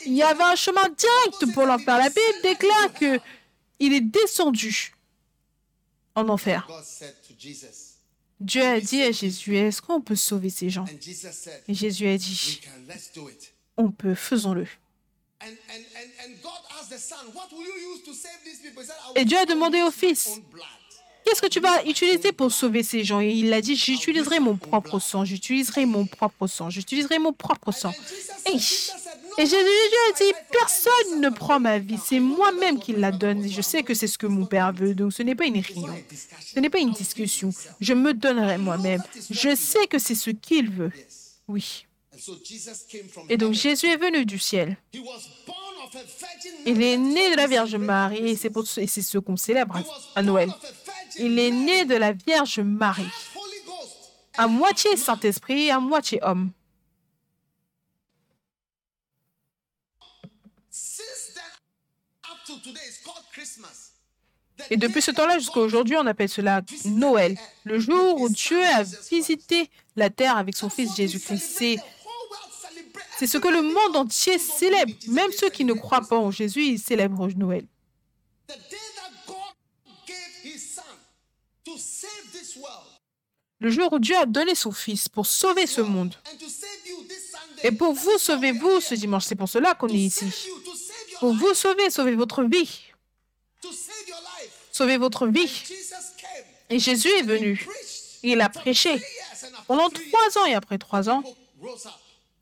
il 0.07 0.15
y 0.15 0.23
avait 0.23 0.43
un 0.43 0.57
chemin 0.57 0.89
direct 0.89 1.55
pour 1.55 1.65
l'enfer. 1.65 1.97
La 1.99 2.09
Bible 2.09 2.43
déclare 2.43 2.93
que 2.93 3.21
il 3.79 3.93
est 3.93 4.01
descendu 4.01 4.95
en 6.15 6.29
enfer. 6.29 6.69
Dieu 8.41 8.63
a 8.63 8.81
dit 8.81 9.03
à 9.03 9.13
Jésus, 9.13 9.57
est-ce 9.57 9.81
qu'on 9.81 10.01
peut 10.01 10.17
sauver 10.17 10.51
ces 10.51 10.69
gens? 10.69 10.85
Et 11.69 11.75
Jésus 11.75 12.07
a 12.09 12.17
dit, 12.17 12.61
on 13.77 13.91
peut, 13.91 14.15
faisons-le. 14.15 14.67
Et 19.17 19.25
Dieu 19.25 19.39
a 19.39 19.47
demandé 19.47 19.83
au 19.83 19.91
fils. 19.91 20.41
Qu'est-ce 21.25 21.41
que 21.41 21.47
tu 21.47 21.61
vas 21.61 21.83
utiliser 21.85 22.33
pour 22.33 22.53
sauver 22.53 22.83
ces 22.83 23.03
gens? 23.03 23.21
Et 23.21 23.31
il 23.31 23.53
a 23.53 23.61
dit, 23.63 23.77
j'utiliserai 23.77 24.41
mon 24.41 24.57
propre 24.57 24.99
sang, 24.99 25.25
j'utiliserai 25.25 25.87
mon 25.87 26.05
propre 26.05 26.47
sang, 26.47 26.69
j'utiliserai 26.69 27.19
mon 27.19 27.33
propre 27.33 27.73
sang. 27.73 27.93
Et, 28.53 28.59
Jésus 28.59 29.57
a 29.57 30.13
dit, 30.19 30.33
personne 30.53 31.21
ne 31.21 31.31
prend 31.31 31.59
ma 31.59 31.79
vie, 31.79 31.99
c'est 32.05 32.21
moi-même 32.21 32.79
qui 32.79 32.93
la 32.93 33.11
donne. 33.11 33.45
Et 33.45 33.49
je 33.49 33.63
sais 33.63 33.83
que 33.83 33.95
c'est 33.95 34.07
ce 34.07 34.19
que 34.19 34.27
mon 34.27 34.45
Père 34.45 34.73
veut, 34.73 34.95
donc 34.95 35.15
ce 35.15 35.23
n'est 35.23 35.35
pas 35.35 35.47
une 35.47 35.59
réunion, 35.59 35.95
ce 36.55 36.61
n'est 36.61 36.71
pas 36.71 36.79
une 36.79 36.93
discussion. 36.93 37.51
Je 37.81 37.95
me 37.95 38.13
donnerai 38.13 38.59
moi-même. 38.59 39.03
Je 39.31 39.55
sais 39.57 39.87
que 39.87 39.99
c'est 39.99 40.15
ce 40.15 40.31
qu'il 40.31 40.71
veut. 40.71 40.93
Oui. 41.49 41.87
Et 43.29 43.37
donc. 43.37 43.55
Jésus 43.55 43.87
est 43.87 43.97
venu 43.97 44.25
du 44.25 44.39
ciel. 44.39 44.77
Il 46.67 46.83
est 46.83 46.97
né 46.97 47.31
de 47.31 47.37
la 47.37 47.47
Vierge 47.47 47.77
Marie 47.77 48.31
et 48.31 48.37
c'est 48.37 48.51
pour 48.51 48.65
et 48.77 48.87
c'est 48.87 49.03
ce 49.03 49.19
qu'on 49.19 49.37
célèbre 49.37 49.79
à 50.15 50.23
Noël. 50.23 50.51
Il 51.19 51.39
est 51.39 51.51
né 51.51 51.85
de 51.85 51.95
la 51.95 52.13
Vierge 52.13 52.61
Marie, 52.61 53.11
à 54.37 54.49
moitié 54.49 54.97
Saint-Esprit, 54.97 55.71
à 55.71 55.79
moitié 55.79 56.19
homme. 56.23 56.51
Et 64.71 64.77
depuis 64.77 65.03
ce 65.03 65.11
temps-là 65.11 65.39
jusqu'à 65.39 65.61
aujourd'hui, 65.61 65.97
on 65.97 66.07
appelle 66.07 66.29
cela 66.29 66.63
Noël, 66.85 67.37
le 67.65 67.79
jour 67.79 68.21
où 68.21 68.29
Dieu 68.29 68.63
a 68.63 68.83
visité 69.11 69.69
la 69.97 70.11
terre 70.11 70.37
avec 70.37 70.57
son 70.57 70.71
Fils 70.71 70.95
Jésus-Christ. 70.95 71.39
C'est, 71.39 71.77
c'est 73.27 73.39
ce 73.39 73.39
que 73.39 73.49
le 73.49 73.63
monde 73.63 73.97
entier 73.97 74.39
célèbre. 74.39 74.93
Même 75.09 75.33
ceux 75.33 75.49
qui 75.49 75.65
ne 75.65 75.73
croient 75.73 76.07
pas 76.07 76.19
en 76.19 76.31
Jésus, 76.31 76.63
ils 76.63 76.79
célèbrent 76.79 77.27
Noël. 77.29 77.67
Le 83.61 83.71
jour 83.71 83.91
où 83.95 83.99
Dieu 83.99 84.15
a 84.17 84.27
donné 84.27 84.55
son 84.55 84.73
Fils 84.73 85.09
pour 85.09 85.25
sauver 85.25 85.67
ce 85.67 85.81
monde. 85.81 86.15
Et 87.63 87.73
pour 87.73 87.95
vous 87.95 88.19
sauver, 88.19 88.53
vous, 88.53 88.83
ce 88.83 88.95
dimanche, 88.95 89.25
c'est 89.25 89.37
pour 89.37 89.49
cela 89.49 89.73
qu'on 89.73 89.89
est 89.89 89.95
ici. 89.95 90.27
Pour 91.19 91.33
vous 91.33 91.55
sauver, 91.55 91.89
sauver 91.89 92.15
votre 92.17 92.43
vie. 92.43 92.83
Sauver 94.71 94.99
votre 94.99 95.27
vie. 95.29 95.63
Et 96.69 96.79
Jésus 96.79 97.09
est 97.09 97.23
venu. 97.23 97.67
Il 98.23 98.43
a 98.43 98.51
prêché. 98.51 99.03
Pendant 99.67 99.89
trois 99.89 100.43
ans 100.43 100.45
et 100.45 100.55
après 100.55 100.77
trois 100.77 101.09
ans. 101.09 101.23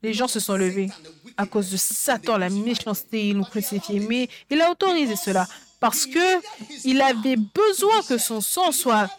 Les 0.02 0.12
gens 0.12 0.28
se 0.28 0.40
sont 0.40 0.56
levés 0.56 0.88
à 1.36 1.46
cause 1.46 1.70
de 1.70 1.76
Satan, 1.76 2.36
la 2.36 2.50
méchanceté, 2.50 3.28
ils 3.28 3.36
l'ont 3.36 3.44
crucifié. 3.44 4.00
Mais 4.00 4.28
il 4.50 4.60
a 4.60 4.70
autorisé 4.70 5.16
cela 5.16 5.46
parce 5.80 6.06
que 6.06 6.40
il 6.84 7.00
avait 7.00 7.36
besoin 7.36 8.02
que 8.02 8.18
son 8.18 8.40
sang 8.40 8.72
soit 8.72 9.10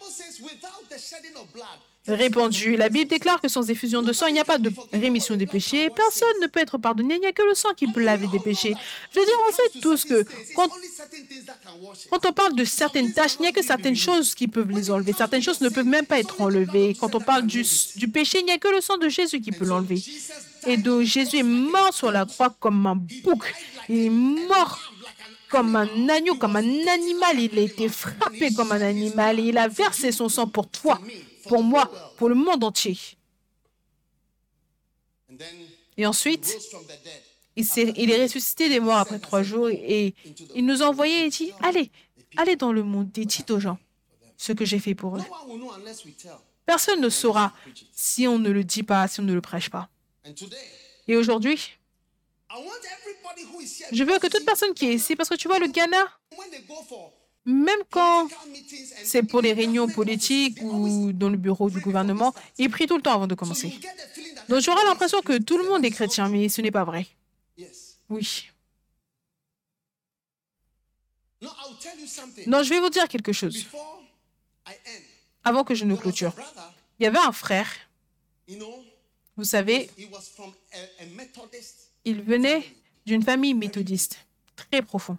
Répandu. 2.06 2.76
La 2.76 2.90
Bible 2.90 3.08
déclare 3.08 3.40
que 3.40 3.48
sans 3.48 3.70
effusion 3.70 4.02
de 4.02 4.12
sang, 4.12 4.26
il 4.26 4.34
n'y 4.34 4.40
a 4.40 4.44
pas 4.44 4.58
de 4.58 4.70
rémission 4.92 5.36
des 5.36 5.46
péchés. 5.46 5.88
Personne 5.88 6.34
ne 6.42 6.46
peut 6.48 6.60
être 6.60 6.76
pardonné. 6.76 7.14
Il 7.14 7.20
n'y 7.20 7.26
a 7.26 7.32
que 7.32 7.42
le 7.42 7.54
sang 7.54 7.70
qui 7.74 7.90
peut 7.90 8.02
laver 8.02 8.26
des 8.26 8.40
péchés. 8.40 8.74
Je 9.10 9.20
veux 9.20 9.24
dire, 9.24 9.34
on 9.48 9.52
sait 9.52 9.80
tous 9.80 10.04
que 10.04 10.24
quand, 10.54 10.68
on 12.26 12.32
parle 12.32 12.54
de 12.56 12.64
certaines 12.64 13.12
tâches, 13.12 13.36
il 13.38 13.42
n'y 13.42 13.48
a 13.48 13.52
que 13.52 13.62
certaines 13.62 13.96
choses 13.96 14.34
qui 14.34 14.48
peuvent 14.48 14.70
les 14.70 14.90
enlever. 14.90 15.14
Certaines 15.16 15.42
choses 15.42 15.62
ne 15.62 15.70
peuvent 15.70 15.86
même 15.86 16.04
pas 16.04 16.18
être 16.18 16.40
enlevées. 16.42 16.94
Quand 17.00 17.14
on 17.14 17.20
parle 17.20 17.46
du, 17.46 17.64
du 17.96 18.08
péché, 18.08 18.40
il 18.40 18.44
n'y 18.44 18.52
a 18.52 18.58
que 18.58 18.68
le 18.68 18.82
sang 18.82 18.98
de 18.98 19.08
Jésus 19.08 19.40
qui 19.40 19.52
peut 19.52 19.64
l'enlever. 19.64 20.02
Et 20.66 20.76
donc 20.76 21.02
Jésus 21.02 21.38
est 21.38 21.42
mort 21.42 21.94
sur 21.94 22.10
la 22.12 22.26
croix 22.26 22.54
comme 22.60 22.86
un 22.86 22.96
bouc. 22.96 23.54
Il 23.88 23.96
est 23.96 24.10
mort 24.10 24.92
comme 25.48 25.76
un 25.76 26.08
agneau, 26.08 26.34
comme 26.34 26.56
un 26.56 26.86
animal. 26.86 27.38
Il 27.40 27.58
a 27.58 27.62
été 27.62 27.88
frappé 27.88 28.52
comme 28.54 28.72
un 28.72 28.80
animal. 28.82 29.40
Il 29.40 29.56
a 29.56 29.68
versé 29.68 30.12
son 30.12 30.28
sang 30.28 30.46
pour 30.46 30.68
toi, 30.68 31.00
pour 31.48 31.62
moi, 31.62 31.90
pour 32.16 32.28
le 32.28 32.34
monde 32.34 32.62
entier. 32.64 32.96
Et 35.96 36.06
ensuite, 36.06 36.56
il, 37.56 37.64
s'est- 37.64 37.92
il 37.96 38.10
est 38.10 38.22
ressuscité 38.22 38.68
des 38.68 38.80
morts 38.80 38.96
après 38.98 39.18
trois 39.18 39.42
jours 39.42 39.68
et 39.70 40.14
il 40.54 40.64
nous 40.66 40.82
a 40.82 40.86
envoyés 40.86 41.26
et 41.26 41.28
dit, 41.30 41.52
allez, 41.62 41.90
allez 42.36 42.56
dans 42.56 42.72
le 42.72 42.82
monde 42.82 43.16
et 43.18 43.24
dites 43.24 43.50
aux 43.50 43.60
gens 43.60 43.78
ce 44.36 44.52
que 44.52 44.64
j'ai 44.64 44.78
fait 44.78 44.94
pour 44.94 45.16
eux. 45.16 45.20
Personne 46.66 47.00
ne 47.00 47.08
saura 47.08 47.52
si 47.92 48.26
on 48.26 48.38
ne 48.38 48.50
le 48.50 48.64
dit 48.64 48.82
pas, 48.82 49.06
si 49.08 49.20
on 49.20 49.24
ne 49.24 49.34
le 49.34 49.40
prêche 49.40 49.70
pas. 49.70 49.88
Et 51.06 51.16
aujourd'hui, 51.16 51.60
je 53.92 54.04
veux 54.04 54.18
que 54.18 54.26
toute 54.28 54.44
personne 54.46 54.72
qui 54.74 54.86
est 54.86 54.94
ici, 54.94 55.14
parce 55.16 55.28
que 55.28 55.34
tu 55.34 55.48
vois, 55.48 55.58
le 55.58 55.66
Ghana, 55.68 56.04
même 57.46 57.80
quand 57.90 58.28
c'est 59.04 59.22
pour 59.22 59.40
les 59.42 59.52
réunions 59.52 59.88
politiques 59.88 60.58
ou 60.62 61.12
dans 61.12 61.28
le 61.28 61.36
bureau 61.36 61.68
du 61.68 61.80
gouvernement, 61.80 62.34
ils 62.58 62.70
prient 62.70 62.86
tout 62.86 62.96
le 62.96 63.02
temps 63.02 63.14
avant 63.14 63.26
de 63.26 63.34
commencer. 63.34 63.78
Donc 64.48 64.60
j'aurai 64.60 64.84
l'impression 64.84 65.20
que 65.20 65.38
tout 65.38 65.58
le 65.58 65.68
monde 65.68 65.84
est 65.84 65.90
chrétien, 65.90 66.28
mais 66.28 66.48
ce 66.48 66.60
n'est 66.62 66.70
pas 66.70 66.84
vrai. 66.84 67.06
Oui. 68.08 68.48
Non, 72.46 72.62
je 72.62 72.70
vais 72.70 72.80
vous 72.80 72.90
dire 72.90 73.08
quelque 73.08 73.32
chose 73.32 73.66
avant 75.44 75.62
que 75.64 75.74
je 75.74 75.84
ne 75.84 75.94
clôture. 75.94 76.32
Il 76.98 77.04
y 77.04 77.06
avait 77.06 77.18
un 77.18 77.32
frère, 77.32 77.68
vous 79.36 79.44
savez, 79.44 79.90
il 82.04 82.22
venait 82.22 82.64
d'une 83.04 83.22
famille 83.22 83.54
méthodiste, 83.54 84.18
très 84.56 84.80
profond. 84.80 85.18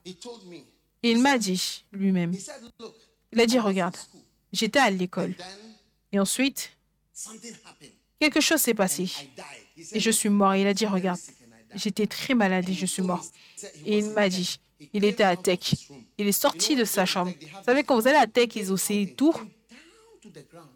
Et 1.05 1.11
il 1.11 1.21
m'a 1.21 1.37
dit 1.37 1.85
lui-même, 1.91 2.33
il 3.31 3.39
a 3.39 3.45
dit, 3.45 3.59
regarde, 3.59 3.95
j'étais 4.51 4.79
à 4.79 4.89
l'école. 4.89 5.35
Et 6.11 6.19
ensuite, 6.19 6.71
quelque 8.19 8.41
chose 8.41 8.59
s'est 8.59 8.73
passé. 8.73 9.07
Et 9.91 9.99
je 9.99 10.09
suis 10.09 10.29
mort. 10.29 10.55
Et 10.55 10.61
il 10.61 10.67
a 10.67 10.73
dit, 10.73 10.87
regarde, 10.87 11.19
j'étais 11.75 12.07
très 12.07 12.33
malade 12.33 12.67
et 12.67 12.73
je 12.73 12.87
suis 12.87 13.03
mort. 13.03 13.23
Et 13.85 13.99
il 13.99 14.09
m'a 14.09 14.27
dit, 14.29 14.59
il 14.93 15.05
était 15.05 15.21
à 15.21 15.37
Tech. 15.37 15.75
Il 16.17 16.25
est 16.25 16.31
sorti 16.31 16.75
de 16.75 16.85
sa 16.85 17.05
chambre. 17.05 17.31
Vous 17.39 17.63
savez, 17.63 17.83
quand 17.83 17.99
vous 17.99 18.07
allez 18.07 18.17
à 18.17 18.25
Tech, 18.25 18.55
ils 18.55 18.73
ont 18.73 18.77
ces 18.77 19.13
tours. 19.13 19.39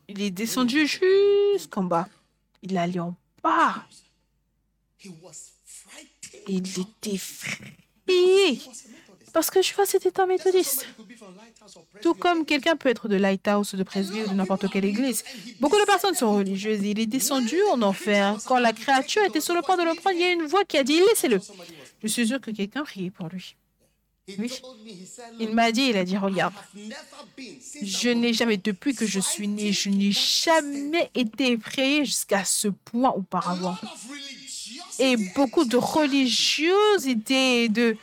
Il 0.07 0.21
est 0.21 0.29
descendu 0.29 0.85
jusqu'en 0.85 1.85
bas. 1.85 2.07
Il 2.61 2.75
est 2.75 2.77
allé 2.77 2.99
en 2.99 3.15
bas. 3.41 3.83
Il 6.47 6.79
était 6.79 7.15
effrayé. 7.15 8.61
Parce 9.33 9.49
que 9.51 9.61
je 9.61 9.73
vois, 9.73 9.85
c'était 9.85 10.19
un 10.19 10.25
méthodiste. 10.25 10.87
Tout 12.01 12.13
comme 12.13 12.45
quelqu'un 12.45 12.75
peut 12.75 12.89
être 12.89 13.07
de 13.07 13.15
Lighthouse, 13.15 13.75
de 13.75 13.83
Presby 13.83 14.23
ou 14.23 14.29
de 14.29 14.33
n'importe 14.33 14.69
quelle 14.69 14.85
église. 14.85 15.23
Beaucoup 15.59 15.79
de 15.79 15.85
personnes 15.85 16.15
sont 16.15 16.35
religieuses. 16.35 16.81
Il 16.83 16.99
est 16.99 17.05
descendu 17.05 17.57
en 17.71 17.81
enfer. 17.81 18.37
Quand 18.45 18.59
la 18.59 18.73
créature 18.73 19.23
était 19.23 19.41
sur 19.41 19.55
le 19.55 19.61
point 19.61 19.77
de 19.77 19.83
le 19.83 19.93
prendre, 19.95 20.15
il 20.15 20.21
y 20.21 20.25
a 20.25 20.31
une 20.31 20.45
voix 20.45 20.63
qui 20.65 20.77
a 20.77 20.83
dit 20.83 20.99
Laissez-le. 20.99 21.39
Je 22.01 22.07
suis 22.07 22.27
sûr 22.27 22.39
que 22.39 22.51
quelqu'un 22.51 22.83
riait 22.83 23.11
pour 23.11 23.27
lui. 23.27 23.55
Oui. 24.37 24.61
Il 25.39 25.53
m'a 25.53 25.71
dit, 25.71 25.87
il 25.89 25.97
a 25.97 26.03
dit, 26.03 26.17
regarde, 26.17 26.53
je 27.81 28.09
n'ai 28.09 28.33
jamais, 28.33 28.57
depuis 28.57 28.93
que 28.93 29.07
je 29.07 29.19
suis 29.19 29.47
né, 29.47 29.71
je 29.71 29.89
n'ai 29.89 30.11
jamais 30.11 31.09
été 31.15 31.53
effrayé 31.53 32.05
jusqu'à 32.05 32.43
ce 32.43 32.67
point 32.67 33.09
auparavant. 33.11 33.75
Et 34.99 35.15
beaucoup 35.35 35.65
de 35.65 35.77
religiosité, 35.77 37.69
de... 37.69 37.97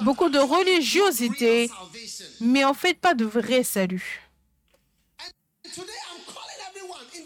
Beaucoup 0.00 0.28
de 0.28 0.38
religiosité, 0.38 1.70
mais 2.40 2.64
en 2.64 2.74
fait 2.74 2.94
pas 2.94 3.14
de 3.14 3.24
vrai 3.24 3.62
salut. 3.62 4.22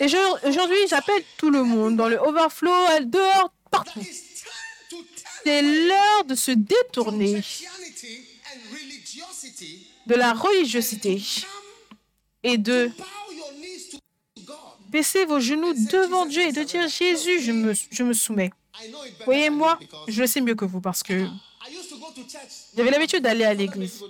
Et 0.01 0.07
aujourd'hui, 0.45 0.89
j'appelle 0.89 1.23
tout 1.37 1.51
le 1.51 1.63
monde 1.63 1.97
dans 1.97 2.09
le 2.09 2.19
overflow, 2.19 2.73
dehors, 3.05 3.53
partout. 3.71 4.01
C'est 5.45 5.63
l'heure 5.63 6.25
de 6.27 6.35
se 6.35 6.51
détourner 6.51 7.43
de 10.07 10.15
la 10.15 10.33
religiosité 10.33 11.23
et 12.43 12.59
de 12.59 12.91
baisser 14.89 15.25
vos 15.25 15.41
genoux 15.41 15.73
devant 15.73 16.27
Dieu 16.27 16.43
et 16.43 16.53
de 16.53 16.63
dire 16.63 16.89
Jésus, 16.89 17.41
je 17.41 17.53
me, 17.53 17.73
je 17.91 18.03
me 18.03 18.13
soumets. 18.13 18.51
Voyez-moi, 19.25 19.79
je 20.09 20.21
le 20.21 20.27
sais 20.27 20.41
mieux 20.41 20.55
que 20.55 20.65
vous 20.65 20.81
parce 20.81 21.03
que 21.03 21.27
j'avais 22.77 22.91
l'habitude 22.91 23.23
d'aller 23.23 23.45
à 23.45 23.55
l'église. 23.55 24.03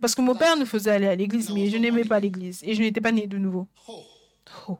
Parce 0.00 0.14
que 0.14 0.20
mon 0.20 0.34
père 0.34 0.56
nous 0.56 0.66
faisait 0.66 0.90
aller 0.90 1.06
à 1.06 1.14
l'église, 1.14 1.50
mais 1.50 1.70
je 1.70 1.76
n'aimais 1.76 2.04
pas 2.04 2.18
l'église 2.18 2.60
et 2.62 2.74
je 2.74 2.80
n'étais 2.82 3.00
pas 3.00 3.12
né 3.12 3.26
de 3.26 3.38
nouveau. 3.38 3.68
Oh. 3.88 4.78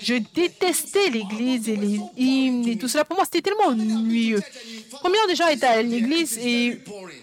Je 0.00 0.14
détestais 0.14 1.10
l'église 1.10 1.68
et 1.68 1.76
les 1.76 2.00
hymnes 2.16 2.68
et 2.68 2.76
tout 2.76 2.88
cela. 2.88 3.04
Pour 3.04 3.16
moi, 3.16 3.24
c'était 3.24 3.42
tellement 3.42 3.66
ennuyeux. 3.66 4.42
Combien 5.00 5.26
de 5.28 5.34
gens 5.34 5.46
étaient 5.48 5.66
à 5.66 5.82
l'église 5.82 6.38
et 6.38 6.80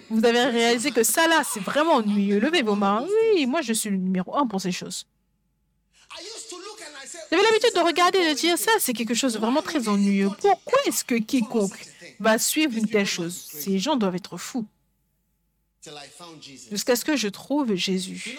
vous 0.10 0.24
avez 0.26 0.44
réalisé 0.44 0.92
que 0.92 1.04
ça 1.04 1.28
là, 1.28 1.44
c'est 1.44 1.60
vraiment 1.60 1.96
ennuyeux. 1.96 2.40
Levez 2.40 2.62
vos 2.62 2.76
mains. 2.76 3.06
Oui, 3.36 3.46
moi, 3.46 3.62
je 3.62 3.74
suis 3.74 3.90
le 3.90 3.98
numéro 3.98 4.36
un 4.36 4.48
pour 4.48 4.62
ces 4.62 4.72
choses. 4.72 5.06
J'avais 7.32 7.44
l'habitude 7.44 7.74
de 7.76 7.82
regarder 7.82 8.20
et 8.20 8.34
de 8.34 8.40
dire 8.40 8.58
ça, 8.58 8.72
c'est 8.80 8.94
quelque 8.94 9.14
chose 9.14 9.34
de 9.34 9.40
vraiment 9.40 9.62
très 9.62 9.88
ennuyeux. 9.88 10.30
Pourquoi 10.40 10.80
est-ce 10.88 11.04
que 11.04 11.16
quiconque 11.16 11.74
va 12.20 12.38
suivre 12.38 12.78
une 12.78 12.88
telle 12.88 13.06
chose. 13.06 13.34
Ces 13.34 13.80
gens 13.80 13.96
doivent 13.96 14.16
être 14.16 14.38
fous. 14.38 14.66
Jusqu'à 16.70 16.96
ce 16.96 17.06
que 17.06 17.16
je 17.16 17.30
trouve 17.30 17.74
Jésus. 17.76 18.38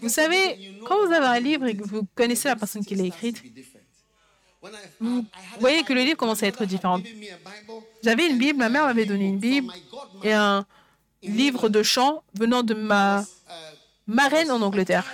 Vous 0.00 0.08
savez, 0.08 0.74
quand 0.86 1.06
vous 1.06 1.12
avez 1.12 1.26
un 1.26 1.40
livre 1.40 1.66
et 1.66 1.76
que 1.76 1.84
vous 1.84 2.06
connaissez 2.14 2.48
la 2.48 2.56
personne 2.56 2.84
qui 2.84 2.94
l'a 2.94 3.04
écrite, 3.04 3.42
vous 4.98 5.26
voyez 5.60 5.82
que 5.82 5.92
le 5.92 6.00
livre 6.00 6.16
commence 6.16 6.42
à 6.42 6.46
être 6.46 6.64
différent. 6.64 7.00
J'avais 8.02 8.28
une 8.30 8.38
Bible, 8.38 8.58
ma 8.58 8.70
mère 8.70 8.86
m'avait 8.86 9.04
donné 9.04 9.26
une 9.26 9.38
Bible 9.38 9.72
et 10.22 10.32
un 10.32 10.66
livre 11.22 11.68
de 11.68 11.82
chant 11.82 12.22
venant 12.34 12.62
de 12.62 12.72
ma 12.74 13.24
marraine 14.06 14.50
en 14.50 14.62
Angleterre. 14.62 15.06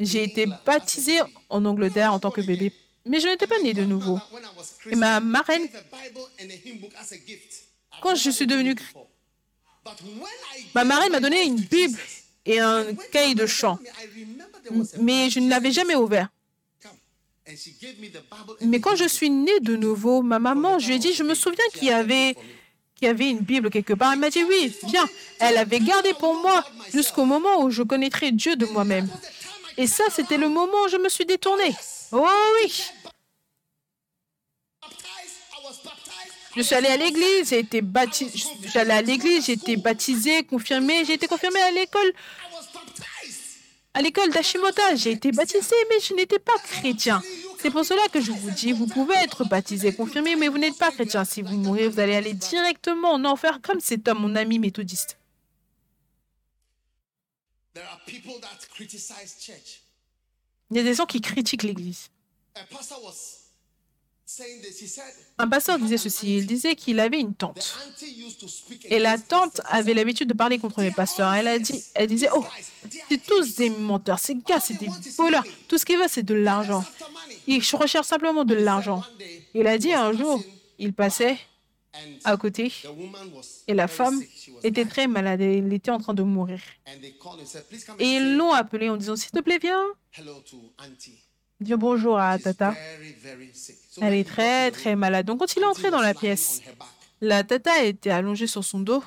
J'ai 0.00 0.24
été 0.24 0.46
baptisée 0.66 1.20
en 1.50 1.64
Angleterre 1.64 2.12
en 2.12 2.18
tant 2.18 2.30
que 2.30 2.40
bébé, 2.40 2.72
mais 3.06 3.20
je 3.20 3.28
n'étais 3.28 3.46
pas 3.46 3.58
née 3.60 3.74
de 3.74 3.84
nouveau. 3.84 4.18
Et 4.90 4.96
ma 4.96 5.20
marraine, 5.20 5.68
quand 8.00 8.14
je 8.14 8.30
suis 8.30 8.46
devenue 8.46 8.74
Ma 10.74 10.84
marraine 10.84 11.12
m'a 11.12 11.20
donné 11.20 11.44
une 11.44 11.56
Bible 11.56 11.98
et 12.44 12.60
un 12.60 12.94
cahier 13.12 13.34
de 13.34 13.46
chant, 13.46 13.78
mais 15.00 15.30
je 15.30 15.40
ne 15.40 15.48
l'avais 15.48 15.72
jamais 15.72 15.94
ouvert. 15.94 16.28
Mais 18.60 18.80
quand 18.80 18.94
je 18.94 19.08
suis 19.08 19.30
née 19.30 19.58
de 19.60 19.76
nouveau, 19.76 20.22
ma 20.22 20.38
maman, 20.38 20.78
je 20.78 20.88
lui 20.88 20.94
ai 20.94 20.98
dit, 20.98 21.12
je 21.12 21.22
me 21.22 21.34
souviens 21.34 21.64
qu'il 21.72 21.88
y 21.88 21.90
avait, 21.90 22.34
qu'il 22.94 23.06
y 23.06 23.10
avait 23.10 23.30
une 23.30 23.40
Bible 23.40 23.70
quelque 23.70 23.94
part. 23.94 24.12
Elle 24.12 24.20
m'a 24.20 24.30
dit, 24.30 24.44
oui, 24.44 24.72
viens. 24.84 25.08
Elle 25.40 25.56
avait 25.56 25.80
gardé 25.80 26.12
pour 26.14 26.34
moi 26.34 26.64
jusqu'au 26.92 27.24
moment 27.24 27.62
où 27.62 27.70
je 27.70 27.82
connaîtrais 27.82 28.30
Dieu 28.30 28.54
de 28.56 28.66
moi-même. 28.66 29.08
Et 29.76 29.86
ça, 29.86 30.04
c'était 30.10 30.36
le 30.36 30.48
moment 30.48 30.84
où 30.84 30.88
je 30.88 30.98
me 30.98 31.08
suis 31.08 31.24
détournée. 31.24 31.74
Oh 32.12 32.26
oui, 32.62 32.72
Je 36.56 36.62
suis 36.62 36.74
allée 36.74 36.88
à 36.88 36.96
l'église, 36.96 37.48
j'ai 37.50 37.60
été 37.60 37.80
baptisée. 37.80 38.48
J'allais 38.72 38.94
à 38.94 39.02
l'église, 39.02 39.46
j'ai 39.46 39.52
été 39.52 39.76
baptisée, 39.76 40.42
confirmée. 40.42 41.04
J'ai 41.04 41.14
été 41.14 41.28
confirmée 41.28 41.60
à 41.60 41.70
l'école. 41.70 42.12
À 43.94 44.02
l'école 44.02 44.30
d'Ashimota, 44.30 44.96
j'ai 44.96 45.12
été 45.12 45.30
baptisée, 45.30 45.76
mais 45.88 46.00
je 46.00 46.14
n'étais 46.14 46.38
pas 46.40 46.58
chrétien. 46.58 47.22
C'est 47.60 47.70
pour 47.70 47.84
cela 47.84 48.02
que 48.12 48.20
je 48.20 48.32
vous 48.32 48.50
dis, 48.50 48.72
vous 48.72 48.86
pouvez 48.86 49.14
être 49.16 49.44
baptisé, 49.44 49.94
confirmé, 49.94 50.34
mais 50.34 50.48
vous 50.48 50.58
n'êtes 50.58 50.78
pas 50.78 50.90
chrétien. 50.90 51.24
Si 51.24 51.42
vous 51.42 51.56
mourrez, 51.56 51.88
vous 51.88 52.00
allez 52.00 52.16
aller 52.16 52.34
directement 52.34 53.12
en 53.12 53.24
enfer, 53.24 53.60
comme 53.62 53.80
cet 53.80 54.08
homme, 54.08 54.18
mon 54.18 54.34
ami 54.34 54.58
méthodiste. 54.58 55.18
Il 60.70 60.76
y 60.76 60.80
a 60.80 60.82
des 60.82 60.94
gens 60.94 61.06
qui 61.06 61.20
critiquent 61.20 61.62
l'Église. 61.64 62.10
Un 65.38 65.48
pasteur 65.48 65.78
disait 65.78 65.98
ceci, 65.98 66.36
il 66.36 66.46
disait 66.46 66.76
qu'il 66.76 67.00
avait 67.00 67.18
une 67.18 67.34
tante. 67.34 67.76
Et 68.84 68.98
la 68.98 69.18
tante 69.18 69.60
avait 69.64 69.94
l'habitude 69.94 70.28
de 70.28 70.34
parler 70.34 70.58
contre 70.58 70.82
les 70.82 70.92
pasteurs. 70.92 71.32
Elle, 71.34 71.48
a 71.48 71.58
dit, 71.58 71.82
elle 71.94 72.06
disait, 72.06 72.28
oh, 72.32 72.44
c'est 73.08 73.22
tous 73.24 73.56
des 73.56 73.70
menteurs, 73.70 74.20
ces 74.20 74.36
gars, 74.36 74.60
c'est 74.60 74.74
des 74.74 74.88
voleurs. 75.16 75.44
Tout 75.66 75.78
ce 75.78 75.84
qu'ils 75.84 75.98
veulent, 75.98 76.08
c'est 76.08 76.22
de 76.22 76.34
l'argent. 76.34 76.84
Ils 77.46 77.60
recherchent 77.72 78.06
simplement 78.06 78.44
de 78.44 78.54
l'argent. 78.54 79.02
Il 79.54 79.66
a 79.66 79.78
dit 79.78 79.92
un 79.92 80.12
jour, 80.12 80.40
il 80.78 80.92
passait 80.92 81.36
à 82.24 82.36
côté 82.36 82.72
et 83.66 83.74
la 83.74 83.88
femme 83.88 84.22
était 84.62 84.84
très 84.84 85.06
malade, 85.06 85.40
elle 85.40 85.72
était 85.72 85.90
en 85.90 85.98
train 85.98 86.14
de 86.14 86.22
mourir. 86.22 86.60
Et 87.98 88.06
ils 88.06 88.36
l'ont 88.36 88.52
appelé 88.52 88.88
en 88.88 88.96
disant, 88.96 89.16
s'il 89.16 89.30
te 89.30 89.40
plaît, 89.40 89.58
viens. 89.58 89.84
Dire 91.60 91.78
bonjour 91.78 92.18
à 92.18 92.38
Tata. 92.38 92.74
Elle 94.00 94.14
est 94.14 94.24
très, 94.24 94.70
très 94.70 94.96
malade. 94.96 95.26
Donc, 95.26 95.40
quand 95.40 95.56
il 95.56 95.62
est 95.62 95.66
entré 95.66 95.90
dans 95.90 96.00
la 96.00 96.14
pièce, 96.14 96.62
la 97.20 97.44
Tata 97.44 97.84
était 97.84 98.10
allongée 98.10 98.46
sur 98.46 98.64
son 98.64 98.80
dos. 98.80 99.02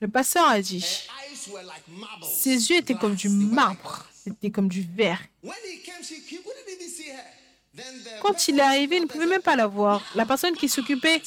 Le 0.00 0.08
pasteur 0.08 0.48
a 0.48 0.60
dit, 0.60 0.84
ses 2.22 2.70
yeux 2.70 2.78
étaient 2.78 2.94
comme 2.94 3.14
du 3.14 3.28
marbre, 3.28 4.06
c'était 4.12 4.50
comme 4.50 4.68
du 4.68 4.82
verre. 4.82 5.20
Quand 8.22 8.48
il 8.48 8.58
est 8.58 8.62
arrivé, 8.62 8.96
il 8.96 9.02
ne 9.02 9.06
pouvait 9.06 9.26
même 9.26 9.42
pas 9.42 9.56
la 9.56 9.66
voir. 9.66 10.02
La 10.14 10.26
personne 10.26 10.54
qui 10.54 10.68
s'occupait 10.68 11.22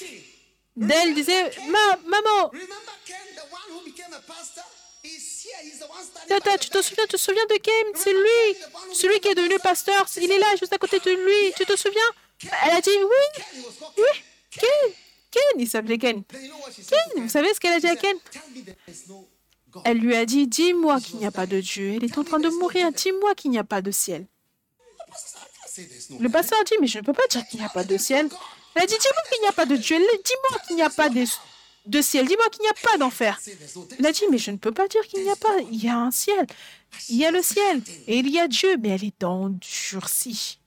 d'elle 0.79 1.13
disait, 1.13 1.51
Ma, 1.67 1.97
maman, 2.05 2.51
Tata, 6.27 6.57
tu 6.57 6.69
te 6.69 6.81
souviens, 6.81 7.05
tu 7.05 7.15
te 7.15 7.17
souviens 7.17 7.45
de 7.45 7.55
Ken 7.55 7.73
C'est 7.95 8.13
lui, 8.13 8.93
celui 8.93 9.19
qui 9.19 9.29
est 9.29 9.35
devenu 9.35 9.57
pasteur. 9.59 10.05
Il 10.17 10.31
est 10.31 10.37
là, 10.39 10.55
juste 10.59 10.73
à 10.73 10.77
côté 10.77 10.99
de 10.99 11.11
lui. 11.11 11.53
Tu 11.57 11.65
te 11.65 11.75
souviens? 11.75 12.01
Elle 12.63 12.71
a 12.71 12.81
dit 12.81 12.89
oui, 12.89 13.43
oui, 13.97 14.23
Ken, 14.51 14.93
Ken, 15.31 15.41
il 15.57 15.67
s'appelait 15.69 15.97
Ken. 15.97 16.23
Ken, 16.23 17.23
vous 17.23 17.29
savez 17.29 17.53
ce 17.53 17.59
qu'elle 17.59 17.73
a 17.73 17.79
dit 17.79 17.87
à 17.87 17.95
Ken 17.95 18.15
Elle 19.85 19.97
lui 19.97 20.15
a 20.15 20.25
dit, 20.25 20.47
dis-moi 20.47 21.01
qu'il 21.01 21.17
n'y 21.17 21.25
a 21.25 21.31
pas 21.31 21.45
de 21.47 21.59
Dieu. 21.59 21.95
Elle 21.95 22.03
est 22.05 22.17
en 22.17 22.23
train 22.23 22.39
de 22.39 22.49
mourir. 22.49 22.91
Dis-moi 22.91 23.35
qu'il 23.35 23.51
n'y 23.51 23.59
a 23.59 23.63
pas 23.63 23.81
de 23.81 23.91
ciel. 23.91 24.27
Le 26.19 26.29
pasteur 26.29 26.59
a 26.59 26.63
dit, 26.63 26.75
mais 26.79 26.87
je 26.87 26.99
ne 26.99 27.03
peux 27.03 27.13
pas 27.13 27.27
dire 27.29 27.45
qu'il 27.47 27.59
n'y 27.59 27.65
a 27.65 27.69
pas 27.69 27.83
de 27.83 27.97
ciel. 27.97 28.29
Elle 28.75 28.83
a 28.83 28.85
dit, 28.85 28.95
dis-moi 28.99 29.23
qu'il 29.29 29.41
n'y 29.41 29.47
a 29.47 29.51
pas 29.51 29.65
de 29.65 29.75
Dieu. 29.75 29.97
Dis-moi 29.97 30.59
qu'il 30.67 30.75
n'y 30.75 30.81
a 30.81 30.89
pas 30.89 31.09
de 31.09 31.25
ciel. 32.01 32.27
Dis-moi 32.27 32.49
qu'il 32.51 32.61
n'y 32.61 32.67
a 32.69 32.73
pas 32.73 32.97
d'enfer. 32.97 33.39
Il 33.97 34.05
a 34.05 34.11
dit, 34.11 34.23
mais 34.31 34.37
je 34.37 34.51
ne 34.51 34.57
peux 34.57 34.71
pas 34.71 34.87
dire 34.87 35.01
qu'il 35.07 35.23
n'y 35.23 35.29
a 35.29 35.35
pas. 35.35 35.57
Il 35.71 35.83
y 35.83 35.89
a 35.89 35.97
un 35.97 36.11
ciel. 36.11 36.45
Il 37.09 37.17
y 37.17 37.25
a 37.25 37.31
le 37.31 37.41
ciel. 37.41 37.81
Et 38.07 38.17
il 38.19 38.29
y 38.29 38.39
a 38.39 38.47
Dieu, 38.47 38.77
mais 38.77 38.89
elle 38.89 39.03
est 39.03 39.23
endurcie. 39.23 40.59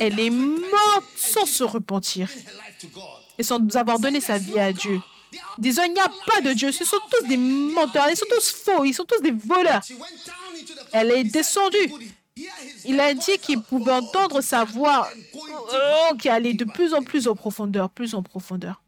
Elle 0.00 0.20
est 0.20 0.30
morte 0.30 1.04
sans 1.16 1.46
se 1.46 1.64
repentir 1.64 2.28
et 3.38 3.42
sans 3.42 3.76
avoir 3.76 3.98
donné 3.98 4.20
sa 4.20 4.38
vie 4.38 4.58
à 4.58 4.72
Dieu. 4.72 5.00
disant 5.58 5.82
il 5.84 5.92
n'y 5.92 6.00
a 6.00 6.10
pas 6.26 6.40
de 6.40 6.52
Dieu. 6.52 6.72
Ce 6.72 6.84
sont 6.84 6.98
tous 7.10 7.26
des 7.26 7.36
menteurs, 7.36 8.08
ils 8.10 8.16
sont 8.16 8.26
tous 8.30 8.50
faux, 8.50 8.84
ils 8.84 8.94
sont 8.94 9.04
tous 9.04 9.20
des 9.20 9.32
voleurs. 9.32 9.82
Elle 10.92 11.10
est 11.12 11.24
descendue. 11.24 11.92
Il 12.84 13.00
a 13.00 13.14
dit 13.14 13.38
qu'il 13.38 13.60
pouvait 13.60 13.92
entendre 13.92 14.40
sa 14.40 14.64
voix 14.64 15.08
oh, 15.34 16.16
qui 16.18 16.28
allait 16.28 16.54
de 16.54 16.64
plus 16.64 16.94
en 16.94 17.02
plus 17.02 17.28
en 17.28 17.34
profondeur, 17.34 17.90
plus 17.90 18.14
en 18.14 18.22
profondeur. 18.22 18.82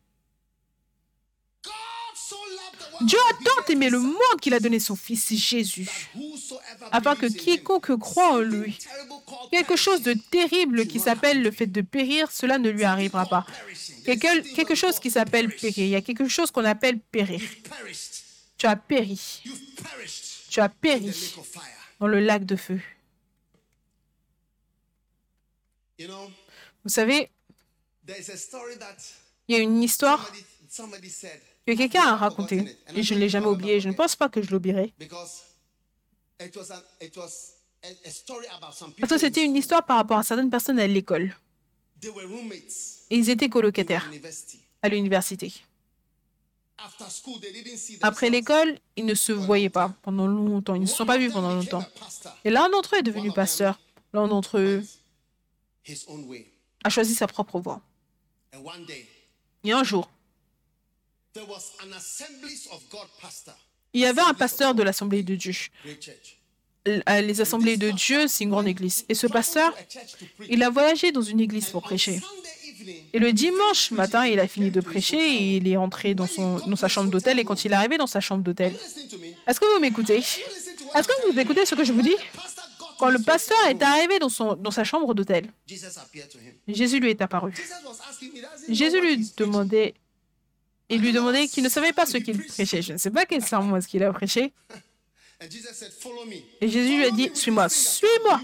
Dieu 3.02 3.18
a 3.30 3.44
tant 3.44 3.72
aimé 3.72 3.88
le 3.88 3.98
monde 3.98 4.40
qu'il 4.42 4.52
a 4.52 4.60
donné 4.60 4.78
son 4.78 4.94
Fils 4.94 5.32
Jésus, 5.32 5.88
afin 6.92 7.16
que 7.16 7.26
quiconque 7.26 7.96
croit 7.96 8.34
en 8.34 8.38
lui, 8.40 8.78
quelque 9.50 9.74
chose 9.76 10.02
de 10.02 10.12
terrible 10.30 10.86
qui 10.86 11.00
s'appelle 11.00 11.42
le 11.42 11.50
fait 11.50 11.66
de 11.66 11.80
périr, 11.80 12.30
cela 12.30 12.58
ne 12.58 12.68
lui 12.68 12.84
arrivera 12.84 13.24
pas. 13.26 13.46
Quelque, 14.04 14.54
quelque 14.54 14.74
chose 14.74 14.98
qui 14.98 15.10
s'appelle 15.10 15.48
périr. 15.54 15.78
Il 15.78 15.88
y 15.88 15.96
a 15.96 16.02
quelque 16.02 16.28
chose 16.28 16.50
qu'on 16.50 16.64
appelle 16.64 16.98
périr. 16.98 17.40
Tu 18.58 18.66
as 18.66 18.76
péri. 18.76 19.42
Tu 20.50 20.60
as 20.60 20.68
péri 20.68 21.34
dans 22.00 22.06
le 22.06 22.20
lac 22.20 22.44
de 22.44 22.56
feu. 22.56 22.80
You 25.89 25.89
know, 25.89 25.89
Vous 26.84 26.90
savez, 26.90 27.30
il 29.48 29.54
y 29.54 29.54
a 29.54 29.58
une 29.58 29.82
histoire 29.82 30.32
que 31.66 31.72
quelqu'un 31.74 32.02
a 32.02 32.16
racontée 32.16 32.76
et 32.94 33.02
je 33.02 33.14
ne 33.14 33.20
l'ai 33.20 33.28
jamais 33.28 33.46
oubliée. 33.46 33.80
Je 33.80 33.88
ne 33.88 33.94
pense 33.94 34.16
pas 34.16 34.28
que 34.28 34.42
je 34.42 34.50
l'oublierai. 34.50 34.94
Parce 38.98 39.12
que 39.12 39.18
c'était 39.18 39.44
une 39.44 39.56
histoire 39.56 39.84
par 39.84 39.96
rapport 39.96 40.18
à 40.18 40.22
certaines 40.22 40.50
personnes 40.50 40.78
à 40.78 40.86
l'école. 40.86 41.34
Ils 43.10 43.28
étaient 43.30 43.48
colocataires 43.48 44.10
à 44.82 44.88
l'université. 44.88 45.52
Après 48.00 48.30
l'école, 48.30 48.78
ils 48.96 49.04
ne 49.04 49.14
se 49.14 49.32
voyaient 49.32 49.68
pas 49.68 49.94
pendant 50.02 50.26
longtemps. 50.26 50.74
Ils 50.74 50.82
ne 50.82 50.86
se 50.86 50.96
sont 50.96 51.04
pas 51.04 51.18
vus 51.18 51.30
pendant 51.30 51.54
longtemps. 51.54 51.84
Et 52.44 52.50
l'un 52.50 52.70
d'entre 52.70 52.94
eux 52.94 52.98
est 53.00 53.02
devenu 53.02 53.32
pasteur. 53.32 53.78
L'un 54.14 54.28
d'entre 54.28 54.58
eux. 54.58 54.82
A 56.84 56.90
choisi 56.90 57.14
sa 57.14 57.26
propre 57.26 57.58
voie. 57.60 57.80
Et 59.64 59.72
un 59.72 59.84
jour, 59.84 60.08
there 61.34 61.46
was 61.48 61.72
an 61.82 61.92
Assemblies 61.96 62.68
of 62.72 62.82
God 62.90 63.08
pastor, 63.20 63.54
il 63.92 64.00
y 64.00 64.06
avait 64.06 64.22
un 64.22 64.34
pasteur 64.34 64.74
de 64.74 64.82
l'Assemblée 64.82 65.22
de 65.22 65.34
Dieu. 65.34 65.52
euh, 66.88 67.20
Les 67.20 67.40
Assemblées 67.40 67.76
de 67.76 67.90
Dieu, 67.90 68.26
c'est 68.28 68.44
une 68.44 68.50
grande 68.50 68.68
église. 68.68 69.04
Et 69.08 69.14
ce 69.14 69.26
pasteur, 69.26 69.74
il 70.48 70.62
a 70.62 70.70
voyagé 70.70 71.12
dans 71.12 71.22
une 71.22 71.40
église 71.40 71.68
pour 71.68 71.82
prêcher. 71.82 72.20
Et 73.12 73.18
le 73.18 73.32
dimanche 73.32 73.90
matin, 73.90 74.26
il 74.26 74.40
a 74.40 74.48
fini 74.48 74.70
de 74.70 74.80
prêcher 74.80 75.18
et 75.18 75.56
il 75.58 75.68
est 75.68 75.76
entré 75.76 76.14
dans, 76.14 76.26
son, 76.26 76.58
dans 76.66 76.76
sa 76.76 76.88
chambre 76.88 77.10
d'hôtel. 77.10 77.38
Et 77.38 77.44
quand 77.44 77.64
il 77.64 77.72
est 77.72 77.74
arrivé 77.74 77.98
dans 77.98 78.06
sa 78.06 78.20
chambre 78.20 78.42
d'hôtel, 78.42 78.74
est-ce 79.46 79.60
que 79.60 79.74
vous 79.74 79.80
m'écoutez? 79.80 80.18
Est-ce 80.18 81.06
que 81.06 81.30
vous 81.30 81.38
écoutez 81.38 81.66
ce 81.66 81.74
que 81.74 81.84
je 81.84 81.92
vous 81.92 82.02
dis? 82.02 82.16
Quand 83.00 83.08
le 83.08 83.18
pasteur 83.18 83.58
est 83.68 83.82
arrivé 83.82 84.18
dans, 84.18 84.28
son, 84.28 84.56
dans 84.56 84.70
sa 84.70 84.84
chambre 84.84 85.14
d'hôtel. 85.14 85.50
Jésus 86.68 87.00
lui 87.00 87.08
est 87.08 87.22
apparu. 87.22 87.54
Jésus 88.68 89.00
lui 89.00 89.32
demandait 89.38 89.94
et 90.90 90.98
lui 90.98 91.10
demandait 91.10 91.48
qu'il 91.48 91.64
ne 91.64 91.70
savait 91.70 91.94
pas 91.94 92.04
ce 92.04 92.18
qu'il 92.18 92.36
prêchait. 92.44 92.82
Je 92.82 92.92
ne 92.92 92.98
sais 92.98 93.10
pas 93.10 93.24
quel 93.24 93.42
sermon 93.42 93.76
est-ce 93.76 93.88
qu'il 93.88 94.02
a 94.02 94.12
prêché. 94.12 94.52
Et 96.60 96.68
Jésus 96.68 96.98
lui 96.98 97.04
a 97.06 97.10
dit, 97.10 97.30
suis-moi, 97.32 97.70
suis-moi. 97.70 98.42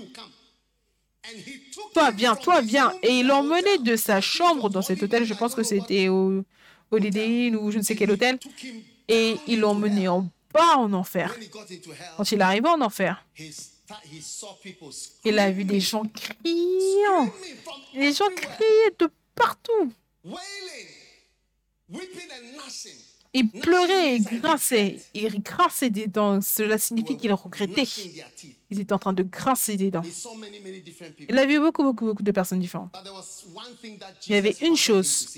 Toi, 1.92 2.10
viens, 2.12 2.34
toi, 2.34 2.62
viens. 2.62 2.90
Et 3.02 3.18
il 3.18 3.26
l'emmenait 3.26 3.76
de 3.76 3.96
sa 3.96 4.22
chambre 4.22 4.70
dans 4.70 4.80
cet 4.80 5.02
hôtel. 5.02 5.24
Je 5.26 5.34
pense 5.34 5.54
que 5.54 5.62
c'était 5.62 6.08
au 6.08 6.42
Holiday 6.90 7.48
Inn 7.48 7.56
ou 7.56 7.70
je 7.70 7.76
ne 7.76 7.82
sais 7.82 7.96
quel 7.96 8.10
hôtel. 8.10 8.38
Et 9.08 9.36
il 9.46 9.60
l'emmenait 9.60 10.08
en 10.08 10.26
bas 10.54 10.78
en 10.78 10.90
enfer. 10.94 11.36
Quand 12.16 12.32
il 12.32 12.40
arrivait 12.40 12.70
en 12.70 12.80
enfer, 12.80 13.22
Il 15.24 15.38
a 15.38 15.50
vu 15.50 15.64
des 15.64 15.80
gens 15.80 16.02
criant. 16.04 17.32
Les 17.94 18.12
gens 18.12 18.28
criaient 18.34 18.94
de 18.98 19.08
partout. 19.34 19.92
Ils 23.32 23.48
pleuraient 23.50 24.14
et 24.16 24.20
grinçaient. 24.20 24.98
Ils 25.12 25.42
grinçaient 25.42 25.90
des 25.90 26.06
dents. 26.06 26.40
Cela 26.40 26.78
signifie 26.78 27.16
qu'ils 27.18 27.32
regrettaient. 27.34 27.84
Ils 28.70 28.80
étaient 28.80 28.92
en 28.94 28.98
train 28.98 29.12
de 29.12 29.22
grincer 29.22 29.76
des 29.76 29.90
dents. 29.90 30.02
Il 31.28 31.36
a 31.38 31.44
vu 31.46 31.60
beaucoup, 31.60 31.82
beaucoup, 31.82 32.06
beaucoup 32.06 32.22
de 32.22 32.32
personnes 32.32 32.60
différentes. 32.60 32.90
Il 34.26 34.32
y 34.32 34.36
avait 34.36 34.56
une 34.62 34.76
chose 34.76 35.28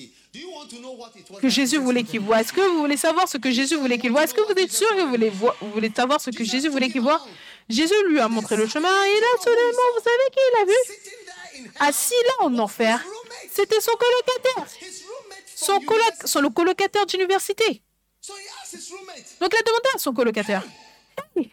que 1.40 1.48
Jésus 1.48 1.78
voulait 1.78 2.04
qu'il 2.04 2.20
voie. 2.20 2.40
Est-ce 2.40 2.52
que 2.52 2.60
vous 2.60 2.78
voulez 2.78 2.96
savoir 2.96 3.28
ce 3.28 3.36
que 3.36 3.50
Jésus 3.50 3.76
voulait 3.76 3.98
qu'il 3.98 4.12
voie 4.12 4.22
Est-ce 4.24 4.34
que 4.34 4.42
vous 4.42 4.58
êtes 4.58 4.72
sûr 4.72 4.88
que 4.90 5.00
vous 5.02 5.10
voulez, 5.10 5.30
vo- 5.30 5.50
vous 5.60 5.72
voulez 5.72 5.90
savoir 5.94 6.20
ce 6.20 6.30
que 6.30 6.44
Jésus 6.44 6.68
voulait 6.68 6.90
qu'il 6.90 7.00
voie 7.00 7.20
Jésus 7.68 7.94
lui 8.08 8.18
a 8.20 8.28
montré 8.28 8.56
le 8.56 8.66
chemin 8.66 8.88
et 8.88 9.20
là, 9.20 9.26
soudainement, 9.38 9.88
vous 9.96 10.02
savez 10.02 10.30
qui 10.32 10.38
il 10.50 10.62
a 10.62 10.64
vu? 10.64 11.70
Assis 11.80 12.14
là 12.26 12.46
en 12.46 12.58
enfer, 12.58 13.04
c'était 13.52 13.80
son 13.80 13.92
colocataire. 13.92 14.66
Son, 15.54 15.74
from 15.80 15.84
colo- 15.84 16.00
university. 16.00 16.28
son 16.28 16.50
colocataire 16.50 17.06
d'université. 17.06 17.82
Donc 19.40 19.50
il 19.52 19.58
a 19.58 19.62
demandé 19.62 19.88
à 19.94 19.98
son 19.98 20.12
colocataire 20.12 20.62
Hey? 21.36 21.50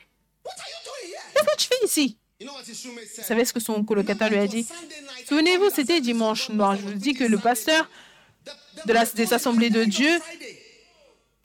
Qu'est-ce 1.34 1.46
que 1.46 1.58
tu 1.58 1.68
fais 1.68 1.86
ici? 1.86 2.18
Vous 2.42 3.24
savez 3.24 3.46
ce 3.46 3.54
que 3.54 3.60
son 3.60 3.84
colocataire 3.84 4.30
lui 4.30 4.38
a 4.38 4.48
dit? 4.48 4.68
Souvenez-vous, 5.28 5.70
c'était 5.72 6.02
dimanche 6.02 6.50
noir. 6.50 6.76
Je 6.76 6.82
vous 6.82 6.94
dis 6.94 7.14
que 7.14 7.24
le 7.24 7.38
pasteur 7.38 7.90
de 8.86 8.94
la, 8.94 9.06
des 9.06 9.34
assemblées 9.34 9.70
de 9.70 9.84
Dieu 9.86 10.20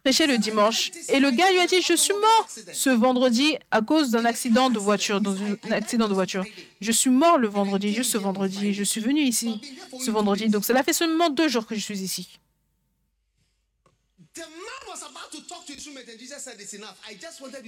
prêchait 0.02 0.26
le 0.26 0.38
dimanche. 0.38 0.90
Et 1.08 1.20
le 1.20 1.30
gars 1.30 1.50
lui 1.50 1.60
a 1.60 1.66
dit, 1.66 1.82
je 1.82 1.94
suis 1.94 2.14
mort 2.14 2.48
ce 2.72 2.90
vendredi 2.90 3.56
à 3.70 3.82
cause 3.82 4.10
d'un 4.10 4.24
accident 4.24 4.70
de 4.70 4.78
voiture, 4.78 5.20
dans 5.20 5.34
un 5.34 5.72
accident 5.72 6.08
de 6.08 6.14
voiture. 6.14 6.44
Je 6.80 6.92
suis 6.92 7.10
mort 7.10 7.38
le 7.38 7.48
vendredi, 7.48 7.92
juste 7.92 8.12
ce 8.12 8.18
vendredi. 8.18 8.72
Je 8.74 8.84
suis 8.84 9.00
venu 9.00 9.20
ici 9.22 9.60
ce 9.98 10.10
vendredi. 10.10 10.48
Donc 10.48 10.64
cela 10.64 10.82
fait 10.82 10.92
seulement 10.92 11.30
deux 11.30 11.48
jours 11.48 11.66
que 11.66 11.74
je 11.74 11.80
suis 11.80 12.00
ici. 12.00 12.28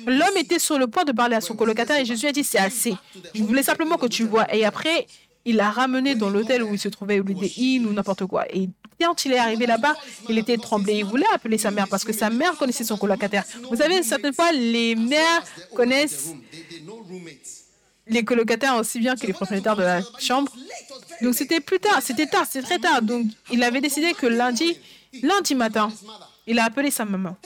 L'homme 0.07 0.37
était 0.37 0.59
sur 0.59 0.79
le 0.79 0.87
point 0.87 1.05
de 1.05 1.13
parler 1.13 1.37
à 1.37 1.41
son 1.41 1.55
colocataire 1.55 1.99
et 1.99 2.05
Jésus 2.05 2.27
a 2.27 2.33
dit, 2.33 2.45
c'est 2.45 2.59
assez. 2.59 2.95
Je 3.35 3.43
voulais 3.43 3.63
simplement 3.63 3.97
que 3.97 4.07
tu 4.07 4.25
vois. 4.25 4.53
Et 4.55 4.65
après, 4.65 5.07
il 5.45 5.57
l'a 5.57 5.71
ramené 5.71 6.15
dans 6.15 6.31
l'hôtel 6.31 6.63
où 6.63 6.73
il 6.73 6.79
se 6.79 6.89
trouvait, 6.89 7.21
ou 7.21 7.25
Inn 7.59 7.87
ou 7.87 7.93
n'importe 7.93 8.27
quoi. 8.27 8.47
Et 8.55 8.69
quand 9.13 9.25
il 9.27 9.33
est 9.33 9.39
arrivé 9.39 9.67
là-bas, 9.67 9.95
il 10.29 10.39
était 10.39 10.57
tremblé. 10.57 10.95
Il 10.95 11.05
voulait 11.05 11.27
appeler 11.35 11.59
sa 11.59 11.71
mère 11.71 11.87
parce 11.89 12.05
que 12.05 12.13
sa 12.13 12.31
mère 12.31 12.57
connaissait 12.57 12.85
son 12.85 12.97
colocataire. 12.97 13.45
Vous 13.71 13.77
savez, 13.77 14.03
certaines 14.03 14.33
fois, 14.33 14.53
les 14.53 14.95
mères 14.95 15.43
connaissent 15.75 16.31
les 18.07 18.25
colocataires 18.25 18.77
aussi 18.77 18.99
bien 18.99 19.15
que 19.15 19.27
les 19.27 19.33
propriétaires 19.33 19.77
de 19.77 19.83
la 19.83 20.01
chambre. 20.19 20.51
Donc 21.21 21.35
c'était 21.35 21.61
plus 21.61 21.79
tard, 21.79 22.01
c'était 22.03 22.27
tard, 22.27 22.47
c'était 22.51 22.67
très 22.67 22.79
tard. 22.79 23.03
Donc 23.03 23.27
il 23.51 23.63
avait 23.63 23.81
décidé 23.81 24.15
que 24.15 24.27
lundi, 24.27 24.79
lundi 25.23 25.55
matin, 25.55 25.93
il 26.47 26.59
a 26.59 26.65
appelé 26.65 26.91
sa 26.91 27.05
maman. 27.05 27.37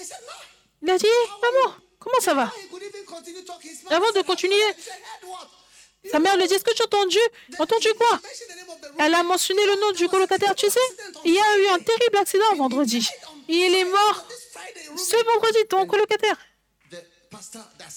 Il 0.83 0.91
a 0.91 0.99
dit, 0.99 1.07
maman, 1.43 1.75
comment 1.99 2.21
ça 2.21 2.35
va 2.35 2.53
Avant 3.91 4.11
de 4.15 4.23
continuer, 4.25 4.55
sa 6.11 6.19
mère 6.19 6.37
lui 6.37 6.47
dit, 6.47 6.55
est-ce 6.55 6.65
que 6.65 6.75
tu 6.75 6.83
as 6.83 6.87
entendu? 6.87 7.19
Entendu 7.59 7.89
quoi? 7.99 8.21
Elle 8.99 9.15
a 9.15 9.23
mentionné 9.23 9.61
le 9.67 9.81
nom 9.81 9.93
du 9.93 10.09
colocataire, 10.09 10.55
tu 10.55 10.69
sais? 10.69 10.79
Il 11.25 11.35
y 11.35 11.39
a 11.39 11.59
eu 11.59 11.67
un 11.75 11.79
terrible 11.79 12.17
accident 12.19 12.55
vendredi. 12.57 13.09
Il 13.49 13.75
est 13.75 13.85
mort 13.85 14.27
ce 14.97 15.17
vendredi, 15.25 15.59
ton 15.69 15.87
colocataire. 15.87 16.37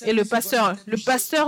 Et 0.05 0.13
le 0.13 0.25
pasteur, 0.25 0.75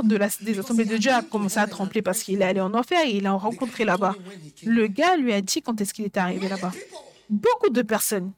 de 0.04 0.16
la, 0.16 0.30
des 0.42 0.60
assemblées 0.60 0.86
de 0.86 0.98
Dieu 0.98 1.12
a 1.12 1.22
commencé 1.22 1.58
à 1.58 1.68
trembler 1.68 2.02
parce 2.02 2.24
qu'il 2.24 2.42
est 2.42 2.46
allé 2.46 2.62
en 2.62 2.74
enfer 2.74 3.06
et 3.06 3.12
il 3.12 3.24
l'a 3.24 3.34
rencontré 3.34 3.84
là-bas. 3.86 4.16
Le 4.64 4.88
gars 4.88 5.18
lui 5.18 5.34
a 5.34 5.42
dit 5.42 5.62
quand 5.62 5.80
est-ce 5.82 5.94
qu'il 5.94 6.06
est 6.06 6.18
arrivé 6.18 6.48
là-bas. 6.48 6.72
Beaucoup 7.30 7.70
de 7.70 7.82
personnes, 7.82 8.32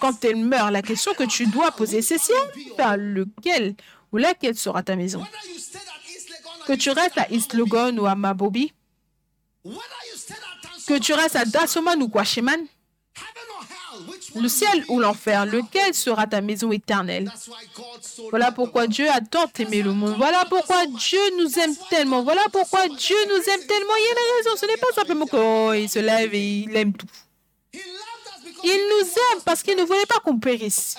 quand 0.00 0.24
elles 0.24 0.36
meurent, 0.36 0.70
la 0.70 0.82
question 0.82 1.12
que 1.14 1.24
tu 1.24 1.46
dois 1.46 1.70
poser, 1.70 2.02
c'est 2.02 2.18
si 2.18 2.32
vers 2.76 2.96
lequel 2.96 3.74
ou 4.12 4.18
laquelle 4.18 4.56
sera 4.56 4.82
ta 4.82 4.96
maison? 4.96 5.24
Que 6.66 6.74
tu 6.74 6.90
restes 6.90 7.18
à 7.18 7.26
Logan 7.54 7.98
ou 7.98 8.06
à 8.06 8.14
Mabobi, 8.14 8.72
que 10.86 10.98
tu 10.98 11.12
restes 11.12 11.36
à 11.36 11.44
Dassoman 11.44 12.02
ou 12.02 12.10
one 12.14 12.66
le 14.34 14.48
ciel 14.48 14.84
ou 14.88 14.98
l'enfer, 14.98 15.46
lequel 15.46 15.94
sera 15.94 16.26
ta 16.26 16.40
maison 16.40 16.72
éternelle? 16.72 17.30
Voilà 18.30 18.52
pourquoi. 18.52 18.86
Dieu 18.86 19.08
a 19.10 19.20
tant 19.20 19.50
aimé 19.58 19.82
le 19.82 19.92
monde. 19.92 20.14
Voilà 20.16 20.44
pourquoi 20.48 20.86
Dieu 20.86 21.20
nous 21.38 21.58
aime 21.58 21.74
tellement. 21.90 22.22
Voilà 22.22 22.42
pourquoi 22.50 22.88
Dieu 22.88 23.16
nous 23.28 23.36
aime 23.36 23.66
tellement. 23.66 23.94
Il 23.98 24.04
y 24.04 24.08
a 24.08 24.12
une 24.12 24.44
raison. 24.44 24.56
Ce 24.56 24.66
n'est 24.66 24.76
pas 24.76 24.92
simplement 24.94 25.26
que 25.26 25.36
oh, 25.36 25.72
il 25.74 25.88
se 25.88 25.98
lève 25.98 26.34
et 26.34 26.60
il 26.60 26.76
aime 26.76 26.92
tout. 26.92 27.06
Il 28.64 28.88
nous 28.90 29.06
aime 29.08 29.42
parce 29.44 29.62
qu'il 29.62 29.76
ne 29.76 29.82
voulait 29.82 30.06
pas 30.06 30.20
qu'on 30.20 30.38
périsse. 30.38 30.96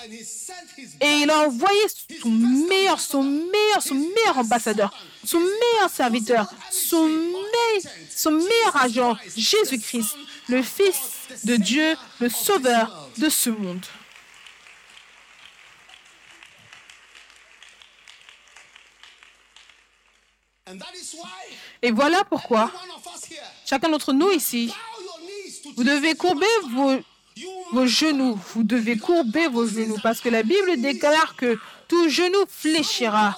Et 1.00 1.06
il 1.22 1.30
a 1.30 1.40
envoyé 1.46 1.80
son 2.20 2.28
meilleur, 2.30 3.00
son 3.00 3.22
meilleur, 3.22 3.82
son 3.82 3.94
meilleur 3.94 4.38
ambassadeur, 4.38 4.92
son 5.24 5.40
meilleur 5.40 5.90
serviteur, 5.90 6.46
son, 6.70 7.06
me- 7.08 7.80
son 8.14 8.32
meilleur 8.32 8.76
agent, 8.76 9.16
Jésus-Christ, 9.36 10.16
le 10.48 10.62
Fils 10.62 10.98
de 11.44 11.56
Dieu, 11.56 11.96
le 12.20 12.28
sauveur 12.28 13.08
de 13.18 13.28
ce 13.28 13.50
monde. 13.50 13.84
Et 21.82 21.90
voilà 21.90 22.24
pourquoi 22.24 22.70
chacun 23.66 23.88
d'entre 23.90 24.12
nous 24.12 24.30
ici, 24.30 24.72
vous 25.76 25.84
devez 25.84 26.14
courber 26.14 26.46
vos, 26.70 26.96
vos 27.72 27.86
genoux. 27.86 28.38
Vous 28.54 28.62
devez 28.62 28.96
courber 28.96 29.48
vos 29.48 29.66
genoux 29.66 29.98
parce 30.02 30.20
que 30.20 30.28
la 30.28 30.42
Bible 30.42 30.80
déclare 30.80 31.36
que 31.36 31.58
tout 31.88 32.08
genou 32.08 32.44
fléchira. 32.48 33.36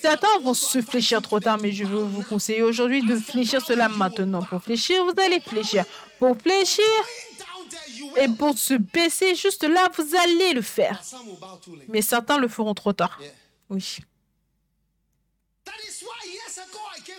Certains 0.00 0.38
vont 0.42 0.54
se 0.54 0.82
fléchir 0.82 1.22
trop 1.22 1.40
tard, 1.40 1.58
mais 1.60 1.72
je 1.72 1.84
veux 1.84 2.02
vous 2.02 2.22
conseiller 2.22 2.62
aujourd'hui 2.62 3.02
de 3.02 3.16
fléchir 3.16 3.64
cela 3.64 3.88
maintenant. 3.88 4.42
Pour 4.42 4.62
fléchir, 4.62 5.04
vous 5.04 5.20
allez 5.22 5.40
fléchir. 5.40 5.84
Pour 6.18 6.36
fléchir 6.36 6.84
et 8.16 8.28
pour 8.28 8.56
se 8.56 8.74
baisser 8.74 9.34
juste 9.34 9.64
là, 9.64 9.88
vous 9.96 10.16
allez 10.16 10.52
le 10.52 10.62
faire. 10.62 11.02
Mais 11.88 12.02
certains 12.02 12.38
le 12.38 12.48
feront 12.48 12.74
trop 12.74 12.92
tard. 12.92 13.18
Oui. 13.70 13.98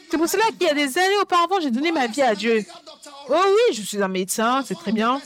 C'est 0.10 0.18
pour 0.18 0.30
cela 0.30 0.44
qu'il 0.52 0.68
y 0.68 0.70
a 0.70 0.74
des 0.74 0.98
années 0.98 1.18
auparavant, 1.22 1.60
j'ai 1.60 1.72
donné 1.72 1.92
ma 1.92 2.08
vie 2.08 2.22
à 2.22 2.36
Dieu. 2.36 2.64
Oh 3.30 3.44
oui, 3.46 3.76
je 3.76 3.82
suis 3.82 4.02
un 4.02 4.08
médecin, 4.08 4.64
c'est 4.66 4.76
très 4.76 4.92
bien. 4.92 5.20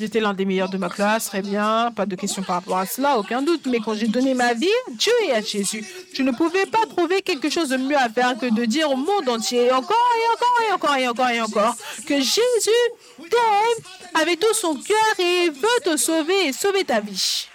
J'étais 0.00 0.20
l'un 0.20 0.32
des 0.32 0.46
meilleurs 0.46 0.70
de 0.70 0.78
ma 0.78 0.88
classe, 0.88 1.26
très 1.26 1.42
bien, 1.42 1.92
pas 1.94 2.06
de 2.06 2.16
question 2.16 2.42
par 2.42 2.56
rapport 2.56 2.78
à 2.78 2.86
cela, 2.86 3.18
aucun 3.18 3.42
doute. 3.42 3.66
Mais 3.66 3.80
quand 3.80 3.92
j'ai 3.92 4.08
donné 4.08 4.32
ma 4.32 4.54
vie 4.54 4.66
à 4.88 4.90
Dieu 4.92 5.12
et 5.26 5.32
à 5.32 5.42
Jésus, 5.42 5.84
je 6.14 6.22
ne 6.22 6.30
pouvais 6.30 6.64
pas 6.64 6.86
trouver 6.86 7.20
quelque 7.20 7.50
chose 7.50 7.68
de 7.68 7.76
mieux 7.76 7.98
à 7.98 8.08
faire 8.08 8.38
que 8.38 8.46
de 8.46 8.64
dire 8.64 8.90
au 8.90 8.96
monde 8.96 9.28
entier, 9.28 9.70
encore 9.70 9.98
et 10.16 10.32
encore 10.32 10.62
et 10.66 10.72
encore 10.72 10.96
et 10.96 11.08
encore 11.08 11.28
et 11.28 11.40
encore, 11.42 11.76
que 12.06 12.14
Jésus 12.14 12.70
t'aime 13.18 13.84
avec 14.14 14.40
tout 14.40 14.54
son 14.54 14.74
cœur 14.74 15.18
et 15.18 15.50
veut 15.50 15.68
te 15.84 15.98
sauver 15.98 16.46
et 16.46 16.52
sauver 16.54 16.82
ta 16.84 17.00
vie. 17.00 17.46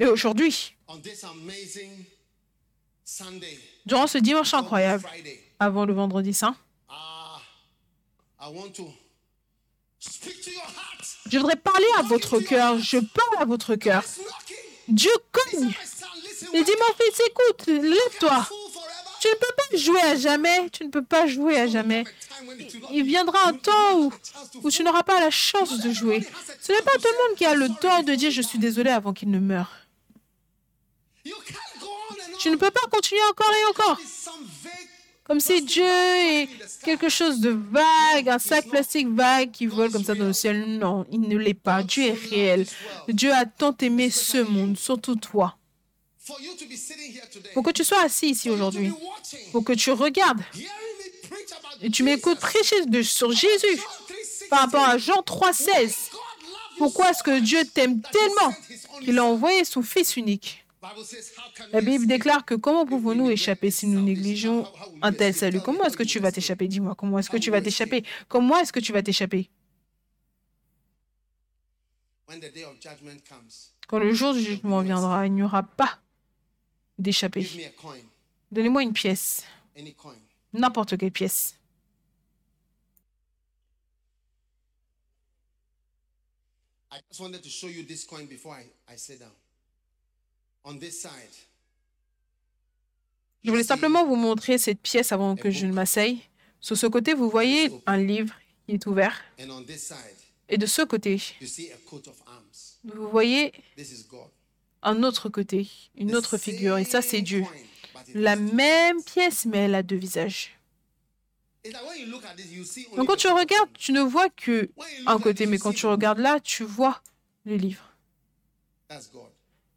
Et 0.00 0.06
aujourd'hui, 0.06 0.74
on 0.88 0.98
this 0.98 1.22
amazing 1.22 2.04
Sunday, 2.97 2.97
durant 3.86 4.06
ce 4.06 4.18
dimanche 4.18 4.54
incroyable, 4.54 5.04
Friday, 5.06 5.40
avant 5.58 5.84
le 5.84 5.94
vendredi 5.94 6.34
saint, 6.34 6.56
ah, 6.88 7.40
I 8.40 8.50
want 8.52 8.70
to 8.74 8.88
speak 9.98 10.42
to 10.42 10.50
your 10.50 10.62
heart. 10.62 11.18
je 11.30 11.38
voudrais 11.38 11.56
parler 11.56 11.86
à 11.98 12.02
votre 12.02 12.38
cœur. 12.40 12.78
Je 12.78 12.98
parle 12.98 13.42
à 13.42 13.44
votre 13.44 13.74
cœur. 13.76 14.02
Dieu 14.88 15.10
cogne. 15.32 15.70
Il 16.54 16.64
dit, 16.64 16.72
mon 16.72 16.94
fils, 16.94 17.20
écoute, 17.26 17.66
lève-toi. 17.66 18.48
Tu 19.20 19.28
ne 19.28 19.34
peux 19.34 19.54
pas 19.56 19.76
jouer 19.76 20.00
à 20.02 20.16
jamais. 20.16 20.70
Tu 20.70 20.84
ne 20.84 20.90
peux 20.90 21.02
pas 21.02 21.26
jouer 21.26 21.58
à 21.58 21.66
jamais. 21.66 22.04
Il 22.92 23.02
viendra 23.02 23.48
un 23.48 23.52
temps 23.54 23.98
où, 23.98 24.12
où 24.62 24.70
tu 24.70 24.84
n'auras 24.84 25.02
pas 25.02 25.20
la 25.20 25.30
chance 25.30 25.80
de 25.80 25.92
jouer. 25.92 26.24
Ce 26.60 26.72
n'est 26.72 26.82
pas 26.82 26.92
tout 26.92 27.08
le 27.10 27.28
monde 27.28 27.36
qui 27.36 27.44
a 27.44 27.54
le 27.54 27.68
temps 27.68 28.02
de 28.02 28.14
dire 28.14 28.30
je 28.30 28.42
suis 28.42 28.58
désolé 28.58 28.90
avant 28.90 29.12
qu'il 29.12 29.30
ne 29.30 29.40
meure. 29.40 29.72
Tu 32.38 32.50
ne 32.50 32.56
peux 32.56 32.70
pas 32.70 32.86
continuer 32.90 33.20
encore 33.30 33.52
et 33.52 33.64
encore. 33.70 33.98
Comme 35.24 35.40
si 35.40 35.60
Dieu 35.60 35.84
est 35.84 36.48
quelque 36.84 37.10
chose 37.10 37.40
de 37.40 37.50
vague, 37.50 38.28
un 38.30 38.38
sac 38.38 38.66
plastique 38.68 39.08
vague 39.08 39.50
qui 39.50 39.66
vole 39.66 39.90
comme 39.90 40.04
ça 40.04 40.14
dans 40.14 40.26
le 40.26 40.32
ciel. 40.32 40.78
Non, 40.78 41.04
il 41.12 41.20
ne 41.20 41.36
l'est 41.36 41.52
pas. 41.52 41.82
Dieu 41.82 42.06
est 42.06 42.28
réel. 42.30 42.66
Dieu 43.08 43.32
a 43.32 43.44
tant 43.44 43.76
aimé 43.82 44.10
ce 44.10 44.38
monde, 44.38 44.78
surtout 44.78 45.16
toi. 45.16 45.56
Pour 47.54 47.62
que 47.62 47.70
tu 47.70 47.84
sois 47.84 48.02
assis 48.02 48.30
ici 48.30 48.50
aujourd'hui, 48.50 48.92
pour 49.52 49.64
que 49.64 49.72
tu 49.72 49.90
regardes 49.90 50.42
et 51.80 51.90
tu 51.90 52.02
m'écoutes 52.02 52.40
prêcher 52.40 52.76
sur 53.02 53.32
Jésus 53.32 53.66
John 53.76 53.78
3:16. 54.08 54.48
par 54.48 54.60
rapport 54.60 54.84
à 54.84 54.98
Jean 54.98 55.22
3,16. 55.22 55.22
God 55.22 55.76
loved 55.76 55.90
you 55.90 56.78
Pourquoi 56.78 57.10
est-ce 57.10 57.22
que 57.22 57.40
Dieu 57.40 57.64
t'aime 57.66 58.00
tellement 58.00 58.54
qu'il 59.00 59.18
a 59.18 59.24
envoyé 59.24 59.64
son 59.64 59.82
Fils 59.82 60.16
unique? 60.16 60.64
La 61.72 61.80
Bible 61.80 62.06
déclare 62.06 62.44
que 62.44 62.54
comment 62.54 62.86
pouvons-nous 62.86 63.30
échapper 63.30 63.70
si 63.70 63.86
nous 63.86 64.00
négligeons 64.00 64.64
un 65.02 65.12
tel 65.12 65.34
salut? 65.34 65.60
Comment 65.60 65.84
est-ce 65.84 65.96
que 65.96 66.04
tu 66.04 66.20
vas 66.20 66.30
t'échapper? 66.30 66.68
Dis-moi, 66.68 66.94
comment 66.94 67.18
est-ce 67.18 67.30
que 67.30 67.36
tu 67.36 67.50
vas 67.50 67.60
t'échapper? 67.60 68.04
Comment 68.28 68.58
est-ce 68.58 68.72
que 68.72 68.80
tu 68.80 68.92
vas 68.92 69.02
t'échapper? 69.02 69.50
Quand 73.88 73.98
le 73.98 74.12
jour 74.12 74.34
du 74.34 74.42
jugement 74.42 74.82
viendra, 74.82 75.26
il 75.26 75.32
n'y 75.32 75.42
aura 75.42 75.62
pas 75.62 75.98
coin, 77.76 77.96
Donnez-moi 78.50 78.82
une 78.82 78.92
pièce, 78.92 79.44
n'importe 80.52 80.96
quelle 80.98 81.12
pièce. 81.12 81.54
I 86.90 87.00
just 87.10 87.20
wanted 87.20 87.42
to 87.42 87.48
show 87.48 87.68
you 87.68 87.84
this 87.84 88.04
coin 88.04 88.26
before 88.26 88.54
I, 88.54 88.64
I 88.92 88.96
sit 88.96 89.20
down. 89.20 89.30
Je 93.44 93.50
voulais 93.50 93.64
simplement 93.64 94.04
vous 94.04 94.16
montrer 94.16 94.58
cette 94.58 94.80
pièce 94.80 95.12
avant 95.12 95.36
que 95.36 95.50
je 95.50 95.66
ne 95.66 95.72
m'asseye. 95.72 96.20
Sur 96.60 96.76
ce 96.76 96.86
côté, 96.86 97.14
vous 97.14 97.30
voyez 97.30 97.70
un 97.86 97.96
livre 97.96 98.34
qui 98.66 98.74
est 98.74 98.86
ouvert. 98.86 99.22
Et 100.48 100.58
de 100.58 100.66
ce 100.66 100.82
côté, 100.82 101.20
vous 102.84 103.10
voyez 103.10 103.52
un 104.82 105.02
autre 105.02 105.28
côté, 105.28 105.68
une 105.96 106.14
autre 106.14 106.38
figure. 106.38 106.78
Et 106.78 106.84
ça, 106.84 107.02
c'est 107.02 107.20
Dieu. 107.22 107.44
La 108.14 108.36
même 108.36 109.02
pièce, 109.02 109.44
mais 109.46 109.58
elle 109.58 109.74
a 109.74 109.82
deux 109.82 109.96
visages. 109.96 110.58
Donc 112.96 113.06
quand 113.06 113.16
tu 113.16 113.28
regardes, 113.28 113.72
tu 113.74 113.92
ne 113.92 114.00
vois 114.00 114.30
que 114.30 114.70
When 114.76 114.88
you 114.90 115.04
un 115.06 115.12
look 115.12 115.20
at 115.20 115.24
côté, 115.24 115.46
mais 115.46 115.58
quand 115.58 115.72
tu 115.72 115.86
regardes 115.86 116.18
là, 116.18 116.40
tu 116.40 116.64
vois 116.64 117.02
le 117.44 117.56
livre. 117.56 117.84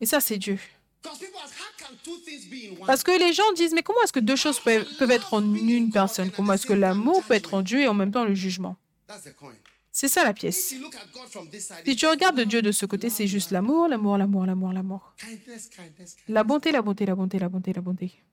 Et 0.02 0.06
ça, 0.06 0.20
c'est 0.20 0.38
Dieu. 0.38 0.60
Because 1.04 1.18
people 1.20 1.40
ask, 1.44 1.54
how 1.58 1.72
can 1.78 1.96
two 2.04 2.18
things 2.18 2.48
be 2.50 2.66
in 2.66 2.80
one? 2.80 2.86
Parce 2.86 3.04
que 3.04 3.18
les 3.18 3.34
gens 3.34 3.52
disent, 3.54 3.74
mais 3.74 3.82
comment 3.82 4.02
est-ce 4.04 4.14
que 4.14 4.20
deux 4.20 4.36
choses 4.36 4.60
peuvent, 4.60 4.86
peuvent 4.98 5.12
être 5.12 5.34
en 5.34 5.42
une 5.56 5.92
personne? 5.92 6.30
Comment 6.32 6.54
est-ce 6.54 6.66
que 6.66 6.74
l'amour 6.74 7.24
peut 7.24 7.34
être 7.34 7.54
en 7.54 7.62
Dieu 7.62 7.82
et 7.82 7.88
en 7.88 7.94
même 7.94 8.12
temps 8.12 8.26
le 8.26 8.36
jugement? 8.36 8.76
C'est 9.92 10.08
ça 10.08 10.24
la 10.24 10.34
pièce. 10.34 10.76
Si 11.86 11.96
tu 11.96 12.06
regardes 12.08 12.40
Dieu 12.42 12.62
de 12.62 12.72
ce 12.72 12.86
côté, 12.86 13.10
c'est 13.10 13.28
juste 13.28 13.52
l'amour, 13.52 13.88
l'amour, 13.88 14.18
l'amour, 14.18 14.46
l'amour, 14.46 14.72
l'amour. 14.74 15.14
La 16.28 16.44
bonté, 16.44 16.72
la 16.72 16.82
bonté, 16.82 17.06
la 17.06 17.16
bonté, 17.16 17.40
la 17.40 17.50
bonté, 17.50 17.74
la 17.74 17.82
bonté. 17.82 18.24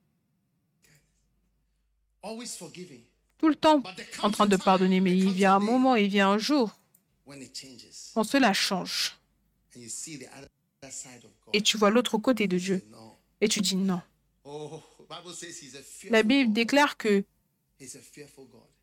Always 2.23 2.57
forgiving. 2.59 3.01
Tout 3.39 3.49
le 3.49 3.55
temps 3.55 3.83
en 4.23 4.31
train 4.31 4.47
de 4.47 4.57
pardonner, 4.57 5.01
mais 5.01 5.17
il 5.17 5.33
vient 5.33 5.57
un 5.57 5.61
moment, 5.61 5.95
il 5.95 6.09
vient 6.09 6.31
un 6.31 6.39
jour 6.39 6.77
When 7.25 7.41
it 7.41 7.57
changes, 7.57 8.13
quand 8.15 8.25
cela 8.25 8.53
change. 8.53 9.15
Et 11.53 11.61
tu 11.63 11.77
vois 11.77 11.91
l'autre 11.91 12.19
côté 12.19 12.47
de 12.49 12.59
Dieu. 12.59 12.83
Et 13.41 13.49
tu 13.49 13.61
dis 13.61 13.77
non. 13.77 14.01
La 16.11 16.23
Bible 16.23 16.53
déclare 16.53 16.97
que 16.97 17.25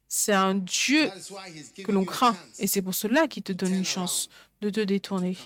c'est 0.07 0.34
un 0.34 0.55
Dieu 0.55 1.09
que 1.84 1.91
l'on 1.91 2.05
craint. 2.05 2.36
Et 2.59 2.68
c'est 2.68 2.82
pour 2.82 2.95
cela 2.95 3.28
qu'il 3.28 3.43
te 3.43 3.51
donne 3.51 3.74
une 3.74 3.86
chance 3.86 4.30
de 4.61 4.70
te 4.70 4.80
détourner 4.80 5.38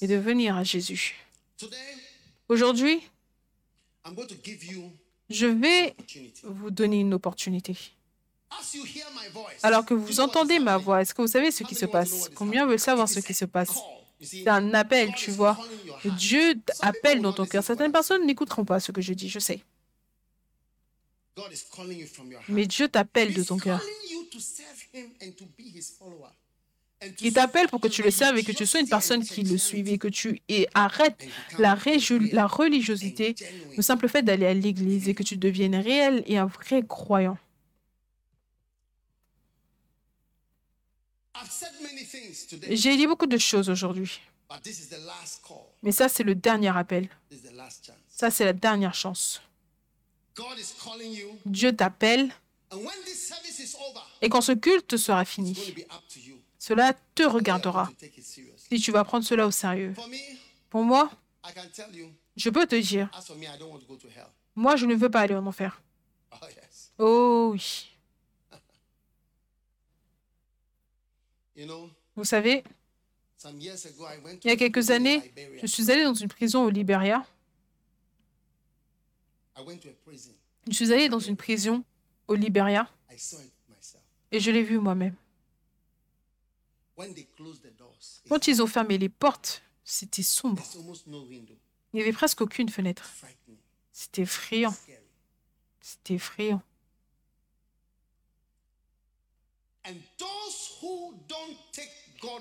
et 0.00 0.06
de 0.06 0.14
venir 0.16 0.56
à 0.56 0.64
Jésus. 0.64 1.16
Aujourd'hui, 2.48 3.02
je 5.28 5.46
vais 5.46 5.96
vous 6.44 6.70
donner 6.70 7.00
une 7.00 7.14
opportunité. 7.14 7.76
Alors 9.62 9.84
que 9.84 9.94
vous 9.94 10.20
entendez 10.20 10.60
ma 10.60 10.76
voix, 10.76 11.02
est-ce 11.02 11.12
que 11.12 11.22
vous 11.22 11.28
savez 11.28 11.50
ce 11.50 11.64
qui 11.64 11.74
se 11.74 11.86
passe? 11.86 12.30
Combien 12.34 12.64
veulent 12.66 12.78
savoir 12.78 13.08
ce 13.08 13.18
qui 13.20 13.34
se 13.34 13.44
passe? 13.44 13.76
C'est 14.20 14.48
un 14.48 14.72
appel, 14.74 15.14
tu 15.14 15.30
vois. 15.30 15.58
Dieu 16.04 16.54
appelle 16.80 17.20
dans 17.20 17.32
ton 17.32 17.46
cœur. 17.46 17.62
Certaines 17.62 17.92
personnes 17.92 18.26
n'écouteront 18.26 18.64
pas 18.64 18.80
ce 18.80 18.92
que 18.92 19.00
je 19.00 19.12
dis, 19.12 19.28
je 19.28 19.38
sais. 19.38 19.62
God 21.36 21.52
is 21.52 21.64
calling 21.74 21.98
you 21.98 22.06
from 22.06 22.30
your 22.30 22.40
heart. 22.40 22.48
Mais 22.48 22.66
Dieu 22.66 22.88
t'appelle 22.88 23.34
de 23.34 23.42
ton 23.42 23.58
cœur. 23.58 23.82
Il 27.20 27.32
t'appelle 27.34 27.68
pour 27.68 27.80
que 27.80 27.88
tu 27.88 28.02
le 28.02 28.10
serves 28.10 28.38
et 28.38 28.42
que 28.42 28.52
tu 28.52 28.64
sois 28.64 28.80
une 28.80 28.88
personne 28.88 29.22
qui 29.22 29.42
le 29.42 29.58
suive 29.58 29.88
et 29.88 29.98
que 29.98 30.08
tu 30.08 30.40
et 30.48 30.66
arrêtes 30.72 31.26
la, 31.58 31.76
la 32.32 32.46
religiosité, 32.46 33.34
le 33.76 33.82
simple 33.82 34.08
fait 34.08 34.22
d'aller 34.22 34.46
à 34.46 34.54
l'église 34.54 35.08
et 35.10 35.14
que 35.14 35.22
tu 35.22 35.36
deviennes 35.36 35.76
réel 35.76 36.22
et 36.26 36.38
un 36.38 36.46
vrai 36.46 36.82
croyant. 36.86 37.36
J'ai 42.70 42.96
dit 42.96 43.06
beaucoup 43.06 43.26
de 43.26 43.38
choses 43.38 43.68
aujourd'hui, 43.68 44.20
but 44.50 44.62
this 44.62 44.78
is 44.80 44.88
the 44.88 44.98
last 45.04 45.42
call. 45.46 45.66
mais 45.82 45.92
ça 45.92 46.08
c'est 46.08 46.22
le 46.24 46.34
dernier 46.34 46.76
appel. 46.76 47.08
Ça 48.08 48.30
c'est 48.30 48.44
la 48.44 48.52
dernière 48.52 48.94
chance. 48.94 49.40
Dieu 51.46 51.74
t'appelle 51.74 52.30
and 52.70 52.78
when 52.78 52.94
this 53.04 53.28
service 53.28 53.58
is 53.58 53.74
over, 53.76 54.00
et 54.20 54.28
quand 54.28 54.40
ce 54.42 54.52
culte 54.52 54.96
sera 54.96 55.24
fini, 55.24 55.56
cela 56.58 56.94
te 57.14 57.22
regardera 57.22 57.90
si 58.68 58.80
tu 58.80 58.92
vas 58.92 59.04
prendre 59.04 59.24
cela 59.24 59.46
au 59.46 59.50
sérieux. 59.50 59.94
Pour 60.68 60.82
moi, 60.82 61.10
I 61.44 61.52
can 61.54 61.62
tell 61.72 61.94
you, 61.94 62.10
je 62.36 62.50
peux 62.50 62.66
te 62.66 62.74
dire. 62.76 63.08
Moi, 64.56 64.76
je 64.76 64.84
ne 64.86 64.94
veux 64.94 65.10
pas 65.10 65.20
aller 65.20 65.34
en 65.34 65.46
enfer. 65.46 65.80
Oh, 66.38 66.44
yes. 66.48 66.92
Oh 66.98 67.50
oui. 67.54 67.88
Vous 72.16 72.24
savez, 72.24 72.64
il 73.44 73.62
y 74.44 74.50
a 74.50 74.56
quelques 74.56 74.90
années, 74.90 75.32
je 75.60 75.66
suis 75.66 75.90
allée 75.90 76.04
dans 76.04 76.14
une 76.14 76.28
prison 76.28 76.64
au 76.64 76.70
Libéria. 76.70 77.26
Je 80.66 80.72
suis 80.72 80.92
allée 80.92 81.08
dans 81.08 81.18
une 81.18 81.36
prison 81.36 81.84
au 82.26 82.34
Libéria 82.34 82.90
I 83.10 83.18
saw 83.18 83.36
it 83.40 83.52
myself. 83.68 84.02
et 84.32 84.40
je 84.40 84.50
l'ai 84.50 84.62
vu 84.62 84.78
moi-même. 84.78 85.14
Quand 88.28 88.46
ils 88.46 88.62
ont 88.62 88.66
fermé 88.66 88.98
les 88.98 89.08
portes, 89.10 89.62
c'était 89.84 90.22
sombre. 90.22 90.62
Il 91.06 91.96
n'y 91.96 92.00
avait 92.00 92.12
presque 92.12 92.40
aucune 92.40 92.68
fenêtre. 92.70 93.08
C'était 93.92 94.22
effrayant. 94.22 94.74
C'était 95.80 96.14
effrayant. 96.14 96.62
And 99.84 100.00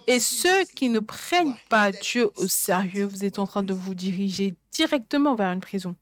Et 0.08 0.20
ceux 0.20 0.66
qui 0.66 0.90
ne 0.90 1.00
prennent 1.00 1.58
pas 1.70 1.92
Dieu 1.92 2.30
au 2.36 2.48
sérieux, 2.48 3.06
vous 3.06 3.26
êtes 3.26 3.40
en 3.40 3.48
train 3.48 3.64
de 3.64 3.74
vous 3.74 3.96
diriger 3.96 4.56
directement 4.72 5.36
vers 5.36 5.52
une 5.52 5.62
prison. 5.62 5.96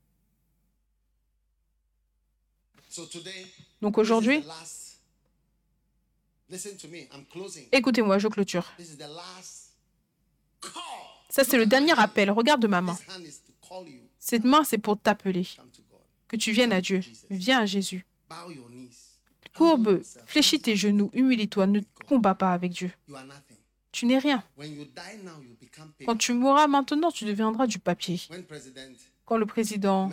Donc 3.82 3.98
aujourd'hui, 3.98 4.44
écoutez-moi, 7.72 8.20
je 8.20 8.28
clôture. 8.28 8.72
Ça, 11.30 11.44
c'est 11.44 11.58
le 11.58 11.66
dernier 11.66 11.98
appel. 12.00 12.30
Regarde 12.30 12.66
ma 12.66 12.82
main. 12.82 12.98
Cette 14.20 14.44
main, 14.44 14.64
c'est 14.64 14.78
pour 14.78 15.00
t'appeler. 15.00 15.48
Que 16.28 16.36
tu 16.36 16.52
viennes 16.52 16.72
à 16.72 16.82
Dieu. 16.82 17.02
Viens 17.30 17.62
à 17.62 17.66
Jésus. 17.66 18.06
Courbe, 19.56 20.02
fléchis 20.26 20.60
tes 20.60 20.76
genoux, 20.76 21.12
humilie-toi, 21.14 21.68
ne 21.68 21.82
combats 22.08 22.34
pas 22.34 22.54
avec 22.54 22.72
Dieu. 22.72 22.92
Tu 23.94 24.08
n'es 24.08 24.18
rien. 24.18 24.44
Quand 26.06 26.18
tu 26.18 26.34
mourras 26.34 26.68
maintenant, 26.68 27.12
tu 27.12 27.26
deviendras 27.26 27.68
du 27.68 27.78
papier. 27.80 28.20
Quand 29.26 29.38
le 29.38 29.46
président, 29.46 30.10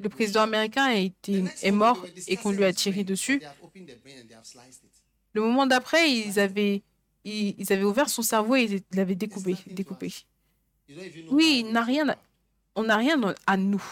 le 0.00 0.08
président 0.08 0.40
américain 0.42 0.84
a 0.86 0.94
été, 0.94 1.44
est 1.62 1.70
mort 1.70 2.04
et 2.26 2.36
qu'on 2.36 2.50
lui 2.50 2.64
a 2.64 2.72
tiré 2.72 3.04
dessus, 3.04 3.40
le 5.34 5.40
moment 5.40 5.66
d'après, 5.66 6.10
ils 6.10 6.40
avaient, 6.40 6.82
ils, 7.24 7.54
ils 7.58 7.72
avaient 7.72 7.84
ouvert 7.84 8.08
son 8.08 8.22
cerveau 8.22 8.56
et 8.56 8.64
ils 8.64 8.82
l'avaient 8.96 9.14
découpé. 9.14 9.56
découpé. 9.66 10.12
Oui, 11.30 11.64
il 11.66 11.72
n'a 11.72 11.82
rien, 11.84 12.16
on 12.74 12.84
n'a 12.84 12.96
rien 12.96 13.34
à 13.46 13.56
nous. 13.58 13.84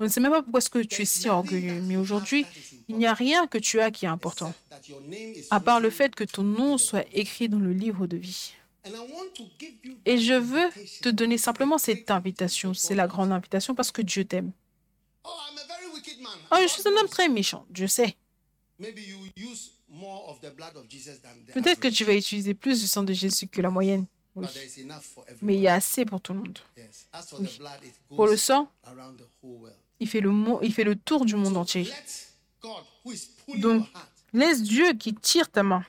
On 0.00 0.04
ne 0.04 0.08
sait 0.08 0.20
même 0.20 0.32
pas 0.32 0.42
pourquoi 0.42 0.58
est-ce 0.58 0.70
que 0.70 0.78
tu 0.78 1.02
es 1.02 1.04
si 1.04 1.28
orgueilleux, 1.28 1.82
mais 1.82 1.96
aujourd'hui, 1.96 2.46
il 2.88 2.96
n'y 2.96 3.06
a 3.06 3.12
rien 3.12 3.46
que 3.46 3.58
tu 3.58 3.80
as 3.80 3.90
qui 3.90 4.06
est 4.06 4.08
important, 4.08 4.54
à 5.50 5.60
part 5.60 5.78
le 5.78 5.90
fait 5.90 6.14
que 6.14 6.24
ton 6.24 6.42
nom 6.42 6.78
soit 6.78 7.04
écrit 7.12 7.50
dans 7.50 7.58
le 7.58 7.72
livre 7.72 8.06
de 8.06 8.16
vie. 8.16 8.54
Et 10.06 10.16
je 10.16 10.32
veux 10.32 10.70
te 11.02 11.10
donner 11.10 11.36
simplement 11.36 11.76
cette 11.76 12.10
invitation. 12.10 12.72
C'est 12.72 12.94
la 12.94 13.06
grande 13.06 13.30
invitation 13.30 13.74
parce 13.74 13.92
que 13.92 14.00
Dieu 14.00 14.24
t'aime. 14.24 14.52
Oh, 15.22 16.56
je 16.62 16.66
suis 16.66 16.88
un 16.88 16.92
homme 16.92 17.08
très 17.08 17.28
méchant, 17.28 17.66
je 17.74 17.86
sais. 17.86 18.16
Peut-être 21.52 21.80
que 21.80 21.88
tu 21.88 22.04
vas 22.04 22.14
utiliser 22.14 22.54
plus 22.54 22.80
du 22.80 22.86
sang 22.86 23.02
de 23.02 23.12
Jésus 23.12 23.48
que 23.48 23.60
la 23.60 23.68
moyenne. 23.68 24.06
Mais 25.42 25.54
il 25.56 25.60
y 25.60 25.68
a 25.68 25.74
assez 25.74 26.04
pour 26.04 26.20
tout 26.20 26.32
le 26.32 26.38
monde. 26.38 26.58
Pour 28.08 28.26
le 28.26 28.36
sang, 28.36 28.70
il 30.00 30.08
fait 30.08 30.20
le, 30.20 30.30
mo- 30.30 30.58
il 30.62 30.72
fait 30.72 30.84
le 30.84 30.96
tour 30.96 31.24
du 31.24 31.36
monde 31.36 31.56
entier. 31.56 31.88
Donc, 33.58 33.86
laisse 34.32 34.62
Dieu 34.62 34.92
qui 34.94 35.14
tire 35.14 35.48
ta 35.50 35.62
main. 35.62 35.84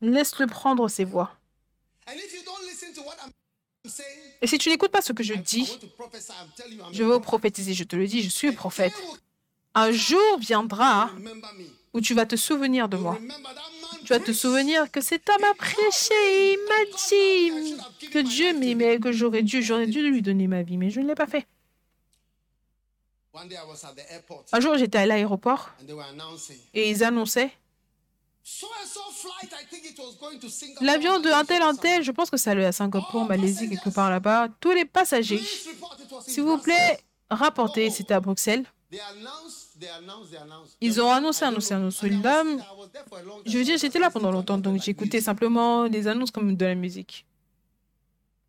Laisse-le 0.00 0.46
prendre 0.46 0.88
ses 0.88 1.04
voies. 1.04 1.30
Et 4.42 4.46
si 4.46 4.58
tu 4.58 4.68
n'écoutes 4.70 4.90
pas 4.90 5.00
ce 5.02 5.12
que 5.12 5.22
je 5.22 5.34
dis, 5.34 5.70
je 6.92 7.02
veux 7.04 7.20
prophétiser, 7.20 7.74
je 7.74 7.84
te 7.84 7.96
le 7.96 8.06
dis, 8.06 8.22
je 8.22 8.28
suis 8.28 8.52
prophète. 8.52 8.92
Un 9.74 9.90
jour 9.90 10.38
viendra 10.38 11.10
où 11.92 12.00
tu 12.00 12.14
vas 12.14 12.26
te 12.26 12.36
souvenir 12.36 12.88
de 12.88 12.96
moi. 12.96 13.18
Tu 14.04 14.08
vas 14.12 14.20
te 14.20 14.32
souvenir 14.32 14.90
que 14.90 15.00
cet 15.00 15.28
homme 15.30 15.44
a 15.44 15.54
prêché 15.54 16.14
et 16.28 16.52
il 16.52 16.58
m'a 16.68 16.84
dit 17.08 18.08
que 18.10 18.18
Dieu 18.18 18.52
m'aimait, 18.52 19.00
que 19.00 19.12
j'aurais 19.12 19.42
dû, 19.42 19.62
j'aurais 19.62 19.86
dû 19.86 20.02
lui 20.08 20.20
donner 20.22 20.46
ma 20.46 20.62
vie, 20.62 20.76
mais 20.76 20.90
je 20.90 21.00
ne 21.00 21.08
l'ai 21.08 21.14
pas 21.14 21.26
fait. 21.26 21.46
Un 24.52 24.60
jour, 24.60 24.76
j'étais 24.76 24.98
à 24.98 25.06
l'aéroport. 25.06 25.70
Et 26.72 26.90
ils 26.90 27.04
annonçaient. 27.04 27.50
L'avion 30.80 31.18
de 31.18 31.30
un 31.30 31.44
tel, 31.44 31.62
or 31.62 31.72
tel, 31.80 32.02
je 32.02 32.12
pense 32.12 32.30
que 32.30 32.36
ça 32.36 32.50
allait 32.50 32.66
à 32.66 32.72
Singapour, 32.72 33.24
Malaisie, 33.24 33.68
quelque 33.70 33.90
part 33.90 34.10
là-bas. 34.10 34.48
Tous 34.60 34.72
les 34.72 34.84
passagers, 34.84 35.40
s'il 36.26 36.42
vous 36.42 36.58
plaît, 36.58 37.00
rapportez, 37.30 37.90
c'était 37.90 38.14
à 38.14 38.20
Bruxelles. 38.20 38.64
Ils 40.80 41.00
ont 41.00 41.10
annoncé, 41.10 41.44
annoncé, 41.44 41.74
annoncé. 41.74 42.06
Une 42.06 42.20
dame, 42.20 42.62
je 43.46 43.58
veux 43.58 43.64
dire, 43.64 43.78
j'étais 43.78 43.98
là 43.98 44.10
pendant 44.10 44.30
longtemps, 44.30 44.58
donc 44.58 44.80
j'écoutais 44.82 45.20
simplement 45.20 45.88
des 45.88 46.06
annonces 46.06 46.30
comme 46.30 46.54
de 46.54 46.64
la 46.64 46.74
musique. 46.74 47.26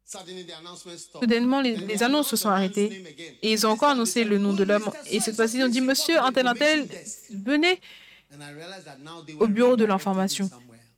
Soudainement, 0.05 1.61
les, 1.61 2.03
annonces 2.03 2.29
se 2.29 2.35
sont 2.35 2.49
arrêtées. 2.49 3.03
Et 3.41 3.51
ils 3.51 3.65
ont 3.65 3.71
encore 3.71 3.89
annoncé 3.89 4.23
le 4.23 4.37
nom 4.37 4.53
de 4.53 4.63
l'homme. 4.63 4.89
Et 5.09 5.19
cette 5.19 5.35
fois-ci, 5.35 5.57
ils 5.57 5.63
ont 5.63 5.69
dit 5.69 5.81
Monsieur, 5.81 6.19
un 6.19 6.31
tel, 6.31 6.47
un 6.47 6.53
tel, 6.53 6.87
venez 7.43 7.79
au 9.39 9.47
bureau 9.47 9.75
de 9.75 9.85
l'information. 9.85 10.49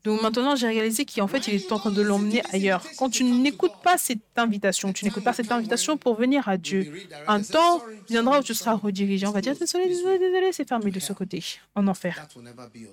Donc 0.04 0.22
maintenant, 0.22 0.56
j'ai 0.56 0.68
réalisé 0.68 1.06
qu'en 1.06 1.28
fait, 1.28 1.48
il 1.48 1.56
était 1.56 1.74
en 1.74 1.80
train 1.80 1.92
de 1.92 2.02
l'emmener 2.02 2.42
ailleurs. 2.54 2.86
Quand 2.98 3.10
tu 3.10 3.26
n'écoutes 3.26 3.76
pas 3.84 3.98
cette 3.98 4.20
invitation, 4.38 4.94
tu 4.94 5.04
n'écoutes 5.04 5.24
pas 5.24 5.34
cette 5.34 5.52
invitation 5.52 5.98
pour 5.98 6.16
venir 6.16 6.48
à 6.48 6.56
Dieu, 6.58 6.94
un 7.28 7.42
temps 7.42 7.82
viendra 8.08 8.40
où 8.40 8.44
tu 8.44 8.54
seras 8.54 8.76
redirigé. 8.76 9.28
On 9.28 9.32
va 9.32 9.42
dire 9.42 9.58
désolé, 9.58 9.88
désolé, 9.88 10.18
désolé, 10.18 10.54
c'est 10.54 10.68
fermé 10.68 10.92
de 10.92 11.00
ce 11.00 11.12
côté, 11.12 11.44
en 11.76 11.88
enfer. 11.88 12.26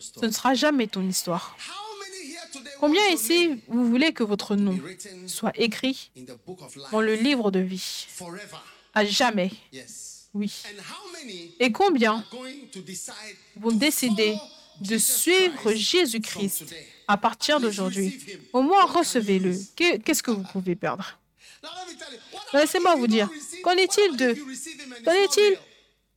Ce 0.01 0.27
ne 0.27 0.31
sera 0.33 0.55
jamais 0.55 0.89
ton 0.89 1.07
histoire. 1.07 1.57
Combien 2.81 3.09
ici 3.09 3.51
vous 3.69 3.87
voulez 3.89 4.13
que 4.13 4.23
votre 4.25 4.57
nom 4.57 4.79
soit 5.27 5.53
écrit 5.59 6.11
dans 6.93 7.01
le 7.01 7.15
livre 7.15 7.51
de 7.51 7.61
vie? 7.61 8.07
À 8.95 9.05
jamais, 9.05 9.51
oui. 10.35 10.53
Et 11.61 11.73
combien 11.73 12.25
vont 13.57 13.73
décider 13.73 14.37
de 14.81 14.99
suivre 14.99 15.55
Christ 15.57 15.77
Jésus-Christ 15.91 16.65
à 17.09 17.17
partir 17.17 17.61
d'aujourd'hui? 17.61 18.19
Au 18.53 18.63
moins, 18.63 18.85
recevez-le. 18.87 19.55
Que- 19.77 19.99
Qu'est-ce 19.99 20.23
que 20.23 20.31
vous 20.31 20.43
pouvez 20.53 20.75
perdre? 20.75 21.19
Laissez-moi 22.53 22.91
about 22.93 23.01
vous 23.01 23.07
dire, 23.07 23.29
qu'en 23.63 23.73
est-il 23.73 24.17
de- 24.17 24.35
Qu'en 25.05 25.13
est-il 25.13 25.59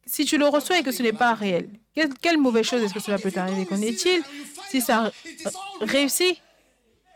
si 0.06 0.26
tu 0.26 0.38
le 0.38 0.48
reçois 0.48 0.80
et 0.80 0.84
que 0.84 0.92
ce 0.92 1.02
n'est 1.04 1.14
pas 1.14 1.34
réel? 1.34 1.70
Quelle, 1.96 2.14
quelle 2.16 2.38
mauvaise 2.38 2.66
chose 2.66 2.84
est-ce 2.84 2.94
que 2.94 3.00
cela 3.00 3.18
peut 3.18 3.32
t'arriver? 3.32 3.66
Qu'en 3.66 3.82
est-il 3.82 4.22
si 4.70 4.82
ça 4.82 5.12
réussit 5.82 6.42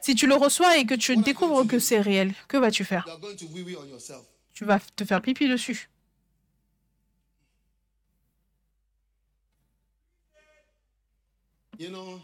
Si 0.01 0.15
tu 0.15 0.25
le 0.27 0.35
reçois 0.35 0.77
et 0.77 0.85
que 0.85 0.95
tu 0.95 1.15
découvres 1.17 1.67
que 1.67 1.79
c'est 1.79 2.01
réel, 2.01 2.33
que 2.47 2.57
vas-tu 2.57 2.83
faire? 2.83 3.07
Tu 4.53 4.65
vas 4.65 4.79
te 4.79 5.05
faire 5.05 5.21
pipi 5.21 5.47
dessus. 5.47 5.89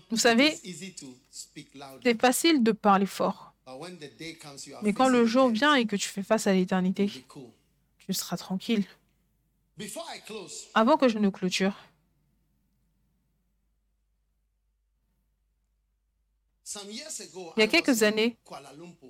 Vous 0.09 0.17
savez, 0.17 0.55
C'est 2.03 2.21
facile 2.21 2.63
de 2.63 2.71
parler 2.71 3.05
fort. 3.05 3.53
Mais 4.83 4.93
quand 4.93 5.09
le 5.09 5.25
jour 5.25 5.49
vient 5.49 5.75
et 5.75 5.85
que 5.85 5.95
tu 5.95 6.09
fais 6.09 6.23
face 6.23 6.47
à 6.47 6.53
l'éternité, 6.53 7.11
tu 7.99 8.13
seras 8.13 8.37
tranquille. 8.37 8.85
Avant 10.73 10.97
que 10.97 11.07
je 11.07 11.19
ne 11.19 11.29
clôture, 11.29 11.75
il 17.57 17.59
y 17.59 17.61
a 17.61 17.67
quelques 17.67 18.03
années, 18.03 18.37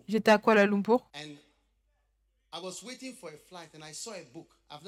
j'étais 0.07 0.31
à 0.31 0.37
Kuala 0.37 0.65
Lumpur. 0.65 1.09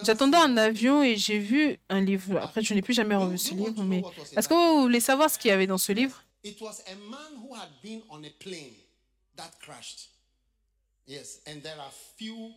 J'attendais 0.03 0.37
un 0.37 0.57
avion 0.57 1.03
et 1.03 1.15
j'ai 1.15 1.39
vu 1.39 1.77
un 1.89 2.01
livre. 2.01 2.37
Après, 2.37 2.61
je 2.61 2.73
n'ai 2.73 2.81
plus 2.81 2.93
jamais 2.93 3.15
revu 3.15 3.37
ce 3.37 3.53
livre. 3.53 3.83
Mais 3.83 4.03
est-ce 4.35 4.47
que 4.47 4.53
vous 4.53 4.83
voulez 4.83 4.99
savoir 4.99 5.29
ce 5.29 5.37
qu'il 5.37 5.49
y 5.49 5.53
avait 5.53 5.67
dans 5.67 5.77
ce 5.77 5.91
livre? 5.91 6.23
It 6.43 6.59
was 6.61 6.81
a 6.87 6.95
man 6.95 7.43
who 7.43 7.53
had 7.53 7.69
been 7.83 8.01
on 8.09 8.23
a 8.23 8.29
plane 8.39 8.73
that 9.35 9.51
crashed. 9.61 10.09
Yes, 11.05 11.41
and 11.45 11.61
there 11.61 11.77
are 11.77 11.91
few 12.17 12.53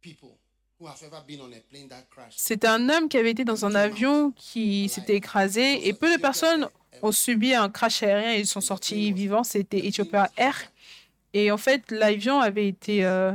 people 0.00 0.38
who 0.80 0.88
have 0.88 1.00
ever 1.04 1.22
been 1.24 1.40
on 1.40 1.52
a 1.52 1.60
plane 1.70 1.88
that 1.88 2.06
crashed. 2.10 2.34
C'est 2.36 2.64
un 2.64 2.88
homme 2.88 3.08
qui 3.08 3.18
avait 3.18 3.30
été 3.30 3.44
dans 3.44 3.64
un 3.64 3.76
avion 3.76 4.32
qui 4.32 4.88
s'était 4.88 5.14
écrasé 5.14 5.86
et 5.86 5.92
peu 5.92 6.12
de 6.16 6.20
personnes 6.20 6.68
ont 7.00 7.12
subi 7.12 7.54
un 7.54 7.70
crash 7.70 8.02
aérien 8.02 8.34
et 8.34 8.40
ils 8.40 8.46
sont 8.46 8.60
sortis 8.60 9.12
vivants. 9.12 9.44
C'était 9.44 9.78
Ethiopia 9.86 10.30
Air. 10.36 10.70
Et 11.32 11.50
en 11.50 11.56
fait, 11.56 11.90
l'avion 11.90 12.40
avait 12.40 12.68
été 12.68 13.04
euh, 13.04 13.32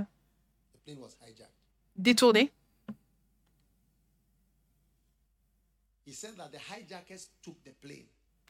détourné. 1.95 2.51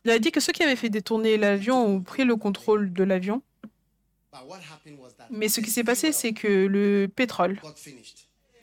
Il 0.05 0.11
a 0.11 0.19
dit 0.19 0.31
que 0.31 0.39
ceux 0.39 0.53
qui 0.53 0.63
avaient 0.63 0.75
fait 0.75 0.89
détourner 0.89 1.37
l'avion 1.37 1.85
ont 1.85 2.01
pris 2.01 2.23
le 2.23 2.35
contrôle 2.35 2.93
de 2.93 3.03
l'avion. 3.03 3.41
Mais 5.31 5.49
ce 5.49 5.61
qui 5.61 5.71
s'est 5.71 5.83
passé, 5.83 6.11
c'est 6.11 6.33
que 6.33 6.47
le 6.47 7.07
pétrole 7.07 7.59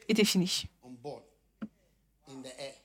était 0.08 0.24
fini 0.24 0.66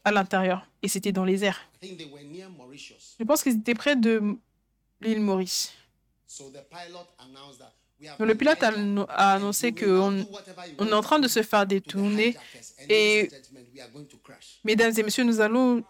à 0.03 0.11
l'intérieur 0.11 0.67
et 0.81 0.87
c'était 0.87 1.11
dans 1.11 1.25
les 1.25 1.43
airs. 1.43 1.59
Je 1.81 3.23
pense 3.23 3.43
qu'ils 3.43 3.57
étaient 3.57 3.73
près 3.73 3.95
de 3.95 4.37
l'île 5.01 5.21
Maurice. 5.21 5.73
Donc, 8.17 8.27
le 8.27 8.35
pilote 8.35 8.63
a, 8.63 9.33
annoncé 9.33 9.73
qu'on 9.73 10.25
on 10.77 10.87
est 10.87 10.93
en 10.93 11.01
train 11.01 11.19
de 11.19 11.27
se 11.27 11.41
faire 11.43 11.65
détourner. 11.65 12.37
Et-. 12.87 13.29
Mesdames 14.63 14.93
et 14.95 15.03
messieurs, 15.03 15.25
nous 15.25 15.41
allons 15.41 15.83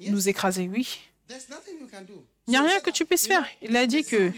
nous 0.00 0.28
écraser, 0.28 0.68
oui. 0.68 1.00
Il 2.46 2.50
n'y 2.50 2.56
a 2.56 2.62
rien 2.62 2.80
que 2.80 2.90
tu 2.90 3.04
puisses 3.04 3.26
faire. 3.26 3.46
Il 3.62 3.76
a 3.76 3.86
dit 3.86 4.04
que 4.04 4.32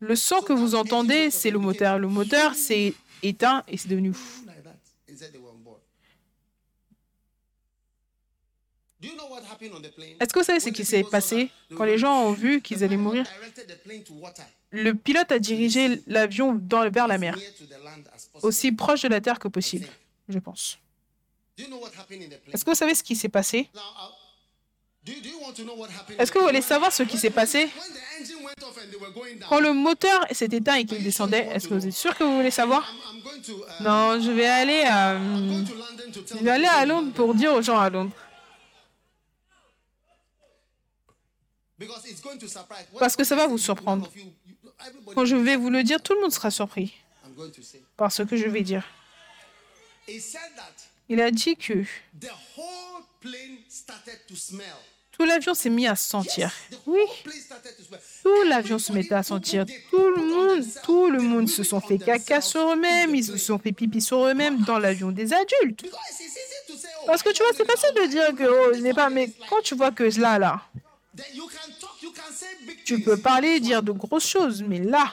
le 0.00 0.16
son 0.16 0.42
que 0.42 0.52
vous 0.52 0.74
entendez, 0.74 1.30
c'est 1.30 1.50
le 1.50 1.58
moteur. 1.58 1.98
Le 1.98 2.08
moteur 2.08 2.54
s'est 2.54 2.92
éteint 3.22 3.62
et 3.66 3.76
c'est 3.76 3.88
devenu 3.88 4.12
fou. 4.12 4.43
Est-ce 10.20 10.32
que 10.32 10.38
vous 10.38 10.44
savez 10.44 10.60
ce 10.60 10.70
qui 10.70 10.84
s'est 10.84 11.04
passé 11.04 11.50
quand 11.76 11.84
les 11.84 11.98
gens 11.98 12.22
ont 12.24 12.32
vu 12.32 12.60
qu'ils 12.60 12.82
allaient 12.84 12.96
mourir? 12.96 13.24
Le 14.70 14.92
pilote 14.92 15.30
a 15.32 15.38
dirigé 15.38 16.00
l'avion 16.06 16.54
dans- 16.54 16.88
vers 16.90 17.06
la 17.06 17.18
mer, 17.18 17.38
aussi 18.42 18.72
proche 18.72 19.02
de 19.02 19.08
la 19.08 19.20
Terre 19.20 19.38
que 19.38 19.48
possible, 19.48 19.86
je 20.28 20.38
pense. 20.38 20.78
Est-ce 22.52 22.64
que 22.64 22.70
vous 22.70 22.76
savez 22.76 22.94
ce 22.94 23.02
qui 23.04 23.14
s'est 23.14 23.28
passé? 23.28 23.68
Est-ce 26.18 26.32
que 26.32 26.38
vous 26.38 26.46
voulez 26.46 26.62
savoir 26.62 26.92
ce 26.92 27.02
qui 27.02 27.18
s'est 27.18 27.30
passé? 27.30 27.68
Quand 29.48 29.60
le 29.60 29.72
moteur 29.74 30.24
s'est 30.30 30.46
éteint 30.50 30.76
et 30.76 30.84
qu'il 30.86 31.02
descendait 31.02 31.46
Est-ce 31.52 31.68
que 31.68 31.74
vous 31.74 31.86
êtes 31.86 31.92
sûr 31.92 32.16
que 32.16 32.24
vous 32.24 32.36
voulez 32.36 32.50
savoir? 32.50 32.90
Uh, 33.46 33.82
Non, 33.82 34.18
je 34.20 34.30
vais 34.30 34.46
aller 34.46 34.82
à, 34.86 35.18
tell 35.18 36.38
je 36.38 36.44
vais 36.44 36.50
aller 36.50 36.66
à 36.66 36.86
Londres 36.86 37.12
pour 37.12 37.34
dire 37.34 37.52
aux 37.52 37.60
gens 37.62 37.78
à 37.78 37.90
Londres. 37.90 38.12
Parce 42.98 43.16
que 43.16 43.24
ça 43.24 43.36
va 43.36 43.46
vous 43.46 43.58
surprendre. 43.58 44.10
Quand 45.14 45.24
je 45.24 45.36
vais 45.36 45.56
vous 45.56 45.70
le 45.70 45.82
dire, 45.82 46.02
tout 46.02 46.14
le 46.14 46.20
monde 46.20 46.32
sera 46.32 46.50
surpris 46.50 46.94
I'm 47.24 47.34
going 47.34 47.50
to 47.50 47.62
say. 47.62 47.82
par 47.96 48.12
ce 48.12 48.22
que 48.22 48.36
je 48.36 48.46
vais 48.46 48.62
dire. 48.62 48.84
Il 51.08 51.20
a 51.20 51.30
dit 51.30 51.56
que 51.56 51.84
tout 55.12 55.24
l'avion 55.24 55.54
s'est 55.54 55.70
mis 55.70 55.86
à 55.86 55.96
sentir. 55.96 56.52
The 56.70 56.76
Oui, 56.86 57.00
tout 58.22 58.42
l'avion 58.48 58.78
se 58.78 58.92
mettait 58.92 59.14
à 59.14 59.22
sentir. 59.22 59.64
Tout 59.90 60.10
le 60.10 60.22
monde, 60.22 60.64
tout 60.82 61.10
le 61.10 61.20
monde 61.20 61.48
se 61.48 61.62
sont 61.62 61.80
fait 61.80 61.98
caca 61.98 62.40
sur 62.40 62.72
eux-mêmes, 62.72 63.14
ils 63.14 63.24
se 63.24 63.36
sont 63.36 63.58
fait 63.58 63.72
pipi 63.72 64.00
sur 64.00 64.26
eux-mêmes 64.26 64.58
dans 64.64 64.78
l'avion 64.78 65.10
des 65.10 65.32
adultes. 65.32 65.86
Oh, 65.86 67.06
Parce 67.06 67.22
que 67.22 67.30
tu 67.30 67.42
vois, 67.42 67.52
c'est 67.56 67.64
facile 67.64 67.94
de 67.94 68.06
dire 68.06 68.34
que 68.34 68.44
oh, 68.44 68.74
je 68.74 68.80
n'ai 68.80 68.92
pas, 68.92 69.08
mais 69.08 69.30
quand 69.48 69.62
tu 69.62 69.74
vois 69.74 69.92
que 69.92 70.04
là, 70.20 70.38
là, 70.38 70.62
tu 72.84 73.00
peux 73.02 73.16
parler, 73.16 73.60
dire 73.60 73.82
de 73.82 73.92
grosses 73.92 74.28
choses, 74.28 74.62
mais 74.62 74.78
là, 74.78 75.12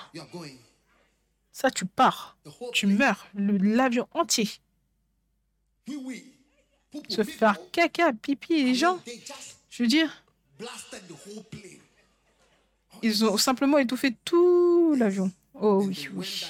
ça, 1.51 1.69
tu 1.69 1.85
pars, 1.85 2.37
tu 2.73 2.87
meurs, 2.87 3.27
l'avion 3.35 4.07
entier. 4.13 4.49
Se 7.09 7.23
faire 7.23 7.57
caca, 7.71 8.13
pipi, 8.13 8.63
les 8.63 8.75
gens, 8.75 8.99
je 9.69 9.83
veux 9.83 9.87
dire, 9.87 10.23
ils 13.01 13.25
ont 13.25 13.37
simplement 13.37 13.77
étouffé 13.77 14.15
tout 14.25 14.95
l'avion. 14.97 15.31
Oh 15.63 15.83
oui, 15.85 16.07
oui. 16.15 16.43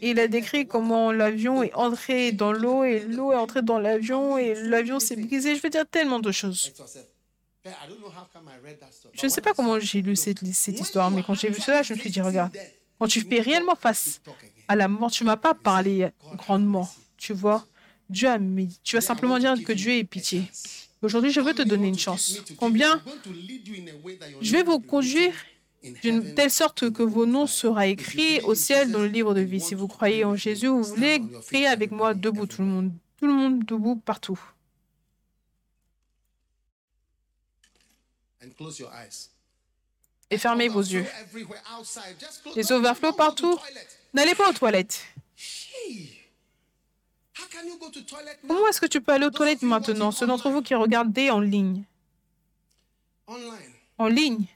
Il 0.00 0.18
a 0.20 0.28
décrit 0.28 0.66
comment 0.66 1.12
l'avion 1.12 1.62
est 1.62 1.74
entré 1.74 2.32
dans 2.32 2.52
l'eau 2.52 2.84
et 2.84 3.00
l'eau 3.00 3.32
est 3.32 3.36
entrée 3.36 3.62
dans 3.62 3.78
l'avion 3.78 4.38
et 4.38 4.54
l'avion 4.54 5.00
s'est 5.00 5.16
brisé. 5.16 5.54
Je 5.54 5.62
veux 5.62 5.68
dire 5.68 5.86
tellement 5.86 6.20
de 6.20 6.32
choses. 6.32 6.72
Je 9.12 9.26
ne 9.26 9.28
sais 9.30 9.40
pas 9.40 9.52
comment 9.52 9.78
j'ai 9.78 10.02
lu 10.02 10.16
cette, 10.16 10.44
cette 10.46 10.80
histoire, 10.80 11.10
mais 11.10 11.22
quand 11.22 11.34
j'ai 11.34 11.50
vu 11.50 11.60
cela, 11.60 11.82
je 11.82 11.94
me 11.94 11.98
suis 11.98 12.10
dit, 12.10 12.20
regarde, 12.20 12.56
quand 12.98 13.06
tu 13.06 13.20
fais 13.20 13.40
réellement 13.40 13.74
face 13.74 14.20
à 14.68 14.76
la 14.76 14.88
mort, 14.88 15.10
tu 15.10 15.24
ne 15.24 15.28
vas 15.28 15.36
pas 15.36 15.54
parler 15.54 16.08
grandement, 16.36 16.88
tu 17.16 17.32
vois. 17.32 17.66
Dieu 18.08 18.28
a 18.28 18.38
mis, 18.38 18.78
tu 18.82 18.96
vas 18.96 19.02
simplement 19.02 19.38
dire 19.38 19.54
que 19.64 19.72
Dieu 19.72 19.92
ait 19.92 20.04
pitié. 20.04 20.44
Aujourd'hui, 21.02 21.30
je 21.30 21.40
veux 21.40 21.54
te 21.54 21.62
donner 21.62 21.88
une 21.88 21.98
chance. 21.98 22.42
Combien 22.56 23.00
Je 24.40 24.52
vais 24.52 24.62
vous 24.62 24.80
conduire 24.80 25.32
d'une 26.02 26.34
telle 26.34 26.50
sorte 26.50 26.90
que 26.90 27.02
vos 27.02 27.24
noms 27.26 27.46
sera 27.46 27.86
écrits 27.86 28.40
au 28.42 28.54
ciel 28.54 28.90
dans 28.90 28.98
le 29.00 29.06
livre 29.06 29.34
de 29.34 29.40
vie. 29.40 29.60
Si 29.60 29.74
vous 29.74 29.86
croyez 29.86 30.24
en 30.24 30.34
Jésus, 30.34 30.66
vous 30.66 30.82
voulez 30.82 31.20
prier 31.46 31.66
avec 31.66 31.92
moi 31.92 32.14
debout, 32.14 32.46
tout 32.46 32.62
le 32.62 32.68
monde. 32.68 32.92
Tout 33.18 33.26
le 33.26 33.32
monde 33.32 33.64
debout 33.64 33.96
partout. 33.96 34.38
Et 40.30 40.38
fermez 40.38 40.68
vos 40.68 40.80
yeux. 40.80 41.06
Les 42.54 42.72
overflows 42.72 43.12
partout. 43.12 43.58
N'allez 44.12 44.34
pas 44.34 44.48
aux 44.48 44.52
toilettes. 44.52 45.04
Comment 48.46 48.68
est-ce 48.68 48.80
que 48.80 48.86
tu 48.86 49.00
peux 49.00 49.12
aller 49.12 49.26
aux 49.26 49.30
toilettes 49.30 49.62
maintenant 49.62 50.10
Ceux 50.10 50.26
d'entre 50.26 50.50
vous 50.50 50.62
qui 50.62 50.74
regardez 50.74 51.30
en 51.30 51.40
ligne? 51.40 51.84
En 53.96 54.06
ligne. 54.08 54.46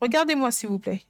Regardez-moi, 0.00 0.50
s'il 0.52 0.68
vous 0.68 0.78
plaît. 0.78 1.04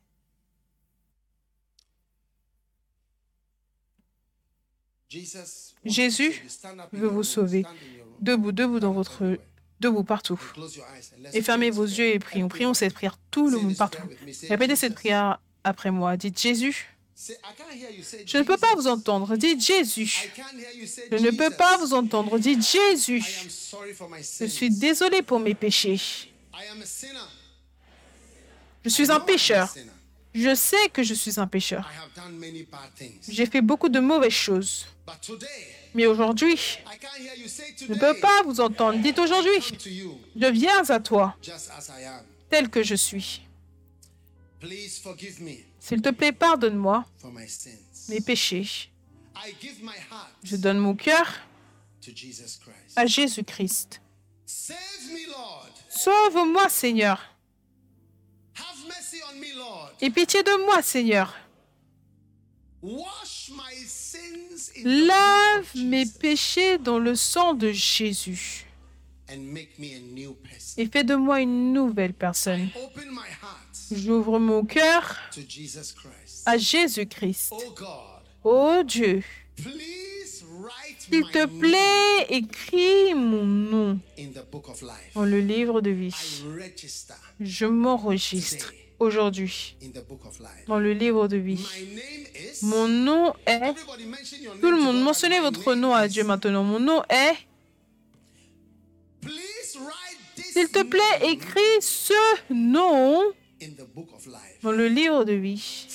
Jésus 5.84 6.42
veut 6.92 7.08
vous 7.08 7.22
sauver. 7.22 7.64
Debout, 8.20 8.52
debout 8.52 8.80
dans 8.80 8.92
votre... 8.92 9.38
Debout 9.82 10.04
partout. 10.04 10.40
Et 11.32 11.42
fermez 11.42 11.70
vos 11.70 11.84
yeux 11.84 12.14
et 12.14 12.18
prions. 12.20 12.48
Prions 12.48 12.72
cette 12.72 12.94
prière, 12.94 13.18
tout 13.32 13.50
le 13.50 13.58
monde 13.58 13.76
partout. 13.76 14.06
Répétez 14.48 14.76
cette 14.76 14.94
prière 14.94 15.40
après 15.64 15.90
moi. 15.90 16.16
Dites 16.16 16.40
Jésus. 16.40 16.88
Je 18.26 18.38
ne 18.38 18.44
peux 18.44 18.56
pas 18.56 18.74
vous 18.76 18.86
entendre. 18.86 19.36
Dites 19.36 19.64
Jésus. 19.64 20.30
Je 21.10 21.16
ne 21.16 21.30
peux 21.30 21.50
pas 21.50 21.78
vous 21.78 21.94
entendre. 21.94 22.38
Dites 22.38 22.64
Jésus. 22.64 23.24
Je 24.40 24.46
suis 24.46 24.70
désolé 24.70 25.22
pour 25.22 25.40
mes 25.40 25.54
péchés. 25.54 26.00
Je 28.84 28.88
suis 28.88 29.10
un 29.10 29.20
pécheur. 29.20 29.74
Je 30.34 30.54
sais 30.54 30.88
que 30.92 31.02
je 31.02 31.14
suis 31.14 31.38
un 31.38 31.46
pécheur. 31.46 31.90
J'ai 33.28 33.46
fait 33.46 33.60
beaucoup 33.60 33.88
de 33.88 34.00
mauvaises 34.00 34.32
choses. 34.32 34.86
Mais 35.94 36.06
aujourd'hui, 36.06 36.58
je 37.78 37.92
ne 37.92 37.98
peux 37.98 38.18
pas 38.18 38.42
vous 38.44 38.60
entendre. 38.60 38.98
Dites 39.00 39.18
aujourd'hui. 39.18 39.52
Je 40.34 40.46
viens 40.46 40.88
à 40.88 41.00
toi, 41.00 41.36
tel 42.48 42.70
que 42.70 42.82
je 42.82 42.94
suis. 42.94 43.42
S'il 45.80 46.00
te 46.00 46.10
plaît, 46.10 46.32
pardonne-moi 46.32 47.04
mes 48.08 48.20
péchés. 48.20 48.90
Je 50.44 50.56
donne 50.56 50.78
mon 50.78 50.94
cœur 50.94 51.26
à 52.96 53.06
Jésus-Christ. 53.06 54.00
Sauve-moi, 55.88 56.68
Seigneur. 56.68 57.31
Et 60.00 60.10
pitié 60.10 60.42
de 60.42 60.64
moi, 60.66 60.82
Seigneur. 60.82 61.34
Lave 64.84 65.76
mes 65.76 66.06
péchés 66.06 66.78
dans 66.78 66.98
le 66.98 67.14
sang 67.14 67.54
de 67.54 67.70
Jésus. 67.70 68.66
Et 70.76 70.86
fais 70.86 71.04
de 71.04 71.14
moi 71.14 71.40
une 71.40 71.72
nouvelle 71.72 72.12
personne. 72.12 72.68
J'ouvre 73.90 74.38
mon 74.38 74.64
cœur 74.64 75.16
à 76.46 76.58
Jésus-Christ. 76.58 77.52
Oh 77.52 77.74
Oh 78.44 78.82
Dieu, 78.84 79.22
s'il 80.98 81.24
te 81.30 81.46
plaît, 81.46 82.26
écris 82.28 83.14
mon 83.14 83.44
nom 83.44 83.98
dans 85.14 85.24
le 85.24 85.40
livre 85.40 85.80
de 85.80 85.90
vie. 85.90 86.42
Je 87.40 87.66
m'enregistre 87.66 88.72
aujourd'hui 89.02 89.76
dans 90.66 90.78
le 90.78 90.92
livre 90.92 91.28
de 91.28 91.36
vie. 91.36 91.66
Mon 92.62 92.88
nom 92.88 93.34
est... 93.46 93.74
Tout 94.60 94.70
le 94.70 94.80
monde, 94.80 95.02
mentionnez 95.02 95.40
votre 95.40 95.74
nom 95.74 95.92
à 95.94 96.08
Dieu 96.08 96.24
maintenant. 96.24 96.64
Mon 96.64 96.80
nom 96.80 97.02
est... 97.08 97.34
S'il 100.36 100.68
te 100.68 100.82
plaît, 100.82 101.30
écris 101.30 101.80
ce 101.80 102.52
nom 102.52 103.22
dans 104.62 104.72
le 104.72 104.88
livre 104.88 105.24
de 105.24 105.32
vie. 105.32 105.86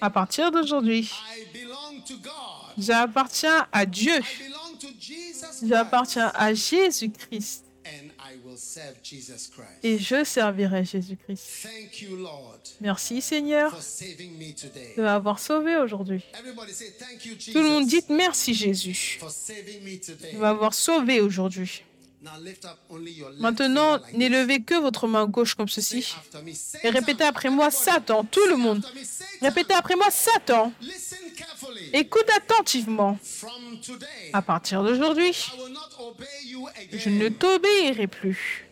À 0.00 0.10
partir 0.10 0.50
d'aujourd'hui, 0.50 1.10
I 1.36 1.46
belong 1.52 2.00
to 2.06 2.14
God. 2.22 2.74
j'appartiens 2.78 3.66
à 3.72 3.84
Dieu. 3.84 4.14
I 4.14 4.38
belong 4.38 4.48
belong 4.48 4.78
to 4.78 4.88
Jesus 4.98 5.66
J'appartiens 5.66 6.32
à 6.34 6.54
Jésus-Christ 6.54 7.67
and 7.88 8.08
I 8.18 8.36
will 8.44 8.56
serve 8.56 8.96
Jesus 9.02 9.48
Christ. 9.50 9.78
et 9.82 9.98
je 9.98 10.24
servirai 10.24 10.84
Jésus-Christ. 10.84 11.62
Thank 11.62 12.02
you, 12.02 12.16
Lord, 12.16 12.60
Merci 12.80 13.20
Seigneur 13.20 13.72
de 14.96 15.02
m'avoir 15.02 15.38
sauvé 15.38 15.76
aujourd'hui. 15.76 16.22
Tout 16.32 17.58
le 17.58 17.68
monde 17.68 17.86
dit 17.86 18.02
merci 18.10 18.54
Jésus 18.54 19.18
de 19.20 20.38
m'avoir 20.38 20.74
sauvé 20.74 21.20
aujourd'hui. 21.20 21.82
Maintenant, 23.38 24.00
n'élevez 24.12 24.60
que 24.62 24.74
votre 24.74 25.06
main 25.06 25.26
gauche 25.26 25.54
comme 25.54 25.68
ceci 25.68 26.14
et 26.82 26.90
répétez 26.90 27.24
après 27.24 27.48
moi 27.48 27.70
Satan, 27.70 28.24
tout 28.24 28.44
le 28.48 28.56
monde. 28.56 28.84
Répétez 29.40 29.74
après 29.74 29.94
moi 29.94 30.10
Satan. 30.10 30.72
Écoute 31.92 32.28
attentivement. 32.36 33.18
À 34.32 34.42
partir 34.42 34.82
d'aujourd'hui, 34.82 35.32
je 36.92 37.08
ne 37.08 37.28
t'obéirai 37.28 38.08
plus. 38.08 38.66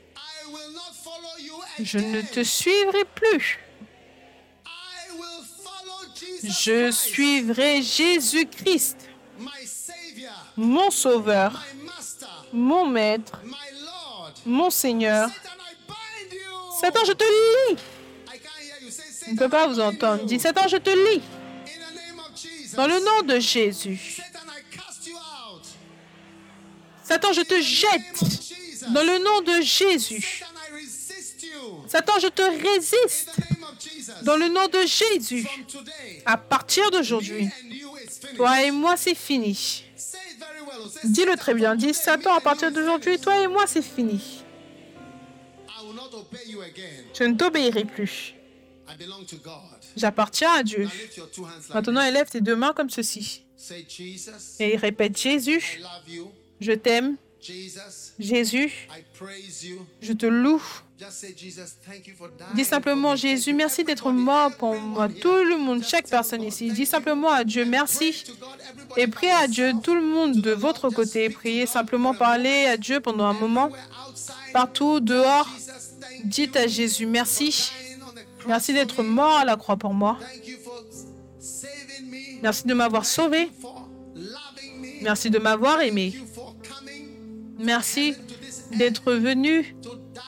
Je 1.78 1.98
ne 1.98 2.22
te 2.22 2.42
suivrai 2.42 3.04
plus. 3.14 3.58
Je 6.42 6.90
suivrai 6.90 7.82
Jésus-Christ, 7.82 8.96
mon 10.56 10.90
Sauveur, 10.90 11.64
mon 12.56 12.86
Maître, 12.86 13.40
mon 14.46 14.70
Seigneur. 14.70 15.28
Satan, 16.80 17.04
je 17.06 17.12
te 17.12 17.24
lis. 17.24 17.78
Je 19.26 19.32
ne 19.32 19.36
peux 19.36 19.48
pas 19.48 19.66
vous 19.66 19.78
entendre. 19.78 20.24
Dis 20.24 20.40
Satan, 20.40 20.66
je 20.66 20.76
te 20.78 20.90
lis. 20.90 21.22
Dans 22.74 22.86
le 22.86 22.98
nom 23.00 23.22
de 23.22 23.38
Jésus. 23.38 24.20
Satan, 27.02 27.32
je 27.32 27.42
te 27.42 27.60
jette. 27.60 28.90
Dans 28.90 29.02
le 29.02 29.18
nom 29.18 29.40
de 29.42 29.62
Jésus. 29.62 30.42
Satan, 31.88 32.18
je 32.20 32.28
te 32.28 32.42
résiste. 32.42 33.36
Dans 34.22 34.36
le 34.36 34.48
nom 34.48 34.66
de 34.68 34.86
Jésus. 34.86 35.46
À 36.24 36.36
partir 36.36 36.90
d'aujourd'hui, 36.90 37.48
toi 38.36 38.62
et 38.62 38.70
moi, 38.70 38.96
c'est 38.96 39.14
fini. 39.14 39.85
Dis-le 41.04 41.36
très 41.36 41.54
bien. 41.54 41.74
Dis 41.74 41.94
Satan, 41.94 42.34
à 42.34 42.40
partir 42.40 42.72
d'aujourd'hui, 42.72 43.18
toi 43.18 43.38
et 43.38 43.46
moi, 43.46 43.66
c'est 43.66 43.82
fini. 43.82 44.42
Je 47.18 47.24
ne 47.24 47.34
t'obéirai 47.34 47.84
plus. 47.84 48.34
J'appartiens 49.96 50.52
à 50.52 50.62
Dieu. 50.62 50.88
Maintenant, 51.74 52.02
élève 52.02 52.28
tes 52.28 52.40
deux 52.40 52.56
mains 52.56 52.72
comme 52.72 52.90
ceci. 52.90 53.44
Et 54.60 54.76
répète 54.76 55.18
I 55.18 55.22
Jésus, 55.22 55.80
je 56.60 56.72
t'aime. 56.72 57.16
Jésus, 58.18 58.88
je 60.00 60.12
te 60.12 60.26
loue. 60.26 60.62
Dis 62.54 62.64
simplement 62.64 63.12
me. 63.12 63.16
Jésus, 63.16 63.52
merci 63.52 63.84
d'être 63.84 64.10
mort 64.12 64.56
pour 64.56 64.74
moi. 64.74 65.08
Tout 65.08 65.44
le 65.44 65.58
monde, 65.58 65.84
chaque 65.84 66.08
personne 66.08 66.42
ici. 66.42 66.70
Dis 66.70 66.86
simplement 66.86 67.30
à 67.30 67.44
Dieu 67.44 67.64
merci. 67.64 68.24
Et 68.96 69.06
priez 69.06 69.32
à 69.32 69.46
Dieu, 69.46 69.72
tout 69.82 69.94
le 69.94 70.02
monde 70.02 70.40
de 70.40 70.52
votre 70.52 70.88
côté. 70.90 71.28
Priez 71.28 71.66
simplement, 71.66 72.14
parlez 72.14 72.66
à 72.66 72.76
Dieu 72.76 73.00
pendant 73.00 73.26
un 73.26 73.34
moment. 73.34 73.70
Partout, 74.52 75.00
dehors, 75.00 75.48
dites 76.24 76.56
à 76.56 76.66
Jésus 76.66 77.06
merci. 77.06 77.70
Merci 78.46 78.72
d'être 78.72 79.02
mort 79.02 79.36
à 79.36 79.44
la 79.44 79.56
croix 79.56 79.76
pour 79.76 79.92
moi. 79.92 80.18
Merci 82.42 82.66
de 82.66 82.74
m'avoir 82.74 83.04
sauvé. 83.04 83.50
Merci 85.02 85.30
de 85.30 85.38
m'avoir 85.38 85.82
aimé. 85.82 86.14
Merci 87.58 88.14
d'être 88.72 89.12
venu 89.12 89.75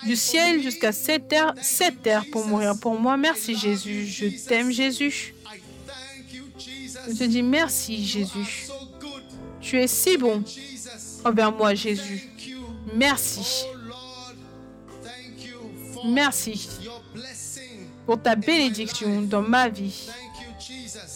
du 0.04 0.16
ciel 0.16 0.62
jusqu'à 0.62 0.92
cette 0.92 1.28
terre, 1.28 1.54
cette 1.60 2.02
terre 2.02 2.24
pour 2.30 2.46
mourir 2.46 2.78
pour 2.80 2.98
moi. 2.98 3.16
Merci 3.16 3.56
Jésus. 3.56 4.06
Je 4.06 4.26
t'aime 4.46 4.70
Jésus. 4.70 5.34
Je 7.08 7.14
te 7.14 7.24
dis 7.24 7.42
merci 7.42 8.04
Jésus. 8.04 8.66
Tu 9.60 9.80
es 9.80 9.86
si 9.86 10.16
bon 10.16 10.42
envers 11.24 11.52
moi 11.52 11.74
Jésus. 11.74 12.28
Merci. 12.94 13.64
Merci 16.04 16.68
pour 18.06 18.20
ta 18.22 18.36
bénédiction 18.36 19.22
dans 19.22 19.42
ma 19.42 19.68
vie. 19.68 20.08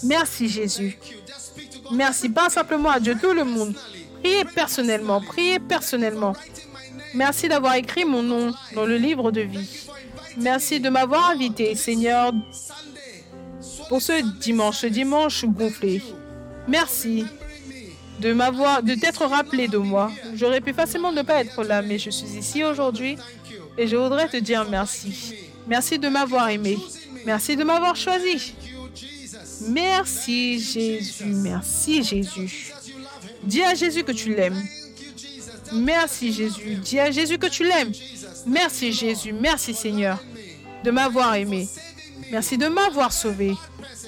Merci 0.03 0.49
Jésus. 0.49 0.99
Merci 1.93 2.29
pas 2.29 2.51
simplement 2.51 2.91
à 2.91 3.01
Dieu, 3.01 3.17
tout 3.21 3.33
le 3.33 3.45
monde. 3.45 3.75
Priez 4.21 4.45
personnellement, 4.45 5.21
priez 5.21 5.59
personnellement. 5.59 6.35
Merci 7.15 7.49
d'avoir 7.49 7.75
écrit 7.75 8.05
mon 8.05 8.23
nom 8.23 8.53
dans 8.75 8.87
le 8.87 8.97
livre 8.97 9.31
de 9.31 9.43
vie. 9.43 9.87
Merci 10.37 10.81
de 10.81 10.89
m'avoir 10.89 11.31
invité, 11.31 11.75
Seigneur, 11.75 12.33
pour 13.89 14.01
ce 14.01 14.23
dimanche, 14.41 14.85
dimanche 14.87 15.45
gonflé. 15.45 16.03
Merci 16.67 17.25
de 18.21 18.33
m'avoir, 18.33 18.83
de 18.83 18.95
t'être 18.95 19.27
rappelé 19.27 19.69
de 19.69 19.79
moi. 19.79 20.11
J'aurais 20.35 20.61
pu 20.61 20.73
facilement 20.73 21.13
ne 21.13 21.23
pas 21.23 21.41
être 21.41 21.65
là, 21.65 21.83
mais 21.83 21.99
je 21.99 22.11
suis 22.11 22.39
ici 22.39 22.65
aujourd'hui 22.65 23.19
et 23.77 23.87
je 23.87 23.97
voudrais 23.97 24.29
te 24.29 24.37
dire 24.37 24.67
merci. 24.71 25.35
Merci 25.67 25.99
de 25.99 26.09
m'avoir 26.09 26.49
aimé. 26.49 26.79
Merci 27.27 27.57
de 27.57 27.65
m'avoir 27.65 27.97
choisi. 27.97 28.55
Merci 29.69 30.61
Jésus, 30.61 31.25
merci 31.25 32.03
Jésus. 32.03 32.73
Dis 33.45 33.63
à 33.63 33.75
Jésus 33.75 34.03
que 34.03 34.13
tu 34.13 34.35
l'aimes. 34.35 34.63
Merci 35.75 36.33
Jésus. 36.33 36.77
Dis 36.77 36.99
à 37.01 37.11
Jésus 37.11 37.39
que 37.39 37.47
tu 37.47 37.65
l'aimes. 37.65 37.93
Merci 38.47 38.93
Jésus. 38.93 39.33
Merci 39.33 39.75
Seigneur 39.75 40.19
de 40.85 40.91
m'avoir 40.91 41.35
aimé. 41.35 41.69
Merci 42.31 42.59
de 42.59 42.67
m'avoir 42.67 43.13
sauvé. 43.13 43.55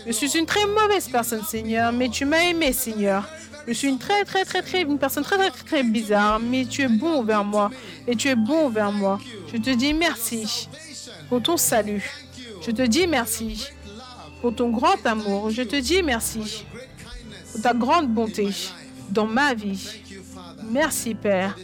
Je 0.06 0.12
suis 0.12 0.36
une 0.36 0.46
très 0.46 0.66
mauvaise 0.66 1.08
personne, 1.08 1.44
Seigneur, 1.44 1.92
mais 1.92 2.08
tu 2.08 2.24
m'as 2.24 2.42
aimé, 2.42 2.72
Seigneur. 2.72 3.28
Je 3.66 3.72
suis 3.72 3.88
une 3.88 3.98
très, 3.98 4.24
très, 4.24 4.44
très, 4.44 4.60
très, 4.62 4.82
une 4.82 4.98
personne 4.98 5.24
très, 5.24 5.36
très, 5.36 5.50
très, 5.50 5.64
très 5.64 5.82
bizarre, 5.82 6.38
mais 6.38 6.66
tu 6.66 6.82
es 6.82 6.88
bon 6.88 7.20
envers 7.20 7.44
moi. 7.44 7.70
Et 8.06 8.14
tu 8.14 8.28
es 8.28 8.34
bon 8.34 8.66
envers 8.66 8.92
moi. 8.92 9.18
Je 9.52 9.56
te 9.56 9.70
dis 9.70 9.94
merci 9.94 10.68
pour 11.28 11.42
ton 11.42 11.56
salut. 11.56 12.10
Je 12.64 12.70
te 12.70 12.82
dis 12.82 13.06
merci 13.06 13.68
pour 14.40 14.54
ton 14.54 14.70
grand 14.70 15.04
amour. 15.06 15.50
Je 15.50 15.62
te 15.62 15.76
dis 15.76 16.02
merci 16.02 16.66
pour 17.52 17.62
ta 17.62 17.72
grande 17.72 18.08
bonté 18.08 18.50
dans 19.10 19.26
ma 19.26 19.54
vie. 19.54 20.02
Merci, 20.70 21.14
Père, 21.14 21.56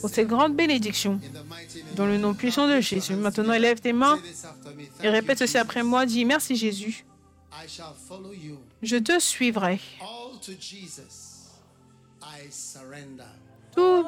pour 0.00 0.10
ces 0.10 0.24
grandes 0.24 0.54
bénédictions. 0.56 1.20
in 1.24 1.40
the 1.40 1.48
mighty 1.48 1.78
name. 1.78 1.94
Dans 1.96 2.06
le 2.06 2.18
nom 2.18 2.34
puissant 2.34 2.68
de 2.68 2.80
Jésus. 2.80 3.14
Maintenant, 3.14 3.52
élève 3.52 3.80
tes 3.80 3.92
mains 3.92 4.18
et 5.02 5.08
répète 5.08 5.38
ceci 5.38 5.58
après 5.58 5.82
moi. 5.82 6.06
Dis 6.06 6.24
merci 6.24 6.56
Jésus. 6.56 7.04
Je 8.82 8.96
te 8.96 9.18
suivrai. 9.18 9.80
Tout, 13.74 14.04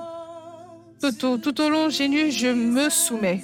tout, 1.00 1.12
tout, 1.12 1.38
tout 1.38 1.60
au 1.60 1.68
long, 1.68 1.88
Jésus, 1.88 2.30
je 2.32 2.48
me 2.48 2.88
soumets. 2.90 3.42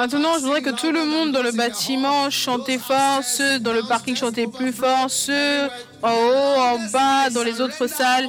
Maintenant, 0.00 0.38
je 0.38 0.44
voudrais 0.44 0.62
que 0.62 0.70
tout 0.70 0.92
le 0.92 1.04
monde 1.04 1.32
dans 1.32 1.42
le 1.42 1.52
bâtiment 1.52 2.30
chantez 2.30 2.78
fort, 2.78 3.22
ceux 3.22 3.58
dans 3.58 3.74
le 3.74 3.82
parking 3.82 4.16
chantez 4.16 4.46
plus 4.46 4.72
fort, 4.72 5.10
ceux 5.10 5.68
en 6.02 6.10
haut, 6.10 6.58
en 6.58 6.78
bas, 6.90 7.28
dans 7.28 7.42
les 7.42 7.60
autres 7.60 7.86
salles. 7.86 8.26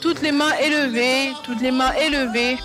Toutes 0.00 0.22
les 0.22 0.32
mains 0.32 0.54
élevées, 0.62 1.34
toutes 1.44 1.60
les 1.60 1.70
mains 1.70 1.92
élevées. 1.92 2.56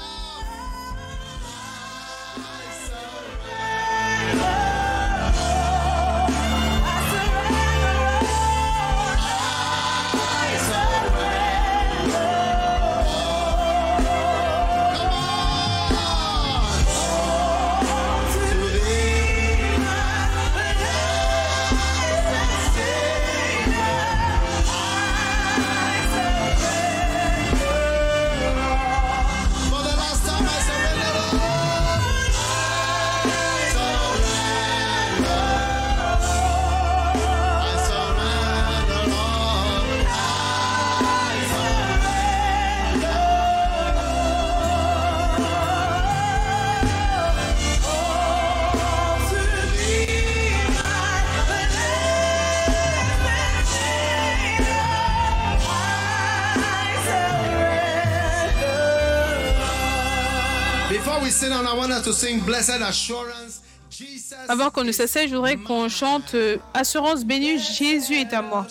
Avant 64.49 64.70
qu'on 64.70 64.84
ne 64.84 64.91
s'asseye, 64.91 65.28
je 65.28 65.36
voudrais 65.36 65.58
qu'on 65.58 65.90
chante 65.90 66.34
euh, 66.36 66.58
Assurance 66.74 67.24
bénie, 67.24 67.58
Jésus 67.58 68.16
est 68.16 68.34
à 68.34 68.41
moi. 68.41 68.68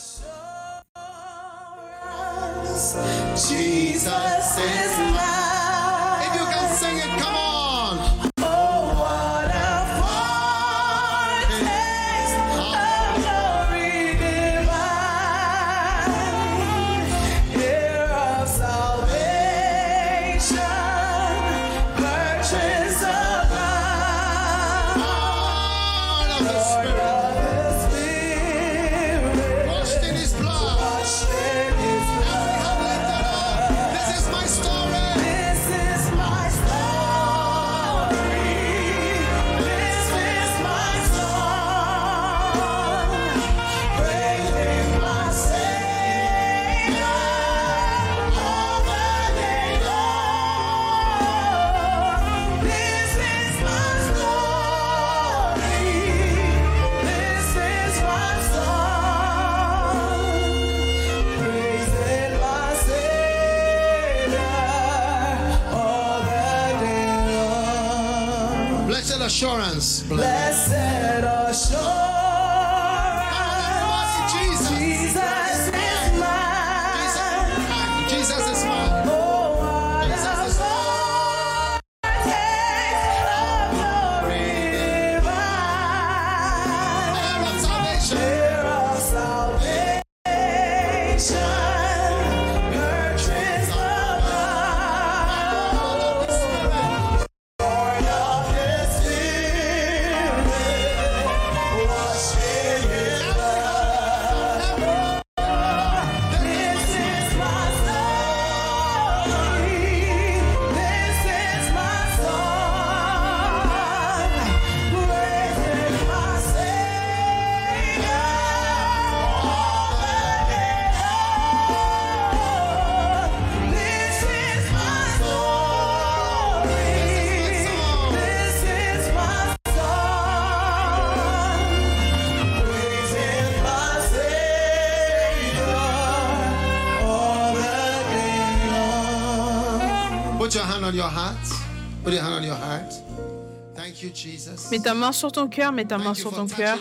Mets 144.71 144.79
ta 144.79 144.95
main 144.95 145.13
sur 145.13 145.33
ton 145.33 145.49
cœur, 145.49 145.73
mets 145.73 145.85
ta 145.85 145.99
main 145.99 146.15
sur 146.15 146.33
ton 146.33 146.47
cœur. 146.47 146.79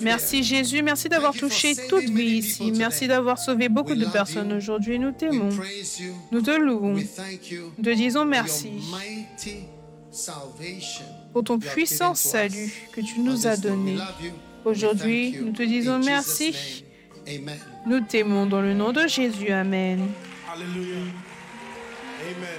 Merci 0.00 0.42
Jésus, 0.42 0.82
merci 0.82 1.08
d'avoir 1.08 1.32
touché 1.32 1.74
toute 1.88 2.04
vie 2.04 2.38
ici. 2.38 2.72
Merci 2.72 3.06
d'avoir 3.08 3.38
sauvé 3.38 3.68
beaucoup 3.68 3.94
de 3.94 4.04
personnes 4.06 4.52
aujourd'hui. 4.52 4.98
Nous 4.98 5.12
t'aimons. 5.12 5.50
Nous 6.30 6.42
te 6.42 6.50
louons. 6.50 6.94
Nous 7.78 7.84
te 7.84 7.94
disons 7.94 8.24
merci 8.24 8.70
pour 11.32 11.44
ton 11.44 11.58
puissant 11.58 12.14
salut 12.14 12.72
que 12.92 13.00
tu 13.00 13.20
nous 13.20 13.46
as 13.46 13.56
donné. 13.56 13.96
Aujourd'hui, 14.64 15.36
nous 15.42 15.52
te 15.52 15.62
disons 15.62 15.98
merci. 15.98 16.84
Nous 17.86 18.00
t'aimons 18.00 18.46
dans 18.46 18.60
le 18.60 18.74
nom 18.74 18.92
de 18.92 19.06
Jésus. 19.06 19.50
Amen. 19.50 20.08
Amen. 20.48 21.12